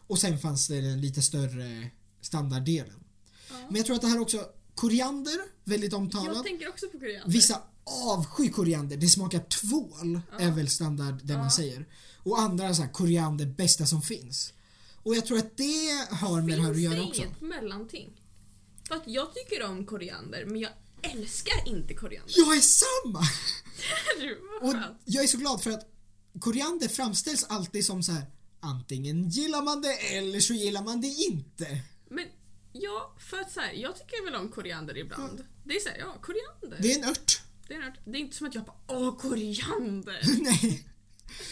Och 0.07 0.18
sen 0.18 0.38
fanns 0.38 0.66
det 0.68 0.80
den 0.80 1.01
lite 1.01 1.22
större 1.22 1.90
standarddelen. 2.20 3.05
Ja. 3.51 3.55
Men 3.68 3.76
jag 3.76 3.86
tror 3.86 3.96
att 3.96 4.03
det 4.03 4.09
här 4.09 4.20
också, 4.20 4.44
koriander, 4.74 5.38
väldigt 5.64 5.92
Jag 5.92 6.01
omtalat. 6.01 6.44
tänker 6.44 6.68
också 6.68 6.86
på 6.88 6.98
koriander. 6.98 7.32
Vissa 7.32 7.62
avskyr 8.07 8.51
koriander, 8.51 8.96
det 8.96 9.09
smakar 9.09 9.40
tvål 9.40 10.20
Ja. 10.32 10.38
är 10.38 10.51
väl 10.51 10.68
standard 10.68 11.20
det 11.24 11.36
man 11.38 11.51
säger. 11.51 11.88
Och 12.22 12.40
andra 12.40 12.74
så 12.74 12.82
här, 12.82 12.92
koriander 12.92 13.46
bästa 13.46 13.86
som 13.86 14.03
finns. 14.03 14.53
Och 15.03 15.16
jag 15.16 15.26
tror 15.26 15.38
att 15.38 15.57
det 15.57 16.07
har 16.11 16.42
med 16.42 16.59
det 16.59 16.62
här 16.62 16.70
att 16.70 16.76
Finns 16.76 16.84
göra 16.84 16.94
det 16.94 17.07
också. 17.09 17.22
inget 17.22 17.40
mellanting? 17.40 18.22
För 18.88 18.94
att 18.94 19.03
jag 19.07 19.34
tycker 19.34 19.62
om 19.64 19.86
koriander 19.86 20.44
men 20.46 20.61
jag 20.61 20.70
älskar 21.03 21.68
inte 21.68 21.94
koriander. 21.94 22.34
Jag 22.36 22.57
är 22.57 22.61
samma! 22.61 23.20
Och 24.62 24.74
jag 25.05 25.24
är 25.24 25.28
så 25.28 25.38
glad 25.38 25.62
för 25.62 25.70
att 25.70 25.88
koriander 26.40 26.88
framställs 26.88 27.44
alltid 27.44 27.84
som 27.86 28.03
så 28.03 28.12
här 28.12 28.26
antingen 28.61 29.28
gillar 29.28 29.62
man 29.62 29.82
det 29.82 30.16
eller 30.16 30.40
så 30.40 30.55
gillar 30.55 30.82
man 30.82 31.01
det 31.01 31.07
inte. 31.09 31.80
Men 32.09 32.26
ja, 32.72 33.14
för 33.30 33.40
att 33.40 33.53
så 33.53 33.61
här, 33.61 33.72
jag 33.72 33.96
tycker 33.96 34.24
väl 34.24 34.34
om 34.34 34.48
koriander 34.48 34.98
ibland. 34.98 35.44
Det 35.64 35.76
är 35.76 35.80
såhär, 35.80 35.98
ja 35.98 36.16
koriander. 36.22 36.78
Det 36.82 36.92
är 36.92 36.98
en 36.98 37.11
ört. 37.11 37.42
Det, 37.68 37.74
är, 37.74 37.78
något- 37.80 37.98
det 38.05 38.11
är 38.11 38.20
inte 38.20 38.36
som 38.36 38.46
att 38.46 38.55
jag 38.55 38.64
bara 38.64 38.76
åh 38.88 39.18
koriander. 39.18 40.20
Nej. 40.42 40.88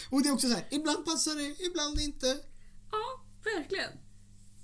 Och 0.09 0.23
det 0.23 0.29
är 0.29 0.33
också 0.33 0.47
så 0.47 0.53
här, 0.53 0.67
ibland 0.71 1.05
passar 1.05 1.35
det, 1.35 1.63
ibland 1.65 1.99
inte. 1.99 2.37
ja, 2.91 3.23
verkligen. 3.57 3.91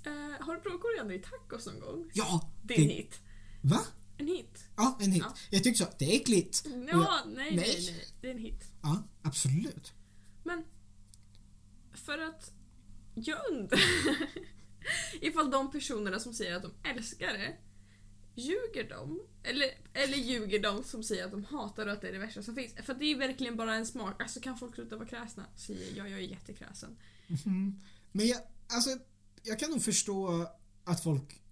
Eh, 0.06 0.46
har 0.46 0.54
du 0.54 0.60
provat 0.60 0.80
koriander 0.82 1.14
i 1.14 1.18
tacos 1.18 1.66
någon 1.66 1.80
gång? 1.80 2.10
Ja. 2.14 2.50
Det 2.62 2.74
är 2.74 2.82
en 2.82 2.88
hit. 2.90 3.20
Va? 3.62 3.80
En 4.18 4.26
hit. 4.26 4.64
Ja, 4.76 4.98
en 5.00 5.12
hit. 5.12 5.22
Ja. 5.26 5.34
Jag 5.50 5.64
tyckte 5.64 5.84
så, 5.84 5.90
det 5.98 6.04
är 6.04 6.16
äckligt. 6.20 6.62
Ja, 6.66 6.72
jag- 6.86 7.34
nej, 7.34 7.34
nej, 7.34 7.56
nej. 7.56 7.90
nej. 7.92 8.06
Det 8.20 8.26
är 8.26 8.32
en 8.32 8.38
hit. 8.38 8.64
Ja, 8.82 9.02
absolut. 9.22 9.92
Men 10.44 10.64
för 11.94 12.18
att 12.18 12.52
jag 13.14 13.38
undrar 13.52 13.80
ifall 15.20 15.50
de 15.50 15.70
personerna 15.70 16.20
som 16.20 16.34
säger 16.34 16.56
att 16.56 16.62
de 16.62 16.72
älskar 16.88 17.26
det 17.32 17.56
ljuger 18.34 18.88
de? 18.88 19.20
Eller, 19.42 19.68
eller 19.92 20.16
ljuger 20.16 20.58
de 20.62 20.84
som 20.84 21.02
säger 21.02 21.24
att 21.24 21.30
de 21.30 21.44
hatar 21.44 21.86
och 21.86 21.92
att 21.92 22.00
det 22.00 22.08
är 22.08 22.12
det 22.12 22.18
värsta 22.18 22.42
som 22.42 22.54
finns? 22.54 22.74
För 22.82 22.94
det 22.94 23.04
är 23.04 23.16
verkligen 23.18 23.56
bara 23.56 23.74
en 23.74 23.86
smak. 23.86 24.22
Alltså 24.22 24.40
kan 24.40 24.58
folk 24.58 24.74
sluta 24.74 24.96
vara 24.96 25.08
kräsna? 25.08 25.46
Säger 25.56 25.96
jag, 25.96 26.08
jag 26.10 26.18
är 26.18 26.22
jättekräsen. 26.22 26.96
Mhm. 27.26 27.80
Men 28.12 28.26
jag, 28.26 28.40
alltså, 28.68 28.90
jag 29.42 29.58
kan 29.58 29.70
nog 29.70 29.82
förstå 29.82 30.46
att 30.84 31.02
folk 31.02 31.42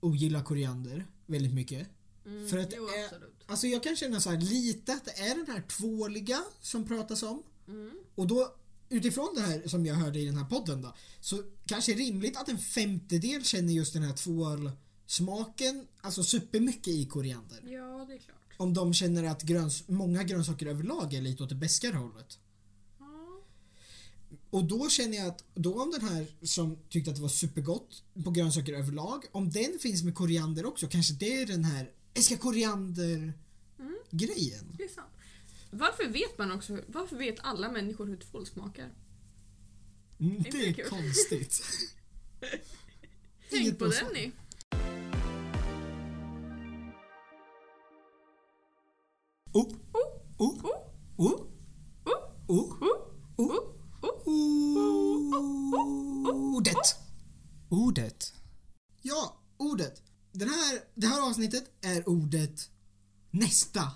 ogillar 0.00 0.42
koriander 0.42 1.06
väldigt 1.26 1.54
mycket. 1.54 1.88
Mm, 2.26 2.48
För 2.48 2.58
att 2.58 2.72
jo, 2.76 2.86
är- 2.88 3.04
absolut. 3.04 3.28
Alltså 3.46 3.66
jag 3.66 3.82
kan 3.82 3.96
känna 3.96 4.20
så 4.20 4.30
här 4.30 4.40
lite 4.40 4.92
att 4.92 5.04
det 5.04 5.10
är 5.18 5.34
den 5.34 5.46
här 5.46 5.62
tvåliga 5.62 6.42
som 6.60 6.86
pratas 6.88 7.22
om. 7.22 7.42
Mm. 7.68 7.90
Och 8.14 8.26
då 8.26 8.54
utifrån 8.88 9.28
det 9.34 9.40
här 9.40 9.68
som 9.68 9.86
jag 9.86 9.94
hörde 9.94 10.18
i 10.20 10.24
den 10.26 10.36
här 10.36 10.44
podden 10.44 10.82
då 10.82 10.94
så 11.20 11.42
kanske 11.66 11.92
rimligt 11.92 12.36
att 12.36 12.48
en 12.48 12.58
femtedel 12.58 13.44
känner 13.44 13.72
just 13.72 13.92
den 13.92 14.02
här 14.02 14.12
tvålsmaken 14.14 15.86
alltså 16.00 16.24
supermycket 16.24 16.88
i 16.88 17.06
koriander. 17.06 17.60
Ja, 17.66 18.04
det 18.08 18.14
är 18.14 18.18
klart. 18.18 18.36
Om 18.56 18.74
de 18.74 18.94
känner 18.94 19.24
att 19.24 19.42
gröns 19.42 19.88
många 19.88 20.22
grönsaker 20.22 20.66
överlag 20.66 21.14
är 21.14 21.20
lite 21.20 21.42
åt 21.42 21.48
det 21.48 21.54
beskare 21.54 21.96
hållet. 21.96 22.38
Och 24.50 24.64
då 24.64 24.88
känner 24.88 25.16
jag 25.16 25.26
att 25.26 25.44
då 25.54 25.82
om 25.82 25.90
den 25.90 26.08
här 26.08 26.26
som 26.42 26.78
tyckte 26.88 27.10
att 27.10 27.16
det 27.16 27.22
var 27.22 27.28
supergott 27.28 28.02
på 28.24 28.30
grönsaker 28.30 28.72
överlag, 28.72 29.24
om 29.32 29.50
den 29.50 29.78
finns 29.80 30.02
med 30.02 30.14
koriander 30.14 30.66
också, 30.66 30.86
kanske 30.86 31.14
det 31.14 31.42
är 31.42 31.46
den 31.46 31.64
här 31.64 31.90
älskar 32.14 32.36
koriander 32.36 33.32
Mm. 33.78 33.94
grejen. 34.10 34.74
Det 34.78 34.84
är 34.84 34.88
sant. 34.88 35.08
Varför 35.70 36.08
vet 36.08 36.38
man 36.38 36.52
också, 36.52 36.78
varför 36.86 37.16
vet 37.16 37.36
alla 37.40 37.72
människor 37.72 38.06
hur 38.06 38.16
tvål 38.16 38.46
smakar? 38.46 38.90
Mm, 40.20 40.36
Inte 40.36 40.50
det 40.50 40.66
är 40.66 40.88
konstigt. 40.88 41.62
Tänk 43.50 43.78
på 43.78 43.86
den 43.86 44.06
ni. 44.14 44.32
Oh, 49.52 49.68
oh, 49.92 50.12
Oh, 50.38 50.54
oh, 50.64 50.80
oh, 51.18 51.48
oh, 52.48 52.82
oh, 52.82 52.98
oh. 53.36 53.68
oh. 56.26 56.51
Ordet. 56.62 56.96
Ordet. 57.68 58.34
Ja, 59.02 59.40
ordet. 59.56 60.02
Den 60.32 60.48
här, 60.48 60.80
det 60.94 61.06
här 61.06 61.28
avsnittet 61.28 61.70
är 61.80 62.08
ordet 62.08 62.70
nästa. 63.30 63.92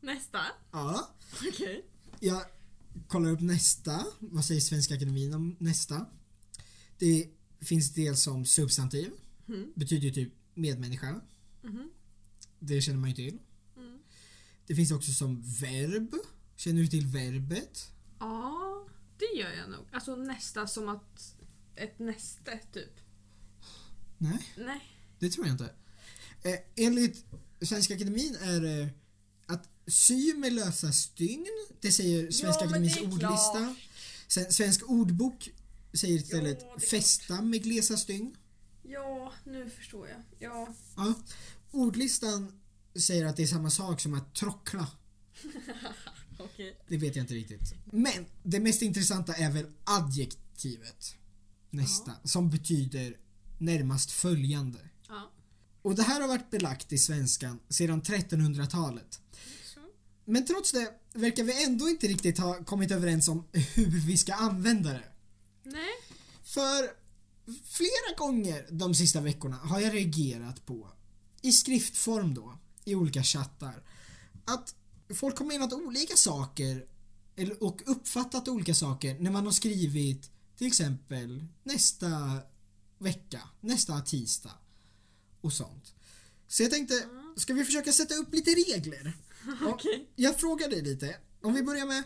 Nästa. 0.00 0.40
Ja, 0.72 1.10
Okej. 1.48 1.84
jag 2.20 2.42
kollar 3.08 3.30
upp 3.30 3.40
nästa. 3.40 4.04
Vad 4.18 4.44
säger 4.44 4.60
Svenska 4.60 4.94
Akademin 4.94 5.34
om 5.34 5.56
nästa? 5.58 6.06
Det 6.98 7.28
finns 7.60 7.92
dels 7.92 8.22
som 8.22 8.44
substantiv. 8.46 9.10
Mm. 9.48 9.72
Betyder 9.76 10.06
ju 10.06 10.12
typ 10.12 10.32
medmänniska. 10.54 11.20
Mhm. 11.62 11.90
Det 12.58 12.80
känner 12.80 12.98
man 12.98 13.08
ju 13.10 13.16
till. 13.16 13.38
Mm. 13.76 13.98
Det 14.66 14.74
finns 14.74 14.92
också 14.92 15.12
som 15.12 15.42
verb. 15.42 16.14
Känner 16.56 16.80
du 16.80 16.88
till 16.88 17.06
verbet? 17.06 17.90
Ja, 18.18 18.86
det 19.18 19.38
gör 19.38 19.50
jag 19.50 19.70
nog. 19.70 19.84
Alltså 19.92 20.16
nästa 20.16 20.66
som 20.66 20.88
att 20.88 21.34
ett 21.76 21.98
näste 21.98 22.58
typ. 22.72 23.00
Nej, 24.18 24.52
Nej. 24.56 24.80
det 25.18 25.30
tror 25.30 25.46
jag 25.46 25.54
inte. 25.54 25.70
Eh, 26.42 26.58
enligt 26.76 27.24
Svenska 27.62 27.94
Akademin 27.94 28.36
är 28.40 28.60
det 28.60 28.88
att 29.46 29.68
sy 29.86 30.34
med 30.34 30.52
lösa 30.52 30.92
stygn. 30.92 31.46
Det 31.80 31.92
säger 31.92 32.30
Svenska 32.30 32.60
Ja, 32.64 32.66
Akademins 32.66 32.96
ordlista. 33.00 33.28
klart. 33.58 33.76
Sen, 34.28 34.52
Svensk 34.52 34.90
ordbok 34.90 35.50
säger 35.92 36.16
istället 36.16 36.58
Ja, 36.62 36.78
fästa 36.90 37.42
med 37.42 37.62
glesa 37.62 37.96
stygn. 37.96 38.36
Ja, 38.82 39.32
nu 39.44 39.70
förstår 39.70 40.08
jag. 40.08 40.22
Ja. 40.38 40.74
Ja. 40.96 41.14
Ordlistan 41.70 42.60
säger 42.94 43.24
att 43.24 43.36
det 43.36 43.42
är 43.42 43.46
samma 43.46 43.70
sak 43.70 44.00
som 44.00 44.14
att 44.14 44.34
trockla. 44.34 44.88
Okej. 46.38 46.80
Det 46.88 46.96
vet 46.96 47.16
jag 47.16 47.22
inte 47.22 47.34
riktigt. 47.34 47.74
Men 47.84 48.26
det 48.42 48.60
mest 48.60 48.82
intressanta 48.82 49.34
är 49.34 49.50
väl 49.50 49.66
adjektivet. 49.84 51.14
Nästa. 51.74 52.12
Som 52.24 52.50
betyder 52.50 53.16
närmast 53.58 54.10
följande. 54.10 54.78
Ja. 55.08 55.30
Och 55.82 55.94
det 55.94 56.02
här 56.02 56.20
har 56.20 56.28
varit 56.28 56.50
belagt 56.50 56.92
i 56.92 56.98
svenskan 56.98 57.60
sedan 57.68 58.02
1300-talet. 58.02 59.20
Så. 59.74 59.80
Men 60.24 60.46
trots 60.46 60.72
det 60.72 60.94
verkar 61.14 61.44
vi 61.44 61.64
ändå 61.64 61.88
inte 61.88 62.06
riktigt 62.06 62.38
ha 62.38 62.64
kommit 62.64 62.90
överens 62.90 63.28
om 63.28 63.44
hur 63.52 64.06
vi 64.06 64.16
ska 64.16 64.34
använda 64.34 64.92
det. 64.92 65.12
Nej. 65.62 65.92
För 66.42 66.90
flera 67.64 68.16
gånger 68.18 68.66
de 68.70 68.94
sista 68.94 69.20
veckorna 69.20 69.56
har 69.56 69.80
jag 69.80 69.94
reagerat 69.94 70.66
på, 70.66 70.90
i 71.42 71.52
skriftform 71.52 72.34
då, 72.34 72.58
i 72.84 72.94
olika 72.94 73.22
chattar, 73.22 73.82
att 74.44 74.74
folk 75.14 75.38
har 75.38 75.46
menat 75.46 75.72
olika 75.72 76.16
saker 76.16 76.86
och 77.60 77.82
uppfattat 77.86 78.48
olika 78.48 78.74
saker 78.74 79.18
när 79.18 79.30
man 79.30 79.44
har 79.44 79.52
skrivit 79.52 80.30
till 80.56 80.66
exempel 80.66 81.44
nästa 81.62 82.38
vecka, 82.98 83.40
nästa 83.60 84.00
tisdag 84.00 84.52
och 85.40 85.52
sånt. 85.52 85.94
Så 86.48 86.62
jag 86.62 86.70
tänkte, 86.70 86.94
ska 87.36 87.54
vi 87.54 87.64
försöka 87.64 87.92
sätta 87.92 88.14
upp 88.14 88.34
lite 88.34 88.50
regler? 88.50 89.12
Okej. 89.66 90.08
Jag 90.16 90.40
frågar 90.40 90.68
dig 90.68 90.82
lite, 90.82 91.16
om 91.42 91.54
vi 91.54 91.62
börjar 91.62 91.86
med, 91.86 92.02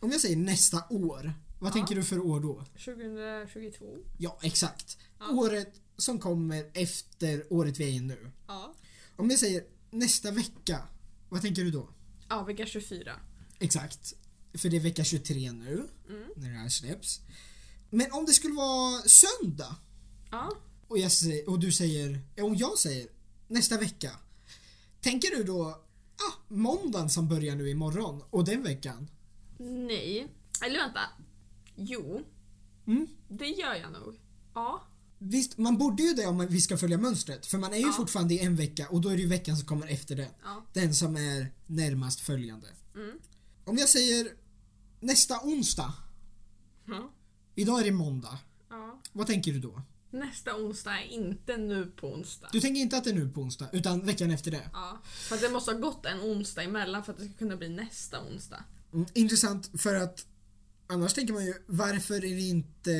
om 0.00 0.10
jag 0.10 0.20
säger 0.20 0.36
nästa 0.36 0.84
år, 0.90 1.32
vad 1.60 1.70
Ja. 1.70 1.72
tänker 1.74 1.94
du 1.94 2.04
för 2.04 2.18
år 2.18 2.40
då? 2.40 2.64
2022. 2.84 3.86
Ja, 4.18 4.38
exakt. 4.42 4.98
Ja. 5.18 5.30
Året 5.30 5.80
som 5.96 6.18
kommer 6.18 6.70
efter 6.74 7.52
året 7.52 7.78
vi 7.80 7.84
är 7.84 7.88
i 7.88 8.00
nu. 8.00 8.30
Ja. 8.46 8.74
Om 9.16 9.30
jag 9.30 9.38
säger 9.38 9.64
nästa 9.90 10.30
vecka, 10.30 10.82
vad 11.28 11.42
tänker 11.42 11.64
du 11.64 11.70
då? 11.70 11.88
Ja, 12.28 12.42
vecka 12.44 12.66
24. 12.66 13.20
Exakt. 13.58 14.14
För 14.54 14.68
det 14.68 14.76
är 14.76 14.80
vecka 14.80 15.04
23 15.04 15.52
nu, 15.52 15.88
Mm. 16.08 16.22
när 16.36 16.50
det 16.50 16.56
här 16.58 16.68
släpps. 16.68 17.20
Men 17.90 18.12
om 18.12 18.26
det 18.26 18.32
skulle 18.32 18.54
vara 18.54 19.02
söndag 19.02 19.76
Ja. 20.30 20.52
och, 20.88 20.98
jag 20.98 21.10
och 21.46 21.58
du 21.58 21.72
säger, 21.72 22.20
och 22.42 22.54
jag 22.54 22.78
säger 22.78 23.08
nästa 23.48 23.78
vecka. 23.78 24.10
Tänker 25.00 25.36
du 25.36 25.42
då, 25.44 25.62
ah, 26.16 26.32
måndagen 26.48 27.10
som 27.10 27.28
börjar 27.28 27.56
nu 27.56 27.70
imorgon 27.70 28.22
och 28.30 28.44
den 28.44 28.62
veckan? 28.62 29.10
Nej. 29.58 30.28
Eller 30.64 30.78
vänta. 30.78 31.00
Jo. 31.76 32.24
Mm. 32.86 33.06
Det 33.28 33.46
gör 33.46 33.74
jag 33.74 33.92
nog. 33.92 34.20
Ja. 34.54 34.82
Visst, 35.18 35.58
man 35.58 35.78
borde 35.78 36.02
ju 36.02 36.14
det 36.14 36.26
om 36.26 36.46
vi 36.46 36.60
ska 36.60 36.76
följa 36.76 36.98
mönstret. 36.98 37.46
För 37.46 37.58
man 37.58 37.72
är 37.72 37.76
ju 37.78 37.82
Ja. 37.86 37.92
fortfarande 37.92 38.34
i 38.34 38.38
en 38.38 38.56
vecka 38.56 38.88
och 38.88 39.00
då 39.00 39.08
är 39.08 39.16
det 39.16 39.22
ju 39.22 39.28
veckan 39.28 39.56
som 39.56 39.66
kommer 39.66 39.86
efter 39.86 40.16
det. 40.16 40.30
Ja. 40.44 40.64
Den 40.72 40.94
som 40.94 41.16
är 41.16 41.52
närmast 41.66 42.20
följande. 42.20 42.66
Mm. 42.94 43.18
Om 43.64 43.78
jag 43.78 43.88
säger 43.88 44.32
nästa 45.00 45.40
onsdag. 45.44 45.92
Ja. 46.86 47.10
Idag 47.58 47.80
är 47.80 47.84
det 47.84 47.92
måndag. 47.92 48.38
ja. 48.68 49.00
Vad 49.12 49.26
tänker 49.26 49.52
du 49.52 49.58
då? 49.60 49.82
Nästa 50.10 50.56
onsdag 50.56 50.90
är 50.90 51.04
inte 51.04 51.56
nu 51.56 51.86
på 51.86 52.12
onsdag. 52.12 52.48
Du 52.52 52.60
tänker 52.60 52.80
inte 52.80 52.96
att 52.96 53.04
det 53.04 53.10
är 53.10 53.14
nu 53.14 53.28
på 53.28 53.40
onsdag 53.40 53.68
utan 53.72 54.06
veckan 54.06 54.30
efter 54.30 54.50
det. 54.50 54.70
Ja. 54.72 55.02
För 55.04 55.34
att 55.34 55.40
det 55.40 55.48
måste 55.48 55.70
ha 55.72 55.78
gått 55.78 56.06
en 56.06 56.20
onsdag 56.20 56.62
emellan 56.62 57.04
för 57.04 57.12
att 57.12 57.18
det 57.18 57.24
ska 57.24 57.34
kunna 57.34 57.56
bli 57.56 57.68
nästa 57.68 58.20
onsdag. 58.22 58.64
Mm, 58.92 59.06
intressant 59.14 59.70
för 59.80 59.94
att 59.94 60.26
annars 60.86 61.14
tänker 61.14 61.34
man 61.34 61.46
ju 61.46 61.54
varför 61.66 62.14
är 62.14 62.20
det 62.20 62.40
inte 62.40 62.92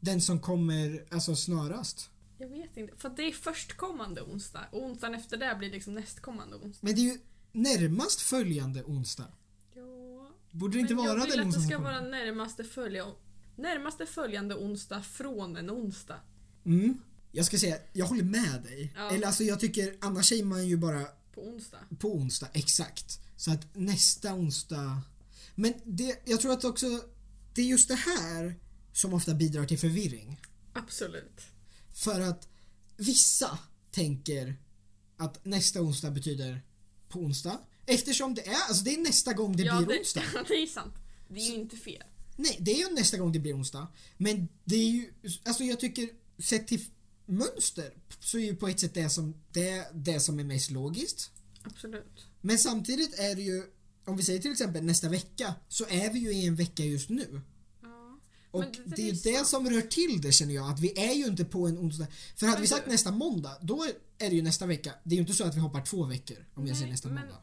den 0.00 0.20
som 0.20 0.40
kommer 0.40 1.04
alltså 1.10 1.36
snarast? 1.36 2.10
Jag 2.38 2.48
vet 2.48 2.76
inte. 2.76 2.96
För 2.96 3.08
det 3.08 3.22
är 3.22 3.32
förstkommande 3.32 4.22
onsdag 4.22 4.66
och 4.70 4.82
onsdagen 4.82 5.14
efter 5.14 5.36
det 5.36 5.56
blir 5.58 5.70
liksom 5.70 5.94
nästkommande 5.94 6.56
onsdag. 6.56 6.86
Men 6.86 6.94
det 6.94 7.00
är 7.00 7.12
ju 7.12 7.18
närmast 7.52 8.20
följande 8.20 8.82
onsdag. 8.82 9.26
Ja. 9.74 9.82
Borde 10.50 10.76
det 10.76 10.80
inte 10.80 10.94
vara 10.94 11.08
jag 11.08 11.14
vill 11.14 11.30
den 11.30 11.30
att 11.30 11.36
det 11.36 11.58
onsdagen 11.58 11.68
ska 11.68 11.78
vara 11.78 12.00
närmaste, 12.00 12.64
följa, 12.64 13.06
närmaste 13.56 14.06
följande 14.06 14.54
onsdag 14.54 15.02
från 15.02 15.56
en 15.56 15.70
onsdag. 15.70 16.20
Mm. 16.64 16.98
Jag 17.32 17.46
ska 17.46 17.58
säga, 17.58 17.76
jag 17.92 18.06
håller 18.06 18.22
med 18.22 18.62
dig. 18.62 18.92
Ja. 18.96 19.10
Eller 19.10 19.26
alltså 19.26 19.44
jag 19.44 19.60
tycker, 19.60 19.96
annars 20.00 20.28
säger 20.28 20.44
man 20.44 20.66
ju 20.66 20.76
bara 20.76 21.04
På 21.34 21.48
onsdag. 21.48 21.78
på 21.98 22.14
onsdag, 22.14 22.48
exakt. 22.52 23.20
Så 23.36 23.52
att 23.52 23.76
nästa 23.76 24.34
onsdag... 24.34 25.00
Men 25.54 25.74
det, 25.84 26.22
jag 26.24 26.40
tror 26.40 26.52
att 26.52 26.64
också, 26.64 26.86
det 27.54 27.62
är 27.62 27.66
just 27.66 27.88
det 27.88 27.94
här 27.94 28.54
som 28.92 29.14
ofta 29.14 29.34
bidrar 29.34 29.64
till 29.64 29.78
förvirring. 29.78 30.40
Absolut. 30.72 31.40
För 31.94 32.20
att 32.20 32.48
vissa 32.96 33.58
tänker 33.90 34.56
att 35.16 35.44
nästa 35.44 35.80
onsdag 35.80 36.10
betyder 36.10 36.62
på 37.08 37.18
onsdag. 37.18 37.58
Eftersom 37.86 38.34
det 38.34 38.46
är, 38.46 38.54
alltså 38.68 38.84
det 38.84 38.94
är 38.94 38.98
nästa 38.98 39.32
gång 39.32 39.56
det 39.56 39.62
ja, 39.62 39.76
blir 39.76 39.86
det, 39.86 40.00
onsdag. 40.00 40.22
det 40.48 40.54
är 40.54 40.66
sant. 40.66 40.94
Det 41.28 41.40
är 41.40 41.48
ju 41.50 41.54
inte 41.54 41.76
fel. 41.76 42.02
Nej, 42.36 42.56
det 42.60 42.72
är 42.72 42.88
ju 42.88 42.94
nästa 42.94 43.16
gång 43.18 43.32
det 43.32 43.38
blir 43.38 43.56
onsdag. 43.56 43.86
Men 44.16 44.48
det 44.64 44.76
är 44.76 44.90
ju, 44.90 45.12
alltså 45.44 45.64
jag 45.64 45.80
tycker 45.80 46.08
sett 46.38 46.68
till 46.68 46.84
mönster 47.26 47.94
så 48.20 48.38
är 48.38 48.42
ju 48.44 48.56
på 48.56 48.68
ett 48.68 48.80
sätt 48.80 48.94
det 48.94 49.10
som, 49.10 49.34
det, 49.52 49.86
det 49.94 50.20
som 50.20 50.38
är 50.40 50.44
mest 50.44 50.70
logiskt. 50.70 51.30
Absolut. 51.62 52.26
Men 52.40 52.58
samtidigt 52.58 53.18
är 53.18 53.34
det 53.34 53.42
ju, 53.42 53.62
om 54.04 54.16
vi 54.16 54.22
säger 54.22 54.40
till 54.40 54.52
exempel 54.52 54.84
nästa 54.84 55.08
vecka, 55.08 55.54
så 55.68 55.84
är 55.88 56.12
vi 56.12 56.18
ju 56.18 56.32
i 56.32 56.46
en 56.46 56.56
vecka 56.56 56.84
just 56.84 57.08
nu. 57.08 57.40
Ja. 57.82 58.18
Och 58.50 58.60
Men 58.60 58.72
det, 58.72 58.96
det- 58.96 59.02
är 59.02 59.06
ju 59.06 59.12
det 59.12 59.34
sant. 59.36 59.46
som 59.48 59.70
rör 59.70 59.80
till 59.80 60.20
det 60.22 60.32
känner 60.32 60.54
jag, 60.54 60.70
att 60.72 60.80
vi 60.80 60.98
är 60.98 61.12
ju 61.14 61.26
inte 61.26 61.44
på 61.44 61.66
en 61.66 61.78
onsdag. 61.78 62.06
För 62.36 62.46
hade 62.46 62.56
Men 62.56 62.62
vi 62.62 62.68
sagt 62.68 62.84
du- 62.84 62.90
nästa 62.90 63.10
måndag, 63.10 63.58
då 63.62 63.84
är 64.18 64.30
det 64.30 64.36
ju 64.36 64.42
nästa 64.42 64.66
vecka. 64.66 64.94
Det 65.04 65.14
är 65.14 65.16
ju 65.16 65.20
inte 65.20 65.34
så 65.34 65.44
att 65.44 65.56
vi 65.56 65.60
hoppar 65.60 65.82
två 65.84 66.04
veckor 66.04 66.36
om 66.54 66.66
jag 66.66 66.76
säger 66.76 66.90
nästa 66.90 67.08
men- 67.08 67.16
måndag. 67.20 67.38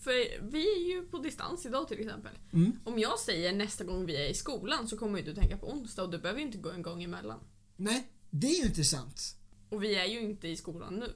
För 0.00 0.40
vi 0.50 0.72
är 0.76 0.94
ju 0.94 1.02
på 1.02 1.18
distans 1.18 1.66
idag 1.66 1.88
till 1.88 2.00
exempel. 2.00 2.32
Mm. 2.52 2.72
Om 2.84 2.98
jag 2.98 3.18
säger 3.18 3.52
nästa 3.52 3.84
gång 3.84 4.06
vi 4.06 4.16
är 4.16 4.28
i 4.28 4.34
skolan 4.34 4.88
så 4.88 4.96
kommer 4.98 5.18
ju 5.18 5.24
du 5.24 5.34
tänka 5.34 5.56
på 5.56 5.70
onsdag 5.70 6.02
och 6.02 6.10
du 6.10 6.18
behöver 6.18 6.40
ju 6.40 6.46
inte 6.46 6.58
gå 6.58 6.70
en 6.70 6.82
gång 6.82 7.02
emellan. 7.02 7.40
Nej, 7.76 8.06
det 8.30 8.46
är 8.46 8.58
ju 8.60 8.66
inte 8.66 8.84
sant. 8.84 9.36
Och 9.68 9.82
vi 9.84 9.94
är 9.94 10.04
ju 10.04 10.20
inte 10.20 10.48
i 10.48 10.56
skolan 10.56 10.94
nu. 10.94 11.14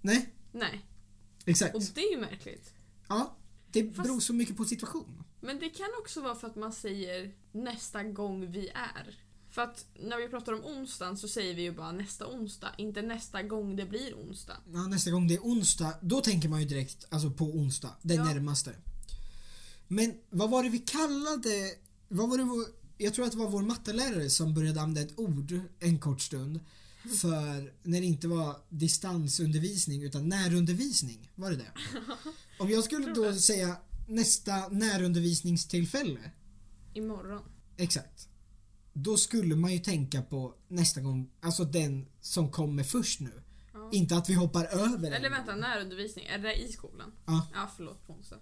Nej, 0.00 0.34
Nej. 0.52 0.86
exakt. 1.46 1.74
Och 1.74 1.82
det 1.94 2.00
är 2.00 2.10
ju 2.10 2.20
märkligt. 2.20 2.74
Ja, 3.08 3.36
det 3.66 3.92
Fast- 3.94 4.08
beror 4.08 4.20
så 4.20 4.32
mycket 4.32 4.56
på 4.56 4.64
situation. 4.64 5.24
Men 5.40 5.58
det 5.58 5.68
kan 5.68 5.88
också 6.00 6.20
vara 6.20 6.34
för 6.34 6.46
att 6.46 6.56
man 6.56 6.72
säger 6.72 7.34
nästa 7.52 8.02
gång 8.02 8.50
vi 8.50 8.68
är. 8.68 9.18
För 9.52 9.62
att 9.62 9.84
när 10.00 10.16
vi 10.18 10.28
pratar 10.28 10.52
om 10.52 10.64
onsdagen 10.64 11.16
så 11.16 11.28
säger 11.28 11.54
vi 11.54 11.62
ju 11.62 11.72
bara 11.72 11.92
nästa 11.92 12.26
onsdag, 12.26 12.68
inte 12.78 13.02
nästa 13.02 13.42
gång 13.42 13.76
det 13.76 13.86
blir 13.86 14.14
onsdag. 14.14 14.56
Ja, 14.72 14.86
nästa 14.86 15.10
gång 15.10 15.28
det 15.28 15.34
är 15.34 15.40
onsdag, 15.40 15.94
då 16.02 16.20
tänker 16.20 16.48
man 16.48 16.60
ju 16.60 16.66
direkt 16.66 17.06
alltså 17.10 17.30
på 17.30 17.44
onsdag, 17.44 17.90
den 18.02 18.16
Ja. 18.16 18.24
närmaste. 18.24 18.74
Men 19.88 20.14
vad 20.30 20.50
var 20.50 20.62
det 20.62 20.68
vi 20.68 20.78
kallade, 20.78 21.74
vad 22.08 22.30
var 22.30 22.38
det 22.38 22.44
vår, 22.44 22.64
jag 22.98 23.14
tror 23.14 23.24
att 23.24 23.32
det 23.32 23.38
var 23.38 23.48
vår 23.50 23.62
mattelärare 23.62 24.30
som 24.30 24.54
började 24.54 24.80
använda 24.80 25.00
ett 25.00 25.18
ord 25.18 25.60
en 25.80 25.98
kort 25.98 26.20
stund 26.20 26.60
för 27.20 27.72
när 27.82 28.00
det 28.00 28.06
inte 28.06 28.28
var 28.28 28.56
distansundervisning 28.68 30.02
utan 30.02 30.28
närundervisning, 30.28 31.30
var 31.34 31.50
det 31.50 31.56
det? 31.56 31.72
Om 32.58 32.70
jag 32.70 32.84
skulle 32.84 33.12
då 33.14 33.34
säga 33.34 33.76
nästa 34.08 34.68
närundervisningstillfälle, 34.68 36.30
Imorgon. 36.94 37.42
exakt. 37.76 38.28
Då 38.92 39.16
skulle 39.16 39.56
man 39.56 39.72
ju 39.72 39.78
tänka 39.78 40.22
på 40.22 40.54
nästa 40.68 41.00
gång, 41.00 41.30
alltså 41.40 41.64
den 41.64 42.06
som 42.20 42.50
kommer 42.50 42.82
först 42.84 43.20
nu. 43.20 43.42
Ja. 43.72 43.90
Inte 43.92 44.16
att 44.16 44.28
vi 44.28 44.34
hoppar 44.34 44.64
över 44.64 45.06
Eller 45.12 45.26
en. 45.26 45.32
vänta, 45.32 45.56
närundervisning, 45.56 46.24
är 46.26 46.38
det 46.38 46.54
i 46.54 46.72
skolan? 46.72 47.12
Ja. 47.26 47.46
Ja, 47.54 47.70
förlåt, 47.76 48.06
på 48.06 48.12
onsdag. 48.12 48.38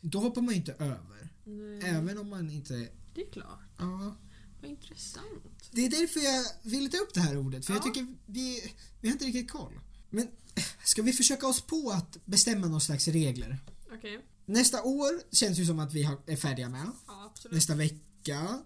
Då 0.00 0.18
hoppar 0.20 0.42
man 0.42 0.54
ju 0.54 0.60
inte 0.60 0.72
över. 0.72 1.28
Nej, 1.44 1.80
Även 1.90 2.18
om 2.18 2.28
man 2.28 2.50
inte... 2.50 2.88
det 3.14 3.20
är 3.22 3.30
klart. 3.32 3.58
Ja. 3.78 4.16
Vad 4.60 4.70
intressant. 4.70 5.70
Det 5.70 5.84
är 5.86 5.90
därför 5.90 6.20
jag 6.20 6.44
ville 6.70 6.88
ta 6.88 6.96
upp 6.96 7.14
det 7.14 7.20
här 7.20 7.36
ordet. 7.36 7.66
För 7.66 7.72
jag 7.72 7.80
Ja. 7.80 7.84
tycker 7.84 8.06
vi, 8.26 8.72
vi 9.00 9.08
har 9.08 9.12
inte 9.12 9.24
riktigt 9.24 9.50
koll. 9.50 9.72
Men 10.10 10.28
ska 10.84 11.02
vi 11.02 11.12
försöka 11.12 11.46
oss 11.46 11.60
på 11.62 11.90
att 11.90 12.18
bestämma 12.26 12.66
någon 12.66 12.80
slags 12.80 13.08
regler? 13.08 13.58
Okej. 13.92 14.24
Nästa 14.46 14.82
år 14.82 15.34
känns 15.34 15.58
ju 15.58 15.66
som 15.66 15.78
att 15.78 15.92
vi 15.94 16.02
är 16.26 16.36
färdiga 16.36 16.68
med. 16.68 16.90
Ja, 17.06 17.24
absolut. 17.32 17.54
Nästa 17.54 17.74
vecka. 17.74 17.98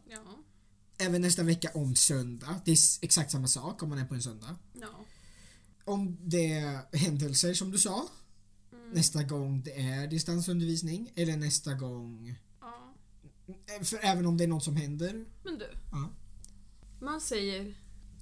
Ja. 0.08 0.37
Även 0.98 1.20
nästa 1.22 1.42
vecka 1.42 1.70
om 1.74 1.96
söndag. 1.96 2.60
Det 2.64 2.70
är 2.70 2.78
exakt 3.02 3.30
samma 3.30 3.46
sak 3.46 3.82
om 3.82 3.88
man 3.88 3.98
är 3.98 4.04
på 4.04 4.14
en 4.14 4.22
söndag. 4.22 4.56
Ja. 4.72 5.04
Om 5.84 6.16
det 6.22 6.52
är 6.52 6.96
händelser 6.96 7.54
som 7.54 7.70
du 7.70 7.78
sa. 7.78 8.08
Mm. 8.72 8.90
Nästa 8.90 9.22
gång 9.22 9.62
det 9.62 9.80
är 9.80 10.06
distansundervisning. 10.06 11.12
Eller 11.14 11.36
nästa 11.36 11.74
gång... 11.74 12.34
ja. 12.60 12.94
För 13.82 13.98
även 14.02 14.26
om 14.26 14.36
det 14.36 14.44
är 14.44 14.48
något 14.48 14.64
som 14.64 14.76
händer. 14.76 15.24
Men 15.44 15.58
du. 15.58 15.68
Ja. 15.92 16.10
Man 17.00 17.20
säger 17.20 17.74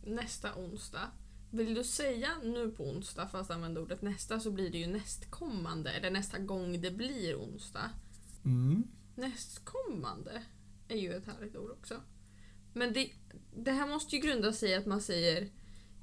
nästa 0.05 0.55
onsdag. 0.55 1.11
Vill 1.51 1.75
du 1.75 1.85
säga 1.85 2.31
nu 2.43 2.71
på 2.71 2.85
onsdag 2.85 3.29
fast 3.29 3.51
använda 3.51 3.81
ordet 3.81 4.03
nästa 4.03 4.41
så 4.41 4.51
blir 4.51 4.71
det 4.71 4.79
ju 4.79 4.87
nästkommande 4.87 5.91
eller 5.91 6.11
nästa 6.11 6.39
gång 6.39 6.81
det 6.81 6.91
blir 6.91 7.37
onsdag. 7.37 7.91
Mm. 8.45 8.83
Nästkommande 9.15 10.43
är 10.89 10.97
ju 10.97 11.15
ett 11.15 11.27
härligt 11.27 11.57
ord 11.57 11.71
också. 11.71 12.01
Men 12.77 12.93
det, 12.93 13.11
det 13.57 13.73
här 13.73 13.87
måste 13.87 14.17
ju 14.17 14.23
grunda 14.23 14.53
sig 14.53 14.71
i 14.71 14.75
att 14.75 14.87
man 14.87 15.01
säger 15.01 15.49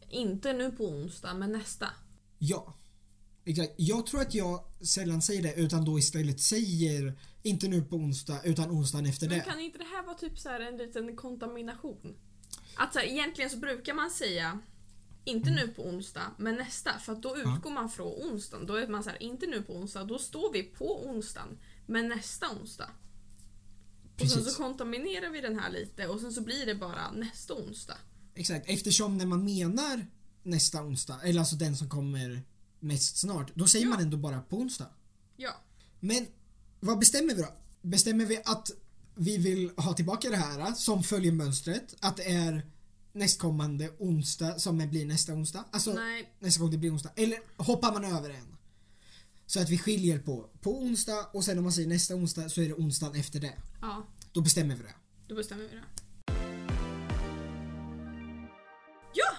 inte 0.10 0.54
nu 0.54 0.72
på 0.72 0.84
onsdag 0.86 1.34
men 1.34 1.52
nästa. 1.52 1.88
Ja. 2.40 2.74
Exakt. 3.46 3.74
Jag 3.78 4.06
tror 4.06 4.22
att 4.22 4.34
jag 4.34 4.66
sällan 4.88 5.22
säger 5.22 5.42
det 5.44 5.54
utan 5.56 5.86
då 5.86 6.00
istället 6.00 6.40
säger 6.40 7.20
inte 7.44 7.68
nu 7.68 7.82
på 7.82 7.96
onsdag 7.96 8.42
utan 8.44 8.72
onsdagen 8.72 9.06
efter 9.06 9.30
Men 9.30 9.38
det. 9.38 9.44
kan 9.46 9.60
inte 9.60 9.78
det 9.78 9.84
här 9.84 10.04
vara 10.04 10.16
typ 10.18 10.40
så 10.40 10.50
här 10.50 10.60
en 10.60 10.78
liten 10.78 11.16
kontamination? 11.16 12.16
Att 12.76 12.94
så 12.94 13.00
här, 13.00 13.06
egentligen 13.06 13.50
så 13.50 13.58
brukar 13.58 13.94
man 13.94 14.12
säga 14.12 14.60
inte 15.26 15.52
nu 15.52 15.68
på 15.68 15.88
onsdag, 15.88 16.32
men 16.38 16.56
nästa. 16.56 17.00
För 17.00 17.16
då 17.16 17.36
Ja. 17.44 17.56
utgår 17.58 17.72
man 17.72 17.90
från 17.90 18.08
onsdagen. 18.32 18.66
Då 18.68 18.76
är 18.76 18.88
man 18.88 19.04
så 19.04 19.10
här, 19.10 19.24
inte 19.24 19.48
nu 19.48 19.62
på 19.62 19.74
onsdag, 19.76 20.04
då 20.04 20.20
står 20.20 20.54
vi 20.54 20.64
på 20.64 21.06
onsdagen. 21.08 21.58
Men 21.88 22.08
nästa 22.10 22.50
onsdag. 22.50 22.90
Och 24.14 24.20
sen 24.20 24.38
Precis. 24.38 24.54
så 24.56 24.64
kontaminerar 24.64 25.30
vi 25.30 25.42
den 25.42 25.60
här 25.60 25.70
lite 25.72 26.08
och 26.08 26.20
sen 26.20 26.34
så 26.34 26.42
blir 26.42 26.66
det 26.66 26.76
bara 26.76 27.12
nästa 27.12 27.54
onsdag. 27.54 27.98
Exakt. 28.36 28.66
Eftersom 28.70 29.18
när 29.18 29.26
man 29.26 29.44
menar 29.44 30.06
nästa 30.44 30.84
onsdag, 30.84 31.20
eller 31.24 31.40
alltså 31.40 31.56
den 31.56 31.78
som 31.78 31.90
kommer 31.90 32.42
mest 32.80 33.18
snart, 33.18 33.52
då 33.56 33.68
säger 33.68 33.86
Ja. 33.86 33.90
man 33.90 34.00
ändå 34.02 34.18
bara 34.18 34.42
på 34.42 34.58
onsdag. 34.58 34.88
Ja. 35.38 35.52
Men 36.00 36.28
vad 36.80 37.00
bestämmer 37.00 37.36
vi 37.36 37.42
då? 37.42 37.48
Bestämmer 37.82 38.26
vi 38.26 38.42
att 38.46 38.72
vi 39.16 39.38
vill 39.38 39.72
ha 39.78 39.94
tillbaka 39.94 40.30
det 40.30 40.38
här 40.38 40.74
som 40.74 41.04
följer 41.04 41.32
mönstret? 41.32 41.96
Att 42.00 42.18
det 42.18 42.32
är 42.32 42.66
nästkommande 43.14 43.90
onsdag 44.00 44.60
som 44.60 44.90
blir 44.90 45.06
nästa 45.06 45.34
onsdag? 45.34 45.66
Alltså 45.72 45.94
Nej, 45.94 46.34
nästa 46.40 46.62
gång 46.62 46.72
det 46.72 46.78
blir 46.78 46.94
onsdag. 46.94 47.10
Eller 47.16 47.40
hoppar 47.58 47.94
man 47.94 48.04
över 48.06 48.30
en? 48.30 48.53
Så 49.54 49.60
att 49.60 49.70
vi 49.70 49.78
skiljer 49.78 50.20
på 50.20 50.50
på 50.62 50.82
onsdag 50.82 51.30
och 51.34 51.44
sen 51.44 51.58
om 51.58 51.64
man 51.64 51.74
säger 51.74 51.90
nästa 51.90 52.16
onsdag 52.16 52.50
så 52.50 52.62
är 52.62 52.68
det 52.68 52.74
onsdagen 52.74 53.16
efter 53.20 53.40
det. 53.40 53.54
ja, 53.82 54.08
Då 54.32 54.42
bestämmer 54.42 54.76
vi 54.76 54.84
det. 54.84 54.94
då 55.28 55.36
bestämmer 55.36 55.64
vi 55.64 55.70
det. 55.70 55.84
Ja! 59.14 59.36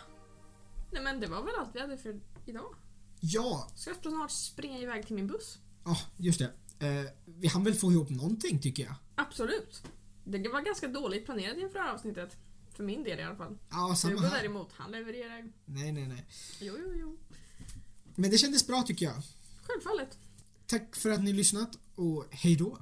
Nej 0.92 1.02
men 1.02 1.20
det 1.20 1.26
var 1.26 1.42
väl 1.42 1.54
allt 1.58 1.70
vi 1.74 1.80
hade 1.80 1.98
för 1.98 2.20
idag. 2.46 2.74
Ja, 3.20 3.70
Ska 3.76 3.90
jag 3.90 4.02
snart 4.02 4.30
springa 4.30 4.78
iväg 4.78 5.06
till 5.06 5.14
min 5.14 5.26
buss? 5.26 5.58
ja 5.84 5.98
just 6.16 6.38
det. 6.38 6.50
Eh, 6.86 7.10
vi 7.24 7.48
hann 7.48 7.64
väl 7.64 7.74
få 7.74 7.92
ihop 7.92 8.10
någonting 8.10 8.60
tycker 8.60 8.82
jag. 8.82 8.94
Absolut. 9.14 9.82
Det 10.24 10.48
var 10.48 10.60
ganska 10.60 10.88
dåligt 10.88 11.24
planerat 11.24 11.56
inför 11.58 11.78
det 11.78 11.84
här 11.84 11.94
avsnittet. 11.94 12.36
För 12.76 12.84
min 12.84 13.04
del 13.04 13.18
i 13.18 13.22
alla 13.22 13.36
fall. 13.36 13.58
Ja, 13.70 13.94
samma 13.96 14.14
Hugo 14.14 14.28
däremot, 14.30 14.72
han 14.72 14.90
levererar. 14.90 15.52
Nej, 15.64 15.92
nej, 15.92 16.06
nej. 16.06 16.26
Jo, 16.60 16.74
jo, 16.80 16.92
jo. 16.94 17.18
Men 18.14 18.30
det 18.30 18.38
kändes 18.38 18.66
bra 18.66 18.82
tycker 18.82 19.06
jag. 19.06 19.22
Självfallet. 19.66 20.18
Tack 20.66 20.96
för 20.96 21.10
att 21.10 21.22
ni 21.22 21.32
lyssnat 21.32 21.78
och 21.94 22.26
hej 22.30 22.56
då. 22.56 22.78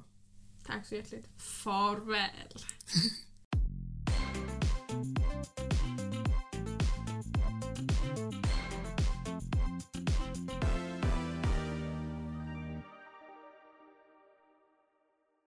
Tack 0.65 0.87
så 0.87 0.95
hjärtligt. 0.95 1.27
Farväl. 1.37 2.57